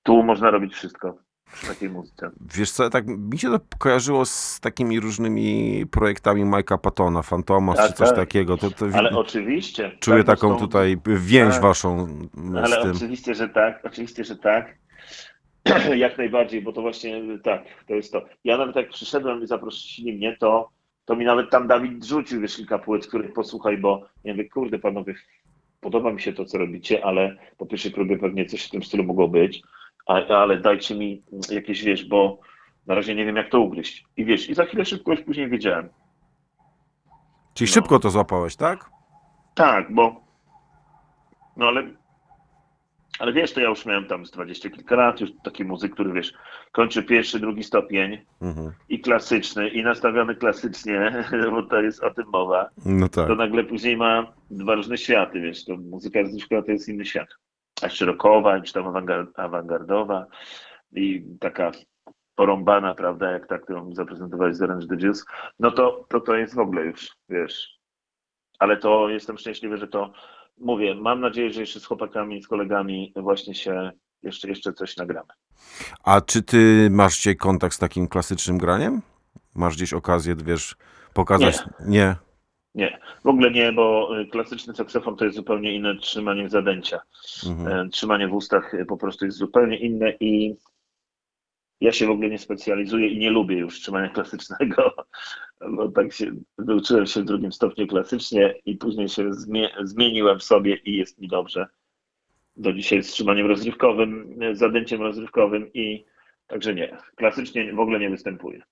tu 0.03 0.22
można 0.22 0.51
robić 0.51 0.74
wszystko 0.74 1.16
przy 1.53 1.66
takiej 1.66 1.90
muzyce. 1.90 2.30
Wiesz 2.55 2.70
co, 2.70 2.90
tak 2.90 3.07
mi 3.07 3.38
się 3.38 3.50
to 3.50 3.61
kojarzyło 3.78 4.24
z 4.24 4.61
takimi 4.61 5.00
różnymi 5.00 5.84
projektami 5.90 6.44
Mike'a 6.44 6.78
Pattona, 6.78 7.22
Fantomas 7.22 7.76
Tak, 7.76 7.86
czy 7.90 7.92
coś 7.92 8.09
tak. 8.09 8.16
takiego. 8.16 8.57
To, 8.57 8.70
to 8.70 8.86
Ale 8.94 9.11
oczywiście. 9.11 9.92
czuję 10.00 10.24
tak, 10.24 10.36
taką 10.36 10.48
zresztą- 10.48 10.66
tutaj 10.66 10.96
więź 11.07 11.53
tak. 11.55 11.62
waszą 11.62 12.07
Ale 12.57 12.80
z 12.80 12.82
tym. 12.82 12.90
oczywiście, 12.92 13.34
że 13.34 13.48
tak, 13.48 13.80
oczywiście, 13.84 14.24
że 14.24 14.36
tak. 14.36 14.78
Jak 15.96 16.18
najbardziej, 16.18 16.62
bo 16.62 16.72
to 16.72 16.80
właśnie 16.82 17.22
tak, 17.44 17.62
to 17.88 17.94
jest 17.94 18.12
to. 18.12 18.24
Ja 18.44 18.57
nawet 18.59 18.76
jak 18.76 18.88
przyszedłem 18.88 19.42
i 19.42 19.46
zaprosili 19.46 20.12
mnie, 20.16 20.36
to, 20.40 20.70
to 21.05 21.16
mi 21.16 21.24
nawet 21.24 21.50
tam 21.50 21.68
Dawid 21.68 22.05
rzucił 22.05 22.40
wiesz, 22.40 22.57
kilka 22.57 22.78
płyt, 22.78 23.07
których 23.07 23.32
posłuchaj, 23.32 23.78
bo 23.78 24.07
ja 24.24 24.32
mówię, 24.34 24.48
kurde 24.48 24.78
panowie, 24.78 25.14
podoba 25.80 26.12
mi 26.12 26.20
się 26.20 26.32
to, 26.32 26.44
co 26.44 26.59
robicie, 26.59 27.05
ale 27.05 27.36
po 27.59 27.66
pierwszej 27.66 27.92
próbie 27.92 28.18
pewnie 28.18 28.46
coś 28.46 28.64
w 28.66 28.70
tym 28.70 28.82
stylu 28.82 29.05
mogło 29.05 29.28
być, 29.28 29.62
ale 30.07 30.57
dajcie 30.61 30.94
mi 30.94 31.22
jakieś, 31.50 31.84
wiesz, 31.84 32.05
bo 32.05 32.38
na 32.86 32.94
razie 32.94 33.14
nie 33.14 33.24
wiem, 33.24 33.36
jak 33.36 33.48
to 33.50 33.61
ugryźć. 33.61 34.05
I 34.16 34.24
wiesz, 34.24 34.50
i 34.50 34.55
za 34.55 34.64
chwilę 34.64 34.84
szybko 34.84 35.11
już 35.12 35.20
później 35.20 35.48
wiedziałem. 35.48 35.88
Czyli 37.55 37.70
no. 37.70 37.74
szybko 37.74 37.98
to 37.98 38.11
złapałeś, 38.11 38.57
tak? 38.57 38.90
Tak, 39.55 39.94
bo. 39.94 40.20
No 41.57 41.66
ale. 41.66 41.82
Ale 43.18 43.32
wiesz, 43.32 43.53
to 43.53 43.61
ja 43.61 43.68
już 43.68 43.86
miałem 43.86 44.07
tam 44.07 44.26
z 44.26 44.30
dwadzieścia 44.30 44.70
kilka 44.70 44.96
lat, 44.96 45.20
już 45.20 45.30
taki 45.44 45.64
muzyk, 45.64 45.92
który 45.94 46.12
wiesz, 46.12 46.32
kończy 46.72 47.03
pierwszy, 47.03 47.40
drugi 47.40 47.64
stopień 47.64 48.18
Mhm. 48.42 48.72
i 48.88 49.00
klasyczny, 49.00 49.68
i 49.68 49.82
nastawiony 49.82 50.34
klasycznie, 50.34 51.24
bo 51.50 51.62
to 51.62 51.80
jest 51.80 52.05
o 52.05 52.11
tym 52.11 52.24
mowa, 52.32 52.68
No 52.84 53.09
tak. 53.09 53.26
to 53.26 53.34
nagle 53.34 53.64
później 53.64 53.96
ma 53.96 54.32
dwa 54.50 54.74
różne 54.74 54.98
światy, 54.98 55.40
wiesz, 55.40 55.64
to 55.64 55.76
muzyka 55.76 56.20
rozrywkowa 56.20 56.62
to 56.62 56.70
jest 56.72 56.88
inny 56.88 57.05
świat. 57.05 57.28
A 57.83 57.87
jeszcze 57.87 58.05
rockowa, 58.07 58.61
czy 58.61 58.72
tam 58.72 58.85
awangard- 58.85 59.33
awangardowa 59.37 60.26
i 60.93 61.24
taka 61.41 61.70
porąbana, 62.35 62.95
prawda, 62.95 63.30
jak 63.30 63.47
ta, 63.47 63.59
którą 63.59 63.95
zaprezentowałeś 63.95 64.57
z 64.57 64.62
Orange 64.62 64.87
the 64.87 64.97
Juice, 64.97 65.22
no 65.59 65.70
to, 65.70 66.07
to 66.09 66.20
to 66.20 66.35
jest 66.35 66.55
w 66.55 66.59
ogóle 66.59 66.85
już, 66.85 67.16
wiesz. 67.28 67.78
Ale 68.59 68.76
to 68.76 69.09
jestem 69.09 69.39
szczęśliwy, 69.39 69.76
że 69.76 69.89
to 69.89 70.12
mówię. 70.59 70.95
Mam 70.95 71.20
nadzieję, 71.20 71.51
że 71.51 71.61
jeszcze 71.61 71.80
z 71.80 71.87
chłopakami, 71.87 72.43
z 72.43 72.49
kolegami 72.49 73.12
właśnie 73.16 73.55
się 73.55 73.91
jeszcze, 74.22 74.49
jeszcze 74.49 74.72
coś 74.72 74.97
nagramy. 74.97 75.28
A 76.05 76.20
czy 76.20 76.43
ty 76.43 76.89
masz 76.91 77.16
dzisiaj 77.16 77.37
kontakt 77.37 77.74
z 77.74 77.78
takim 77.78 78.09
klasycznym 78.09 78.59
graniem? 78.59 79.03
Masz 79.55 79.76
gdzieś 79.76 79.93
okazję, 79.93 80.37
wiesz, 80.37 80.76
pokazać? 81.14 81.59
Nie. 81.80 81.87
Nie, 81.87 82.16
w 83.24 83.26
ogóle 83.28 83.50
nie, 83.50 83.72
bo 83.72 84.08
y, 84.20 84.26
klasyczny 84.26 84.74
saksofon 84.74 85.16
to 85.16 85.24
jest 85.24 85.36
zupełnie 85.36 85.74
inne 85.74 85.96
trzymanie 85.96 86.48
zadęcia. 86.48 87.00
Mhm. 87.46 87.86
E, 87.86 87.88
Trzymanie 87.90 88.28
w 88.28 88.34
ustach 88.34 88.74
y, 88.74 88.84
po 88.86 88.96
prostu 88.96 89.24
jest 89.24 89.38
zupełnie 89.38 89.76
inne 89.78 90.12
i 90.20 90.54
ja 91.80 91.92
się 91.92 92.06
w 92.06 92.10
ogóle 92.10 92.28
nie 92.28 92.38
specjalizuję 92.38 93.08
i 93.08 93.18
nie 93.18 93.30
lubię 93.30 93.56
już 93.58 93.80
trzymania 93.80 94.08
klasycznego, 94.18 94.94
bo 95.70 95.88
tak 95.88 96.12
się 96.12 96.32
wyuczyłem 96.58 97.06
się 97.06 97.20
w 97.22 97.24
drugim 97.24 97.52
stopniu 97.52 97.86
klasycznie 97.86 98.54
i 98.66 98.76
później 98.76 99.08
się 99.08 99.30
zmie- 99.30 99.70
zmieniłem 99.84 100.40
sobie 100.40 100.76
i 100.76 100.96
jest 100.96 101.18
mi 101.18 101.28
dobrze. 101.28 101.66
do 102.56 102.72
dzisiaj 102.72 103.02
wstrzymaniem 103.02 103.46
rozrywkowym, 103.46 104.38
e, 104.42 104.56
zadęciem 104.56 105.02
rozrywkowym 105.02 105.72
i 105.74 106.04
także 106.46 106.74
nie. 106.74 106.96
Klasycznie 107.16 107.72
w 107.72 107.80
ogóle 107.80 107.98
nie 107.98 108.10
występuję. 108.10 108.62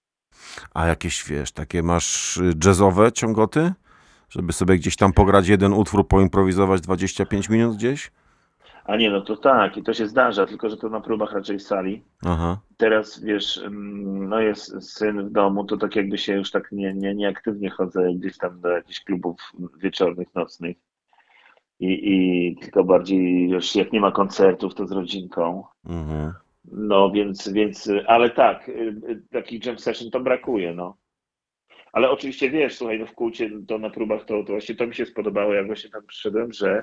A 0.74 0.86
jakieś, 0.86 1.24
wiesz, 1.28 1.52
takie 1.52 1.82
masz 1.82 2.36
y, 2.36 2.52
jazzowe 2.64 3.12
ciągoty? 3.12 3.72
Żeby 4.30 4.52
sobie 4.52 4.74
gdzieś 4.74 4.96
tam 4.96 5.12
pograć 5.12 5.48
jeden 5.48 5.72
utwór, 5.72 6.08
poimprowizować 6.08 6.80
25 6.80 7.48
minut 7.48 7.76
gdzieś? 7.76 8.10
A 8.84 8.96
nie, 8.96 9.10
no 9.10 9.20
to 9.20 9.36
tak, 9.36 9.76
i 9.76 9.82
to 9.82 9.94
się 9.94 10.06
zdarza, 10.06 10.46
tylko 10.46 10.70
że 10.70 10.76
to 10.76 10.88
na 10.88 11.00
próbach 11.00 11.32
raczej 11.32 11.58
w 11.58 11.62
sali. 11.62 12.02
Aha. 12.26 12.60
Teraz 12.76 13.24
wiesz, 13.24 13.58
mm, 13.58 14.28
no 14.28 14.40
jest 14.40 14.92
syn 14.92 15.28
w 15.28 15.32
domu, 15.32 15.64
to 15.64 15.76
tak 15.76 15.96
jakby 15.96 16.18
się 16.18 16.34
już 16.34 16.50
tak 16.50 16.72
nie, 16.72 16.94
nie, 16.94 17.14
nieaktywnie 17.14 17.70
chodzę 17.70 18.12
gdzieś 18.14 18.38
tam 18.38 18.60
do 18.60 18.68
jakichś 18.68 19.00
klubów 19.00 19.52
wieczornych, 19.78 20.34
nocnych. 20.34 20.76
I, 21.80 22.12
I 22.12 22.56
tylko 22.56 22.84
bardziej 22.84 23.48
już 23.50 23.76
jak 23.76 23.92
nie 23.92 24.00
ma 24.00 24.12
koncertów, 24.12 24.74
to 24.74 24.86
z 24.86 24.92
rodzinką. 24.92 25.64
Mhm. 25.86 26.32
No 26.72 27.10
więc, 27.10 27.48
więc, 27.48 27.90
ale 28.06 28.30
tak, 28.30 28.68
y, 28.68 28.72
y, 29.08 29.22
takich 29.32 29.66
jam 29.66 29.78
session 29.78 30.10
to 30.10 30.20
brakuje, 30.20 30.74
no. 30.74 30.96
Ale 31.92 32.10
oczywiście 32.10 32.50
wiesz, 32.50 32.74
słuchaj, 32.76 32.98
no 32.98 33.06
w 33.06 33.12
kulcie 33.12 33.50
to 33.68 33.78
na 33.78 33.90
próbach 33.90 34.24
to, 34.24 34.44
to 34.44 34.52
właśnie 34.52 34.74
to 34.74 34.86
mi 34.86 34.94
się 34.94 35.06
spodobało, 35.06 35.54
jak 35.54 35.66
właśnie 35.66 35.90
tam 35.90 36.02
przyszedłem, 36.06 36.52
że, 36.52 36.82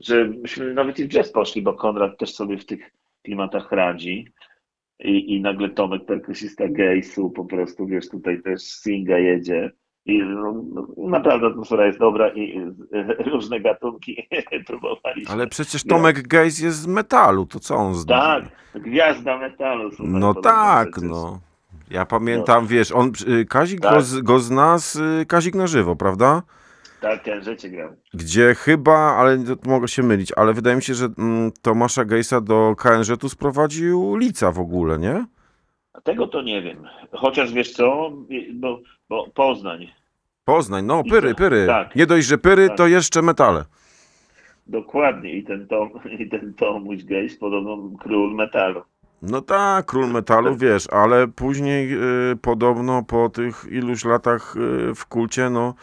że 0.00 0.24
myśmy 0.24 0.74
nawet 0.74 0.98
i 0.98 1.04
w 1.04 1.08
jazz 1.08 1.32
poszli, 1.32 1.62
bo 1.62 1.74
Konrad 1.74 2.18
też 2.18 2.34
sobie 2.34 2.58
w 2.58 2.66
tych 2.66 2.90
klimatach 3.22 3.72
radzi. 3.72 4.32
I, 4.98 5.34
i 5.34 5.40
nagle 5.40 5.68
Tomek, 5.68 6.04
perkusista 6.04 6.68
Gejsu, 6.68 7.30
po 7.30 7.44
prostu, 7.44 7.86
wiesz, 7.86 8.08
tutaj 8.08 8.42
też 8.42 8.62
Singa 8.62 9.18
jedzie. 9.18 9.70
I 10.06 10.18
no, 10.18 10.64
no, 10.74 11.08
naprawdę 11.08 11.46
atmosfera 11.46 11.86
jest 11.86 11.98
dobra 11.98 12.28
i 12.28 12.60
różne 13.32 13.60
gatunki 13.60 14.28
próbowaliśmy. 14.66 15.34
Ale 15.34 15.46
przecież 15.46 15.84
Tomek 15.84 16.28
Gejs 16.28 16.60
jest 16.60 16.78
z 16.78 16.86
metalu, 16.86 17.46
to 17.46 17.60
co 17.60 17.76
on 17.76 17.94
zna? 17.94 18.20
Tak, 18.20 18.44
gwiazda 18.82 19.38
metalu. 19.38 19.92
słuchaj, 19.92 20.14
No 20.20 20.34
tak, 20.34 21.02
no. 21.02 21.40
Ja 21.90 22.06
pamiętam, 22.06 22.66
wiesz, 22.66 22.92
on, 22.92 23.12
y, 23.28 23.44
Kazik 23.44 23.80
Tak. 23.80 23.94
go, 23.94 24.00
z- 24.00 24.20
go 24.20 24.38
zna 24.38 24.78
z 24.78 24.96
y, 24.96 25.26
Kazik 25.26 25.54
na 25.54 25.66
żywo, 25.66 25.96
prawda? 25.96 26.42
Tak, 27.00 27.20
życie 27.40 27.68
grał. 27.70 27.90
Gdzie 28.14 28.54
chyba, 28.54 28.96
ale 28.98 29.38
mogę 29.66 29.88
się 29.88 30.02
mylić, 30.02 30.32
ale 30.36 30.52
wydaje 30.52 30.76
mi 30.76 30.82
się, 30.82 30.94
że 30.94 31.08
mm, 31.18 31.52
Tomasza 31.62 32.04
Gejsa 32.04 32.40
do 32.40 32.74
KNŻ-u 32.78 33.28
sprowadził 33.28 34.16
Lica 34.16 34.52
w 34.52 34.58
ogóle, 34.58 34.98
nie? 34.98 35.24
A 35.92 36.00
tego 36.00 36.26
to 36.26 36.42
nie 36.42 36.62
wiem. 36.62 36.82
Chociaż 37.12 37.52
wiesz 37.52 37.72
co, 37.72 38.10
bo, 38.54 38.80
bo 39.08 39.26
Poznań, 39.34 39.86
Poznań, 40.44 40.84
no, 40.84 41.04
pyry, 41.04 41.34
pyry. 41.34 41.66
tak. 41.66 41.96
Nie 41.96 42.06
dość, 42.06 42.26
że 42.26 42.38
pyry, 42.38 42.68
Tak. 42.68 42.76
to 42.76 42.86
jeszcze 42.86 43.22
metale. 43.22 43.64
dokładnie, 44.66 45.32
i 45.32 45.44
ten, 45.44 45.66
Tom, 45.68 45.90
i 46.18 46.28
ten 46.28 46.54
Tomuś 46.54 47.04
Gejs, 47.04 47.36
podobno 47.38 47.98
król 48.00 48.34
metalu. 48.34 48.82
No 49.22 49.40
tak, 49.42 49.86
król 49.86 50.06
metalu, 50.12 50.56
wiesz, 50.56 50.88
ale 50.92 51.28
później 51.28 51.92
y, 52.32 52.36
podobno 52.36 53.02
po 53.02 53.28
tych 53.28 53.64
iluś 53.70 54.04
latach 54.04 54.56
y, 54.90 54.94
w 54.94 55.06
kulcie, 55.06 55.50
no 55.50 55.74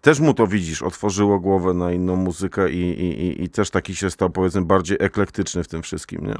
też 0.00 0.20
mu 0.20 0.34
to 0.34 0.46
widzisz, 0.46 0.82
otworzyło 0.82 1.40
głowę 1.40 1.74
na 1.74 1.92
inną 1.92 2.16
muzykę 2.16 2.70
i, 2.70 2.80
i, 2.80 3.22
i, 3.26 3.44
i 3.44 3.48
też 3.48 3.70
taki 3.70 3.94
się 3.94 4.10
stał 4.10 4.30
powiedzmy 4.30 4.62
bardziej 4.62 4.96
eklektyczny 5.00 5.64
w 5.64 5.68
tym 5.68 5.82
wszystkim, 5.82 6.26
nie? 6.26 6.34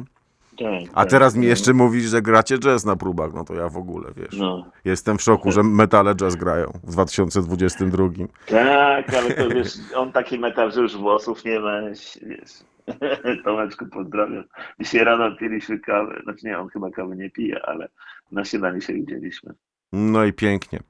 Tak, 0.59 0.91
A 0.95 1.01
tak. 1.01 1.11
teraz 1.11 1.37
mi 1.37 1.47
jeszcze 1.47 1.73
mówisz, 1.75 2.05
że 2.05 2.23
gracie 2.23 2.59
jazz 2.59 2.85
na 2.85 2.97
próbach, 2.97 3.33
no 3.35 3.45
to 3.45 3.55
ja 3.55 3.69
w 3.69 3.77
ogóle, 3.77 4.11
wiesz, 4.17 4.37
No. 4.39 4.65
jestem 4.85 5.19
w 5.19 5.23
szoku, 5.23 5.53
że 5.53 5.63
metale 5.63 6.15
jazz 6.15 6.37
grają 6.37 6.73
w 6.85 6.91
2022. 6.93 8.05
Tak, 8.47 9.15
ale 9.15 9.35
to 9.35 9.49
wiesz, 9.49 9.73
on 9.97 10.13
taki 10.13 10.39
metal, 10.39 10.73
że 10.73 10.81
już 10.81 10.97
włosów 10.97 11.45
nie 11.45 11.61
ma, 11.61 11.81
wiesz. 12.27 12.53
Tomeczku 13.45 13.87
pozdrawiam. 13.87 14.45
Dzisiaj 14.81 15.05
rano 15.05 15.37
piliśmy 15.37 15.79
kawę, 15.79 16.21
znaczy 16.23 16.47
nie, 16.47 16.59
on 16.59 16.69
chyba 16.69 16.91
kawy 16.91 17.17
nie 17.17 17.31
pije, 17.31 17.67
ale 17.67 17.89
na 18.33 18.45
śniadanie 18.45 18.81
się 18.81 18.93
widzieliśmy. 18.93 19.55
No 19.93 20.25
i 20.25 20.33
pięknie. 20.33 20.81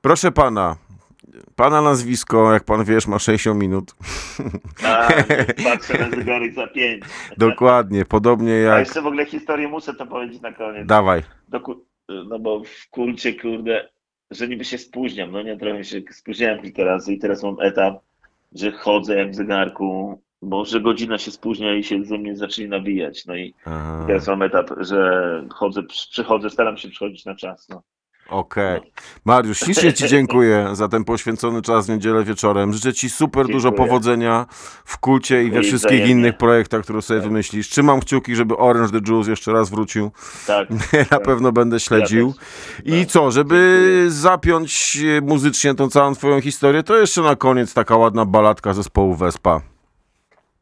Proszę 0.00 0.32
pana, 0.32 0.76
pana 1.56 1.82
nazwisko, 1.82 2.52
jak 2.52 2.64
pan 2.64 2.84
wiesz, 2.84 3.06
ma 3.06 3.18
60 3.18 3.60
minut. 3.60 3.94
A, 4.84 5.08
patrzę 5.70 5.98
na 5.98 6.10
zegarek 6.10 6.54
za 6.54 6.66
pięć. 6.66 7.04
Dokładnie, 7.36 8.04
podobnie 8.04 8.52
A 8.52 8.56
jak... 8.56 8.86
jeszcze 8.86 9.02
w 9.02 9.06
ogóle 9.06 9.26
historię 9.26 9.68
muszę 9.68 9.94
to 9.94 10.06
powiedzieć 10.06 10.40
na 10.40 10.52
koniec. 10.52 10.86
Dawaj. 10.86 11.22
Do, 11.48 11.60
ku- 11.60 11.84
no 12.08 12.38
bo 12.38 12.62
w 12.64 12.90
kulcie, 12.90 13.34
kurde, 13.34 13.88
że 14.30 14.48
niby 14.48 14.64
się 14.64 14.78
spóźniam, 14.78 15.30
no 15.30 15.42
nie, 15.42 15.56
trochę 15.56 15.84
się 15.84 16.00
spóźniałem 16.10 16.62
kilka 16.62 16.84
razy 16.84 17.12
i 17.12 17.18
teraz 17.18 17.42
mam 17.42 17.56
etap, 17.60 17.94
że 18.52 18.72
chodzę 18.72 19.16
jak 19.16 19.30
w 19.30 19.34
zegarku, 19.34 20.22
bo 20.42 20.64
że 20.64 20.80
godzina 20.80 21.18
się 21.18 21.30
spóźnia 21.30 21.74
i 21.76 21.84
się 21.84 22.04
ze 22.04 22.18
mnie 22.18 22.36
zacznie 22.36 22.68
nabijać, 22.68 23.26
no 23.26 23.36
i 23.36 23.54
Aha. 23.64 24.04
teraz 24.06 24.26
mam 24.28 24.42
etap, 24.42 24.70
że 24.80 25.22
chodzę, 25.54 25.82
przy- 25.82 26.10
przychodzę, 26.10 26.50
staram 26.50 26.76
się 26.76 26.88
przychodzić 26.88 27.24
na 27.24 27.34
czas, 27.34 27.68
no. 27.68 27.82
Okej. 28.28 28.80
Mariusz, 29.24 29.58
ślicznie 29.58 29.92
Ci 29.92 30.08
dziękuję 30.16 30.68
za 30.72 30.88
ten 30.88 31.04
poświęcony 31.04 31.62
czas 31.62 31.86
w 31.86 31.88
niedzielę 31.88 32.24
wieczorem. 32.24 32.72
Życzę 32.72 32.92
Ci 32.92 33.10
super 33.10 33.46
dużo 33.46 33.68
Dziękuję. 33.68 33.88
powodzenia 33.88 34.46
w 34.84 34.98
kulcie 34.98 35.44
i 35.44 35.50
we 35.50 35.60
I 35.60 35.62
wszystkich 35.62 35.90
wzajemnie. 35.98 36.12
innych 36.12 36.36
projektach, 36.36 36.82
które 36.82 37.02
sobie 37.02 37.20
wymyślisz. 37.20 37.68
Trzymam 37.68 38.00
kciuki, 38.00 38.36
żeby 38.36 38.56
Orange 38.56 39.00
the 39.00 39.10
Juice 39.12 39.30
jeszcze 39.30 39.52
raz 39.52 39.70
wrócił. 39.70 40.10
Tak, 40.46 40.68
Na 41.10 41.20
pewno 41.20 41.52
będę 41.52 41.80
śledził. 41.80 42.34
Ja. 42.84 42.96
I 42.96 43.00
Tak. 43.00 43.10
co, 43.10 43.30
żeby 43.30 43.80
Dziękuję. 43.90 44.10
zapiąć 44.10 44.98
e, 45.18 45.20
muzycznie 45.20 45.74
tą 45.74 45.88
całą 45.88 46.14
Twoją 46.14 46.40
historię, 46.40 46.82
to 46.82 46.96
jeszcze 46.96 47.22
na 47.22 47.36
koniec 47.36 47.74
taka 47.74 47.96
ładna 47.96 48.24
baladka 48.24 48.72
zespołu 48.74 49.14
Wespa. 49.14 49.60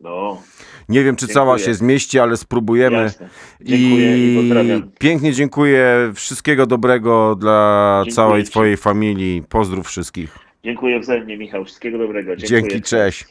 No, 0.01 0.43
Nie 0.89 1.05
wiem, 1.05 1.17
czy 1.17 1.29
cała 1.29 1.57
Dziękuję. 1.57 1.67
się 1.67 1.79
zmieści, 1.79 2.19
ale 2.19 2.37
spróbujemy. 2.37 3.13
Dziękuję 3.61 4.33
i, 4.33 4.37
pozdrawiam. 4.37 4.91
pięknie 4.99 5.33
dziękuję. 5.33 6.13
Wszystkiego 6.15 6.67
dobrego 6.67 7.37
dla 7.37 8.03
Dziękuję 8.05 8.15
całej 8.15 8.45
ci. 8.45 8.51
Twojej 8.51 8.77
familii. 8.77 9.43
Pozdrów 9.49 9.87
wszystkich. 9.87 10.39
Dziękuję 10.65 11.01
wzajemnie, 11.01 11.37
Michał, 11.37 11.65
wszystkiego 11.65 11.99
dobrego. 11.99 12.37
Dziękuję. 12.37 12.61
Dzięki, 12.63 12.83
cześć. 12.83 13.25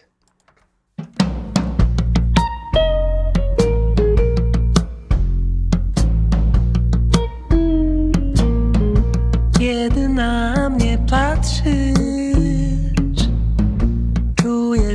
Kiedy 9.60 10.10
na 10.10 10.70
mnie 10.70 10.98
patrzysz, 11.10 12.07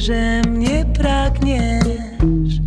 że 0.02 0.42
mnie 0.48 0.84
pragniesz, 0.98 2.60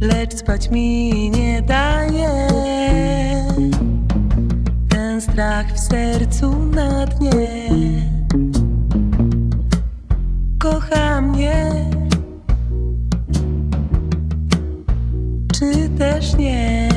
lecz 0.00 0.34
spać 0.34 0.70
mi 0.70 1.30
nie 1.30 1.62
daje. 1.62 2.48
Ten 4.88 5.20
strach 5.20 5.72
w 5.74 5.80
sercu 5.80 6.66
na 6.66 7.06
dnie. 7.06 7.48
Kocha 10.58 11.20
mnie, 11.20 11.64
czy 15.54 15.88
też 15.98 16.34
nie? 16.34 16.88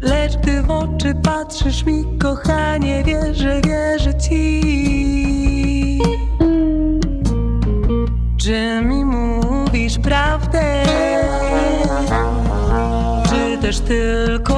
Lecz 0.00 0.36
gdy 0.36 0.62
w 0.62 0.70
oczy 0.70 1.14
patrzysz 1.22 1.84
mi, 1.86 2.04
kochanie, 2.18 3.04
wierzę, 3.04 3.60
wierzę 3.64 4.14
ci. 4.14 5.33
Czy 8.44 8.82
mi 8.84 9.04
mówisz 9.04 9.98
prawdę? 9.98 10.82
Czy 13.28 13.58
też 13.58 13.80
tylko 13.80 14.53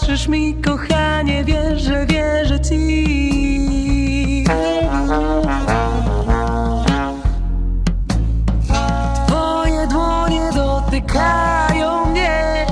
patrzysz 0.00 0.28
mi, 0.28 0.54
kochanie, 0.54 1.44
wierzę, 1.44 2.06
wierzę 2.06 2.60
ci. 2.60 4.44
Twoje 9.26 9.86
dłonie 9.86 10.50
dotykają 10.54 12.04
mnie. 12.06 12.66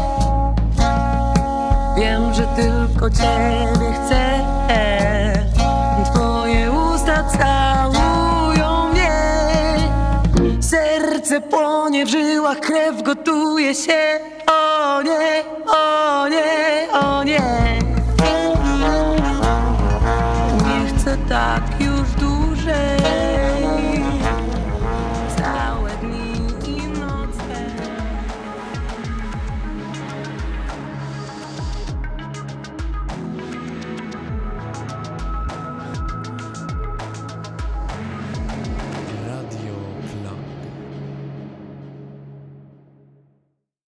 Wiem, 1.96 2.34
że 2.34 2.42
tylko 2.42 3.10
Ciebie 3.10 3.92
chcę. 3.94 4.40
Twoje 6.04 6.72
usta 6.72 7.24
całują 7.24 8.92
mnie. 8.92 9.10
Serce 10.60 11.40
płonie 11.40 12.06
w 12.06 12.08
żyłach, 12.08 12.60
krew 12.60 13.02
gotuje 13.02 13.74
się. 13.74 14.35